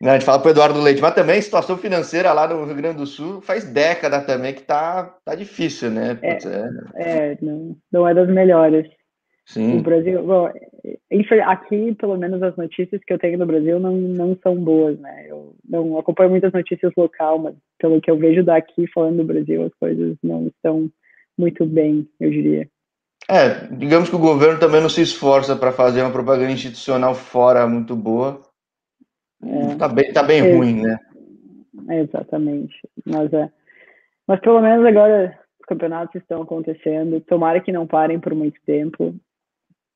Não, 0.01 0.11
a 0.11 0.12
gente 0.12 0.24
fala 0.24 0.39
para 0.39 0.49
o 0.49 0.51
Eduardo 0.53 0.80
Leite, 0.80 1.03
mas 1.03 1.14
também 1.14 1.41
a 1.41 1.43
situação 1.43 1.76
financeira 1.76 2.33
lá 2.33 2.47
no 2.47 2.64
Rio 2.64 2.76
Grande 2.76 2.99
do 2.99 3.07
Sul 3.07 3.41
faz 3.41 3.64
década 3.64 4.20
também 4.20 4.55
que 4.55 4.62
tá, 4.62 5.16
tá 5.24 5.35
difícil, 5.35 5.91
né? 5.91 6.16
É, 6.22 6.35
Putz, 6.35 6.47
é, 6.47 7.33
é 7.33 7.39
não, 7.43 7.76
não 7.91 8.07
é 8.07 8.14
das 8.14 8.28
melhores. 8.28 8.89
Sim. 9.45 9.78
O 9.78 9.82
Brasil, 9.82 10.22
bom, 10.22 10.49
aqui, 11.47 11.95
pelo 11.97 12.16
menos, 12.16 12.43
as 12.43 12.57
notícias 12.57 13.03
que 13.05 13.12
eu 13.12 13.18
tenho 13.18 13.38
no 13.38 13.47
Brasil 13.47 13.78
não, 13.78 13.97
não 13.97 14.38
são 14.43 14.55
boas, 14.57 14.99
né? 14.99 15.26
Eu 15.28 15.55
não 15.68 15.99
acompanho 15.99 16.30
muitas 16.30 16.53
notícias 16.53 16.93
local, 16.97 17.38
mas 17.38 17.55
pelo 17.78 18.01
que 18.01 18.11
eu 18.11 18.16
vejo 18.16 18.45
daqui 18.45 18.86
falando 18.93 19.18
do 19.18 19.24
Brasil, 19.24 19.64
as 19.64 19.74
coisas 19.74 20.16
não 20.22 20.47
estão 20.47 20.88
muito 21.36 21.66
bem, 21.66 22.09
eu 22.20 22.30
diria. 22.30 22.68
É, 23.28 23.66
digamos 23.76 24.09
que 24.09 24.16
o 24.16 24.20
governo 24.20 24.59
também 24.59 24.80
não 24.80 24.88
se 24.88 25.03
esforça 25.03 25.57
para 25.57 25.72
fazer 25.72 26.03
uma 26.03 26.12
propaganda 26.12 26.51
institucional 26.51 27.14
fora 27.14 27.66
muito 27.66 27.97
boa. 27.97 28.40
É, 29.45 29.74
tá 29.76 29.88
bem, 29.88 30.12
tá 30.12 30.22
bem 30.22 30.40
é, 30.40 30.55
ruim, 30.55 30.82
né? 30.82 30.99
Exatamente. 31.88 32.74
Mas 33.05 33.32
é. 33.32 33.51
Mas 34.26 34.40
pelo 34.40 34.61
menos 34.61 34.86
agora 34.86 35.38
os 35.61 35.66
campeonatos 35.66 36.20
estão 36.20 36.43
acontecendo. 36.43 37.20
Tomara 37.20 37.61
que 37.61 37.72
não 37.72 37.86
parem 37.86 38.20
por 38.20 38.34
muito 38.34 38.61
tempo 38.64 39.14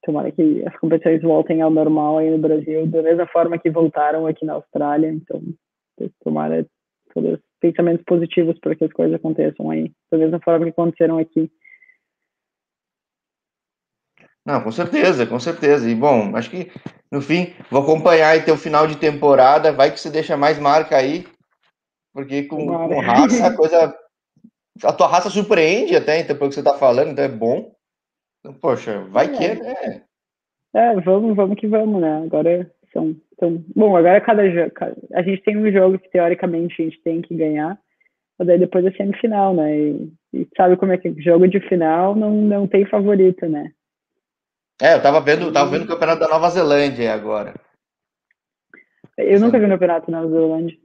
tomara 0.07 0.30
que 0.30 0.62
as 0.64 0.76
competições 0.78 1.20
voltem 1.20 1.61
ao 1.61 1.70
normal 1.70 2.18
aí 2.18 2.30
no 2.30 2.38
Brasil, 2.38 2.86
da 2.86 3.02
mesma 3.02 3.26
forma 3.26 3.59
que 3.59 3.68
voltaram 3.68 4.26
aqui 4.26 4.46
na 4.46 4.54
Austrália. 4.54 5.11
Então, 5.11 5.42
tomara 6.22 6.64
todos 7.12 7.40
pensamentos 7.61 8.04
positivos 8.04 8.59
para 8.61 8.76
que 8.76 8.84
as 8.84 8.92
coisas 8.92 9.16
aconteçam 9.16 9.70
aí, 9.70 9.90
da 10.11 10.18
mesma 10.18 10.38
forma 10.40 10.64
que 10.64 10.70
aconteceram 10.70 11.18
aqui. 11.18 11.50
Não, 14.44 14.62
com 14.62 14.70
certeza, 14.70 15.26
com 15.26 15.40
certeza. 15.40 15.90
E 15.90 15.94
bom, 15.94 16.36
acho 16.36 16.50
que 16.50 16.70
no 17.11 17.20
fim 17.20 17.52
vou 17.68 17.82
acompanhar 17.82 18.28
aí 18.28 18.42
teu 18.42 18.57
final 18.57 18.86
de 18.86 18.96
temporada, 18.96 19.72
vai 19.72 19.90
que 19.90 19.98
você 19.98 20.09
deixa 20.09 20.36
mais 20.36 20.57
marca 20.59 20.96
aí, 20.96 21.26
porque 22.14 22.44
com, 22.44 22.64
com 22.66 23.00
raça 23.00 23.46
a 23.48 23.57
coisa. 23.57 23.98
A 24.84 24.92
tua 24.92 25.09
raça 25.09 25.30
surpreende 25.30 25.96
até, 25.96 26.20
então, 26.20 26.36
pelo 26.36 26.50
que 26.50 26.54
você 26.54 26.61
está 26.61 26.74
falando, 26.74 27.11
então 27.11 27.24
é 27.24 27.28
bom. 27.28 27.74
Poxa, 28.55 29.01
vai 29.11 29.26
é. 29.26 29.28
que 29.36 29.44
é, 29.44 29.55
né? 29.55 30.03
É, 30.74 31.01
vamos, 31.01 31.34
vamos 31.34 31.59
que 31.59 31.66
vamos, 31.66 32.01
né? 32.01 32.22
Agora 32.24 32.70
são, 32.92 33.16
são... 33.38 33.64
Bom, 33.74 33.97
agora 33.97 34.20
cada 34.20 34.49
jogo... 34.51 34.72
A 35.14 35.22
gente 35.22 35.42
tem 35.42 35.57
um 35.57 35.70
jogo 35.70 35.99
que, 35.99 36.11
teoricamente, 36.11 36.80
a 36.80 36.84
gente 36.84 37.01
tem 37.03 37.22
que 37.22 37.34
ganhar, 37.34 37.78
mas 38.38 38.49
daí 38.49 38.59
depois 38.59 38.84
é 38.84 38.90
semifinal, 38.92 39.55
né? 39.55 39.76
E, 39.76 40.12
e 40.34 40.49
sabe 40.57 40.76
como 40.76 40.92
é 40.92 40.99
que 40.99 41.14
jogo 41.22 41.49
de 41.49 41.61
final 41.61 42.14
não, 42.14 42.30
não 42.32 42.66
tem 42.66 42.84
favorito, 42.84 43.47
né? 43.47 43.72
É, 44.80 44.94
eu 44.94 45.03
tava 45.03 45.20
vendo, 45.20 45.51
tava 45.53 45.70
vendo 45.70 45.84
o 45.84 45.88
campeonato 45.88 46.20
da 46.20 46.28
Nova 46.28 46.51
Zelândia 46.51 47.14
agora. 47.14 47.55
Eu 49.16 49.40
nunca 49.40 49.59
vi 49.59 49.64
o 49.64 49.68
campeonato 49.68 50.11
da 50.11 50.20
Nova 50.20 50.30
Zelândia. 50.30 50.78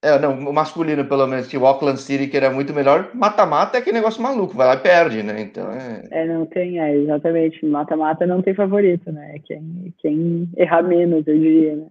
É, 0.00 0.16
não, 0.18 0.38
o 0.48 0.52
masculino, 0.52 1.04
pelo 1.04 1.26
menos, 1.26 1.48
que 1.48 1.58
o 1.58 1.66
Auckland 1.66 2.00
City, 2.00 2.28
que 2.28 2.36
era 2.36 2.50
muito 2.50 2.72
melhor, 2.72 3.10
mata-mata 3.14 3.76
é 3.76 3.80
que 3.80 3.90
negócio 3.90 4.22
maluco, 4.22 4.54
vai 4.54 4.68
lá 4.68 4.74
e 4.74 4.80
perde, 4.80 5.24
né? 5.24 5.40
Então 5.40 5.72
é. 5.72 6.04
É, 6.12 6.26
não 6.26 6.46
tem, 6.46 6.78
é, 6.78 6.94
exatamente. 6.94 7.66
Mata-mata 7.66 8.24
não 8.24 8.40
tem 8.40 8.54
favorito, 8.54 9.10
né? 9.10 9.34
É 9.34 9.38
quem, 9.40 9.92
quem 9.98 10.48
errar 10.56 10.82
menos, 10.82 11.26
eu 11.26 11.36
diria, 11.36 11.74
né? 11.74 11.86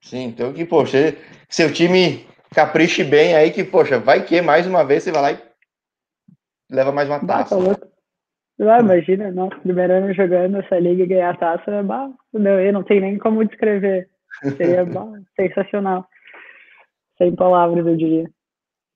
Sim, 0.00 0.26
então 0.26 0.52
que, 0.52 0.64
poxa, 0.64 1.16
seu 1.48 1.72
time 1.72 2.24
capriche 2.54 3.02
bem 3.02 3.34
aí, 3.34 3.50
que, 3.50 3.64
poxa, 3.64 3.98
vai 3.98 4.24
que 4.24 4.40
mais 4.40 4.66
uma 4.66 4.84
vez 4.84 5.02
você 5.02 5.10
vai 5.10 5.22
lá 5.22 5.32
e 5.32 5.38
leva 6.70 6.92
mais 6.92 7.08
uma 7.08 7.26
taça. 7.26 7.56
Bah, 8.56 8.76
ah, 8.76 8.80
imagina, 8.80 9.32
nossa, 9.32 9.56
primeiro 9.56 9.92
ano 9.94 10.14
jogando 10.14 10.58
essa 10.58 10.78
liga 10.78 11.02
e 11.02 11.06
ganhar 11.06 11.30
a 11.30 11.36
taça, 11.36 11.82
bah, 11.82 12.08
não, 12.32 12.60
eu 12.60 12.72
não 12.72 12.84
tenho 12.84 13.00
nem 13.00 13.18
como 13.18 13.44
descrever. 13.44 14.08
Seria 14.56 14.84
bah, 14.86 15.20
sensacional. 15.34 16.06
Sem 17.18 17.34
palavras, 17.34 17.86
eu 17.86 17.96
diria. 17.96 18.30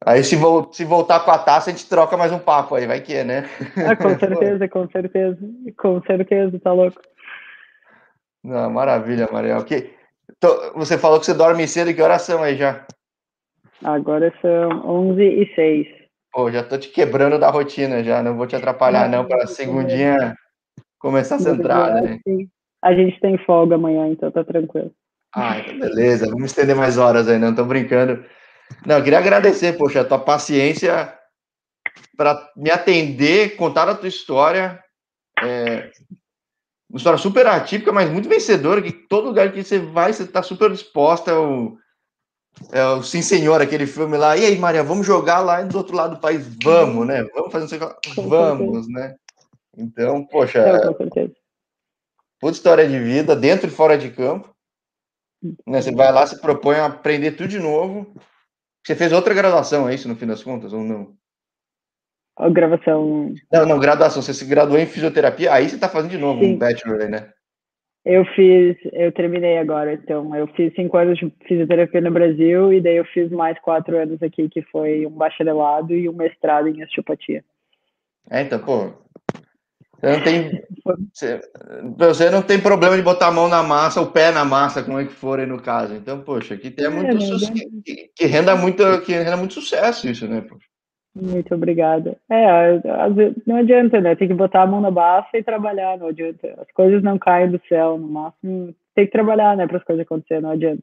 Aí 0.05 0.23
se, 0.23 0.37
se 0.73 0.85
voltar 0.85 1.21
com 1.21 1.31
a 1.31 1.39
taça, 1.39 1.71
a 1.71 1.73
gente 1.73 1.89
troca 1.89 2.17
mais 2.17 2.31
um 2.31 2.39
papo 2.39 2.75
aí, 2.75 2.87
vai 2.87 3.01
que 3.01 3.15
é, 3.15 3.25
né? 3.25 3.45
Ah, 3.77 3.97
com 3.97 4.11
certeza, 4.19 4.69
com 4.69 4.89
certeza. 4.89 5.39
Com 5.77 6.03
certeza, 6.03 6.61
tá 6.61 6.73
louco. 6.73 7.01
Não, 8.45 8.71
maravilha, 8.71 9.29
Mariel. 9.33 9.65
Que... 9.65 9.91
Você 10.75 10.99
falou 10.99 11.19
que 11.19 11.27
você 11.27 11.35
dorme 11.35 11.67
cedo, 11.67 11.93
que 11.93 12.03
horas 12.03 12.23
são 12.23 12.43
aí 12.43 12.57
já? 12.57 12.87
Agora 13.83 14.33
são 14.41 15.11
11 15.11 15.23
e 15.23 15.55
6. 15.55 15.87
Pô, 16.33 16.51
já 16.51 16.63
tô 16.63 16.77
te 16.79 16.89
quebrando 16.89 17.39
da 17.39 17.51
rotina 17.51 18.05
já, 18.05 18.23
não 18.23 18.37
vou 18.37 18.47
te 18.47 18.55
atrapalhar 18.55 19.09
não, 19.09 19.25
para 19.25 19.47
segundinha 19.47 20.37
começar 20.99 21.37
a 21.37 21.39
centrar, 21.39 21.95
né? 21.95 22.19
A 22.83 22.95
gente 22.95 23.19
tem 23.21 23.39
folga 23.39 23.77
amanhã, 23.77 24.09
então 24.09 24.31
tá 24.31 24.45
tranquilo. 24.45 24.93
Ah, 25.35 25.59
então 25.59 25.79
beleza, 25.79 26.27
vamos 26.27 26.47
estender 26.47 26.75
mais 26.75 26.99
horas 26.99 27.29
aí, 27.29 27.39
não 27.39 27.55
tô 27.55 27.65
brincando. 27.65 28.25
Não, 28.87 28.99
eu 28.99 29.05
queria 29.05 29.19
agradecer, 29.19 29.77
poxa, 29.77 30.01
a 30.01 30.05
tua 30.05 30.19
paciência 30.19 31.15
para 32.17 32.51
me 32.57 32.71
atender, 32.71 33.57
contar 33.57 33.89
a 33.89 33.95
tua 33.95 34.09
história. 34.09 34.83
É, 35.43 35.91
uma 36.91 36.97
história 36.97 37.19
super 37.19 37.47
atípica, 37.47 37.93
mas 37.93 38.11
muito 38.11 38.29
vencedora, 38.29 38.83
que 38.83 38.93
todo 38.93 39.27
lugar 39.27 39.53
que 39.53 39.63
você 39.63 39.79
vai, 39.79 40.13
você 40.13 40.23
está 40.23 40.43
super 40.43 40.71
disposta. 40.71 41.31
É 41.31 41.35
o, 41.35 41.79
é 42.73 42.85
o 42.87 43.03
Sim 43.03 43.23
Senhor, 43.23 43.61
aquele 43.61 43.87
filme 43.87 44.17
lá. 44.17 44.37
E 44.37 44.45
aí, 44.45 44.59
Maria, 44.59 44.83
vamos 44.83 45.07
jogar 45.07 45.41
lá 45.41 45.63
do 45.63 45.77
outro 45.77 45.95
lado 45.95 46.17
do 46.17 46.21
país? 46.21 46.47
Vamos, 46.63 47.07
né? 47.07 47.25
Vamos 47.35 47.53
fazer 47.53 47.77
isso. 47.77 48.29
Vamos, 48.29 48.89
né? 48.89 49.15
Então, 49.77 50.25
poxa. 50.27 50.59
É, 50.61 51.29
Puta 52.41 52.57
história 52.57 52.89
de 52.89 52.99
vida, 52.99 53.35
dentro 53.35 53.67
e 53.67 53.71
fora 53.71 53.99
de 53.99 54.11
campo. 54.11 54.55
Né? 55.43 55.81
Você 55.81 55.95
vai 55.95 56.13
lá, 56.13 56.27
se 56.27 56.41
propõe 56.41 56.77
a 56.77 56.87
aprender 56.87 57.33
tudo 57.33 57.49
de 57.49 57.59
novo. 57.59 58.15
Você 58.85 58.95
fez 58.95 59.13
outra 59.13 59.35
graduação, 59.35 59.89
é 59.89 59.95
isso, 59.95 60.09
no 60.09 60.17
fim 60.17 60.27
das 60.27 60.43
contas, 60.43 60.73
ou 60.73 60.83
não? 60.83 61.15
A 62.37 62.49
gravação. 62.49 63.35
Não, 63.53 63.67
não, 63.67 63.79
graduação. 63.79 64.23
Você 64.23 64.33
se 64.33 64.45
graduou 64.45 64.79
em 64.79 64.87
fisioterapia, 64.87 65.53
aí 65.53 65.69
você 65.69 65.75
está 65.75 65.89
fazendo 65.89 66.13
de 66.13 66.19
novo 66.19 66.41
Sim. 66.41 66.55
um 66.55 66.59
bachelor 66.59 67.09
né? 67.09 67.33
Eu 68.05 68.25
fiz, 68.25 68.77
eu 68.93 69.13
terminei 69.13 69.59
agora, 69.59 69.93
então 69.93 70.35
eu 70.35 70.47
fiz 70.49 70.73
cinco 70.75 70.97
anos 70.97 71.19
de 71.19 71.31
fisioterapia 71.47 72.01
no 72.01 72.11
Brasil 72.11 72.73
e 72.73 72.81
daí 72.81 72.97
eu 72.97 73.05
fiz 73.05 73.31
mais 73.31 73.59
quatro 73.59 73.99
anos 73.99 74.23
aqui, 74.23 74.49
que 74.49 74.63
foi 74.63 75.05
um 75.05 75.11
bacharelado 75.11 75.93
e 75.93 76.09
um 76.09 76.15
mestrado 76.15 76.69
em 76.69 76.83
osteopatia. 76.83 77.45
É, 78.31 78.41
então, 78.41 78.61
pô, 78.61 78.93
você 80.01 80.13
não 80.13 80.21
tem, 80.23 80.63
você, 81.13 81.41
você, 81.97 82.31
não 82.31 82.43
tem 82.43 82.61
problema 82.61 82.97
de 82.97 83.03
botar 83.03 83.29
a 83.29 83.33
mão 83.33 83.49
na 83.49 83.65
massa, 83.65 84.01
o 84.01 84.13
pé 84.13 84.31
na 84.31 84.45
massa, 84.45 84.83
como 84.83 85.01
é 85.01 85.05
que 85.05 85.13
for 85.13 85.41
aí 85.41 85.47
no 85.47 85.61
caso. 85.61 85.95
Então, 85.95 86.21
poxa, 86.21 86.55
aqui 86.55 86.71
tem 86.71 86.87
é, 86.87 86.89
muito 86.89 87.17
é, 87.17 87.83
que, 87.85 88.11
que, 88.15 88.27
renda 88.27 88.55
muito, 88.55 88.83
que 89.03 89.13
renda 89.13 89.37
muito 89.37 89.55
sucesso 89.55 90.09
isso, 90.09 90.29
né, 90.29 90.41
poxa. 90.41 90.67
Muito 91.21 91.53
obrigada. 91.53 92.17
É, 92.31 92.81
não 93.45 93.57
adianta, 93.57 94.01
né? 94.01 94.15
Tem 94.15 94.29
que 94.29 94.35
botar 94.35 94.63
a 94.63 94.67
mão 94.67 94.81
na 94.81 94.91
massa 94.91 95.37
e 95.37 95.43
trabalhar, 95.43 95.99
não 95.99 96.09
adianta. 96.09 96.47
As 96.61 96.71
coisas 96.73 97.03
não 97.03 97.19
caem 97.19 97.51
do 97.51 97.61
céu, 97.69 97.99
no 97.99 98.07
máximo. 98.07 98.73
Tem 98.95 99.05
que 99.05 99.11
trabalhar, 99.11 99.57
né, 99.57 99.67
para 99.67 99.79
as 99.79 99.85
coisas 99.85 100.05
acontecerem, 100.05 100.45
não 100.45 100.51
adianta. 100.51 100.83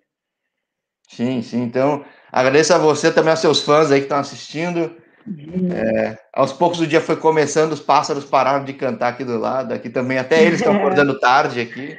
Sim, 1.07 1.41
sim. 1.41 1.61
Então, 1.63 2.03
agradeço 2.32 2.74
a 2.74 2.78
você 2.78 3.13
também, 3.13 3.32
aos 3.32 3.39
seus 3.39 3.63
fãs 3.63 3.91
aí 3.91 3.99
que 3.99 4.05
estão 4.05 4.18
assistindo. 4.18 4.91
É, 5.28 6.17
aos 6.34 6.53
poucos 6.53 6.80
o 6.80 6.88
dia 6.88 7.01
foi 7.01 7.15
começando, 7.15 7.71
os 7.71 7.80
pássaros 7.80 8.26
pararam 8.26 8.63
de 8.63 8.73
cantar 8.73 9.09
aqui 9.09 9.23
do 9.23 9.39
lado. 9.39 9.73
Aqui 9.73 9.89
também, 9.89 10.17
até 10.17 10.43
eles 10.43 10.59
estão 10.59 10.76
acordando 10.76 11.17
tarde 11.19 11.61
aqui. 11.61 11.97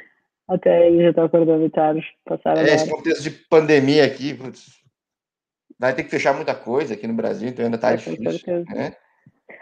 Até 0.48 0.86
eles 0.86 1.02
já 1.02 1.10
estão 1.10 1.24
acordando 1.24 1.68
tarde. 1.70 2.04
Passaram 2.24 2.62
é, 2.62 2.74
esse 2.74 2.88
contexto 2.88 3.22
de 3.22 3.30
pandemia 3.30 4.04
aqui, 4.04 4.34
putz, 4.34 4.66
vai 5.78 5.92
ter 5.92 6.04
que 6.04 6.10
fechar 6.10 6.34
muita 6.34 6.54
coisa 6.54 6.94
aqui 6.94 7.06
no 7.06 7.14
Brasil, 7.14 7.48
então 7.48 7.64
ainda 7.64 7.78
tá 7.78 7.92
é, 7.92 7.96
difícil. 7.96 8.64
Né? 8.68 8.94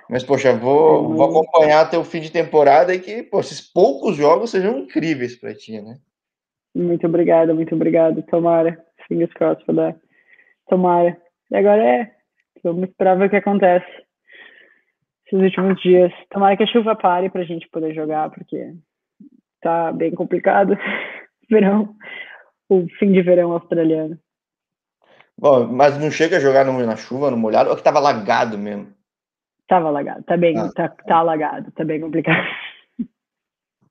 Mas, 0.08 0.22
poxa, 0.22 0.52
vou, 0.52 1.14
vou 1.14 1.24
acompanhar 1.24 1.80
até 1.80 1.96
o 1.96 2.04
fim 2.04 2.20
de 2.20 2.30
temporada 2.30 2.94
e 2.94 3.00
que 3.00 3.22
pô, 3.22 3.40
esses 3.40 3.60
poucos 3.60 4.16
jogos 4.16 4.50
sejam 4.50 4.78
incríveis 4.78 5.36
para 5.36 5.54
ti, 5.54 5.80
né? 5.80 5.96
Muito 6.74 7.06
obrigada, 7.06 7.54
muito 7.54 7.74
obrigada. 7.74 8.20
Tomara. 8.22 8.84
Fingers 9.08 9.32
crossed 9.34 9.64
for 9.64 9.74
that. 9.74 9.98
Tomara. 10.68 11.16
E 11.50 11.56
agora 11.56 11.82
é. 11.82 12.13
Vamos 12.64 12.88
esperar 12.88 13.18
ver 13.18 13.26
o 13.26 13.30
que 13.30 13.36
acontece 13.36 13.86
esses 15.26 15.38
últimos 15.38 15.80
dias. 15.82 16.12
Tomara 16.30 16.56
que 16.56 16.62
a 16.62 16.66
chuva 16.66 16.96
pare 16.96 17.28
para 17.30 17.42
a 17.42 17.44
gente 17.44 17.68
poder 17.68 17.94
jogar, 17.94 18.30
porque 18.30 18.74
tá 19.60 19.92
bem 19.92 20.14
complicado. 20.14 20.76
Verão. 21.50 21.94
O 22.68 22.86
fim 22.98 23.12
de 23.12 23.20
verão 23.20 23.52
australiano. 23.52 24.18
Bom, 25.38 25.66
mas 25.66 25.98
não 25.98 26.10
chega 26.10 26.38
a 26.38 26.40
jogar 26.40 26.64
no, 26.64 26.78
na 26.86 26.96
chuva, 26.96 27.30
no 27.30 27.36
molhado, 27.36 27.68
ou 27.68 27.76
que 27.76 27.82
tava 27.82 28.00
lagado 28.00 28.56
mesmo? 28.56 28.94
Tava 29.68 29.90
lagado, 29.90 30.22
tá 30.24 30.36
bem, 30.36 30.56
ah. 30.58 30.70
tá, 30.74 30.88
tá 30.88 31.16
alagado, 31.16 31.70
tá 31.72 31.84
bem 31.84 32.00
complicado. 32.00 32.46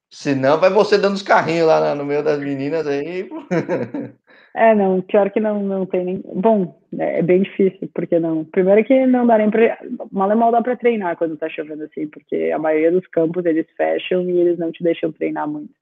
Senão 0.10 0.60
vai 0.60 0.70
você 0.70 0.98
dando 0.98 1.16
os 1.16 1.22
carrinhos 1.22 1.68
lá 1.68 1.94
no 1.94 2.06
meio 2.06 2.24
das 2.24 2.40
meninas 2.40 2.88
aí. 2.88 3.30
é, 4.56 4.76
não, 4.76 5.02
pior 5.02 5.30
que 5.32 5.40
não, 5.40 5.64
não 5.64 5.86
tem 5.86 6.06
nem. 6.06 6.24
Bom, 6.36 6.80
é, 6.98 7.20
é 7.20 7.22
bem 7.22 7.42
difícil, 7.42 7.90
porque 7.94 8.20
não. 8.20 8.46
Primeiro 8.46 8.84
que 8.84 9.06
não 9.06 9.26
dá 9.26 9.38
nem 9.38 9.50
pra. 9.50 9.80
Mal 10.12 10.32
é 10.32 10.36
mal 10.36 10.52
dá 10.52 10.62
pra 10.62 10.76
treinar 10.76 11.18
quando 11.18 11.38
tá 11.38 11.50
chovendo 11.50 11.84
assim, 11.84 12.08
porque 12.08 12.52
a 12.54 12.60
maioria 12.60 12.92
dos 12.92 13.08
campos 13.08 13.46
eles 13.46 13.66
fecham 13.76 14.22
e 14.30 14.40
eles 14.40 14.60
não 14.60 14.72
te 14.72 14.84
deixam 14.84 15.12
treinar 15.12 15.48
muito. 15.48 15.74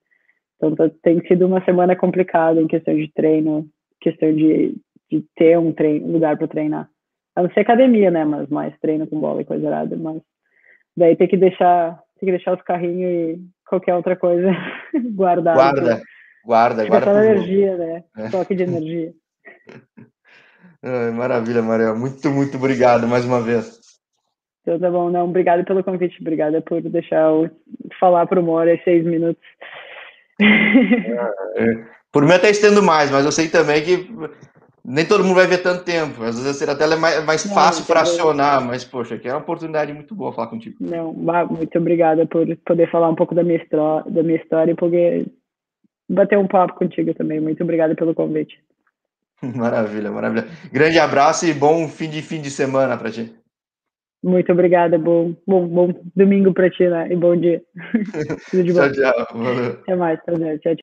Então 0.57 0.75
tá, 0.75 0.89
tem 1.01 1.19
sido 1.27 1.45
uma 1.47 1.63
semana 1.65 1.95
complicada 1.95 2.61
em 2.61 2.67
questão 2.67 2.95
de 2.95 3.11
treino, 3.13 3.67
questão 3.99 4.33
de 4.33 4.75
de 5.11 5.21
ter 5.35 5.59
um, 5.59 5.73
treino, 5.73 6.07
lugar 6.07 6.37
para 6.37 6.47
treinar. 6.47 6.89
A 7.35 7.43
não 7.43 7.51
ser 7.51 7.59
academia, 7.61 8.09
né? 8.09 8.23
Mas 8.23 8.47
mais 8.47 8.77
treino 8.79 9.05
com 9.05 9.19
bola 9.19 9.41
e 9.41 9.45
coisa 9.45 9.67
errada. 9.67 9.95
Mas 9.97 10.21
daí 10.95 11.15
tem 11.17 11.27
que 11.27 11.37
deixar, 11.37 11.99
tem 12.19 12.27
que 12.27 12.31
deixar 12.31 12.55
os 12.55 12.61
carrinhos 12.61 13.11
e 13.11 13.41
qualquer 13.67 13.93
outra 13.93 14.15
coisa 14.15 14.49
guardada. 15.13 15.57
Guarda, 15.57 16.01
guarda, 16.45 16.85
guarda. 16.85 17.11
Só 17.11 17.23
energia, 17.23 17.77
né? 17.77 18.03
É. 18.17 18.29
Toque 18.29 18.55
de 18.55 18.63
energia. 18.63 19.13
Ai, 20.83 21.11
maravilha, 21.11 21.61
Mariel. 21.61 21.95
Muito, 21.95 22.29
muito 22.31 22.57
obrigado 22.57 23.07
mais 23.07 23.23
uma 23.23 23.39
vez. 23.39 23.79
Então 24.61 24.79
tá 24.79 24.89
bom, 24.89 25.09
não. 25.09 25.25
Obrigado 25.25 25.63
pelo 25.63 25.83
convite, 25.83 26.17
obrigada 26.21 26.61
por 26.61 26.81
deixar 26.81 27.29
eu 27.29 27.49
falar 27.99 28.27
uma 28.31 28.51
hora 28.53 28.73
e 28.73 28.83
seis 28.83 29.05
minutos. 29.05 29.43
É, 31.55 31.85
por 32.11 32.25
mim 32.25 32.33
até 32.33 32.49
estendo 32.49 32.81
mais, 32.81 33.11
mas 33.11 33.25
eu 33.25 33.31
sei 33.31 33.47
também 33.47 33.83
que 33.83 34.09
nem 34.83 35.05
todo 35.05 35.23
mundo 35.23 35.35
vai 35.35 35.47
ver 35.47 35.59
tanto 35.59 35.83
tempo. 35.83 36.23
Às 36.23 36.41
vezes 36.41 36.67
a 36.67 36.75
tela 36.75 36.95
é 36.95 36.97
mais, 36.97 37.25
mais 37.25 37.45
não, 37.45 37.53
fácil 37.53 37.85
fracionar, 37.85 38.65
mas, 38.65 38.83
poxa, 38.83 39.15
aqui 39.15 39.27
é 39.27 39.31
uma 39.31 39.41
oportunidade 39.41 39.93
muito 39.93 40.15
boa 40.15 40.33
falar 40.33 40.47
contigo. 40.47 40.77
Não, 40.79 41.13
muito 41.13 41.77
obrigada 41.77 42.25
por 42.25 42.45
poder 42.65 42.89
falar 42.89 43.09
um 43.09 43.15
pouco 43.15 43.35
da 43.35 43.43
minha, 43.43 43.63
da 44.07 44.23
minha 44.23 44.37
história 44.37 44.71
e 44.71 44.75
poder 44.75 45.27
bater 46.11 46.37
um 46.37 46.47
papo 46.47 46.75
contigo 46.75 47.13
também. 47.13 47.39
Muito 47.39 47.63
obrigada 47.63 47.95
pelo 47.95 48.13
convite. 48.13 48.59
Maravilha, 49.55 50.11
maravilha. 50.11 50.45
Grande 50.71 50.99
abraço 50.99 51.47
e 51.47 51.53
bom 51.53 51.87
fim 51.87 52.09
de 52.09 52.21
fim 52.21 52.41
de 52.41 52.51
semana 52.51 52.95
para 52.97 53.11
ti. 53.11 53.33
Muito 54.23 54.51
obrigada, 54.51 54.99
bom, 54.99 55.35
bom, 55.47 55.67
bom 55.67 55.93
domingo 56.15 56.53
para 56.53 56.69
ti, 56.69 56.87
né? 56.87 57.11
E 57.11 57.15
bom 57.15 57.35
dia. 57.35 57.59
tchau, 58.53 58.91
tchau. 58.91 59.27
Valeu. 59.33 59.71
Até 59.81 59.95
mais, 59.95 60.19
tchau, 60.19 60.35
tchau. 60.59 60.75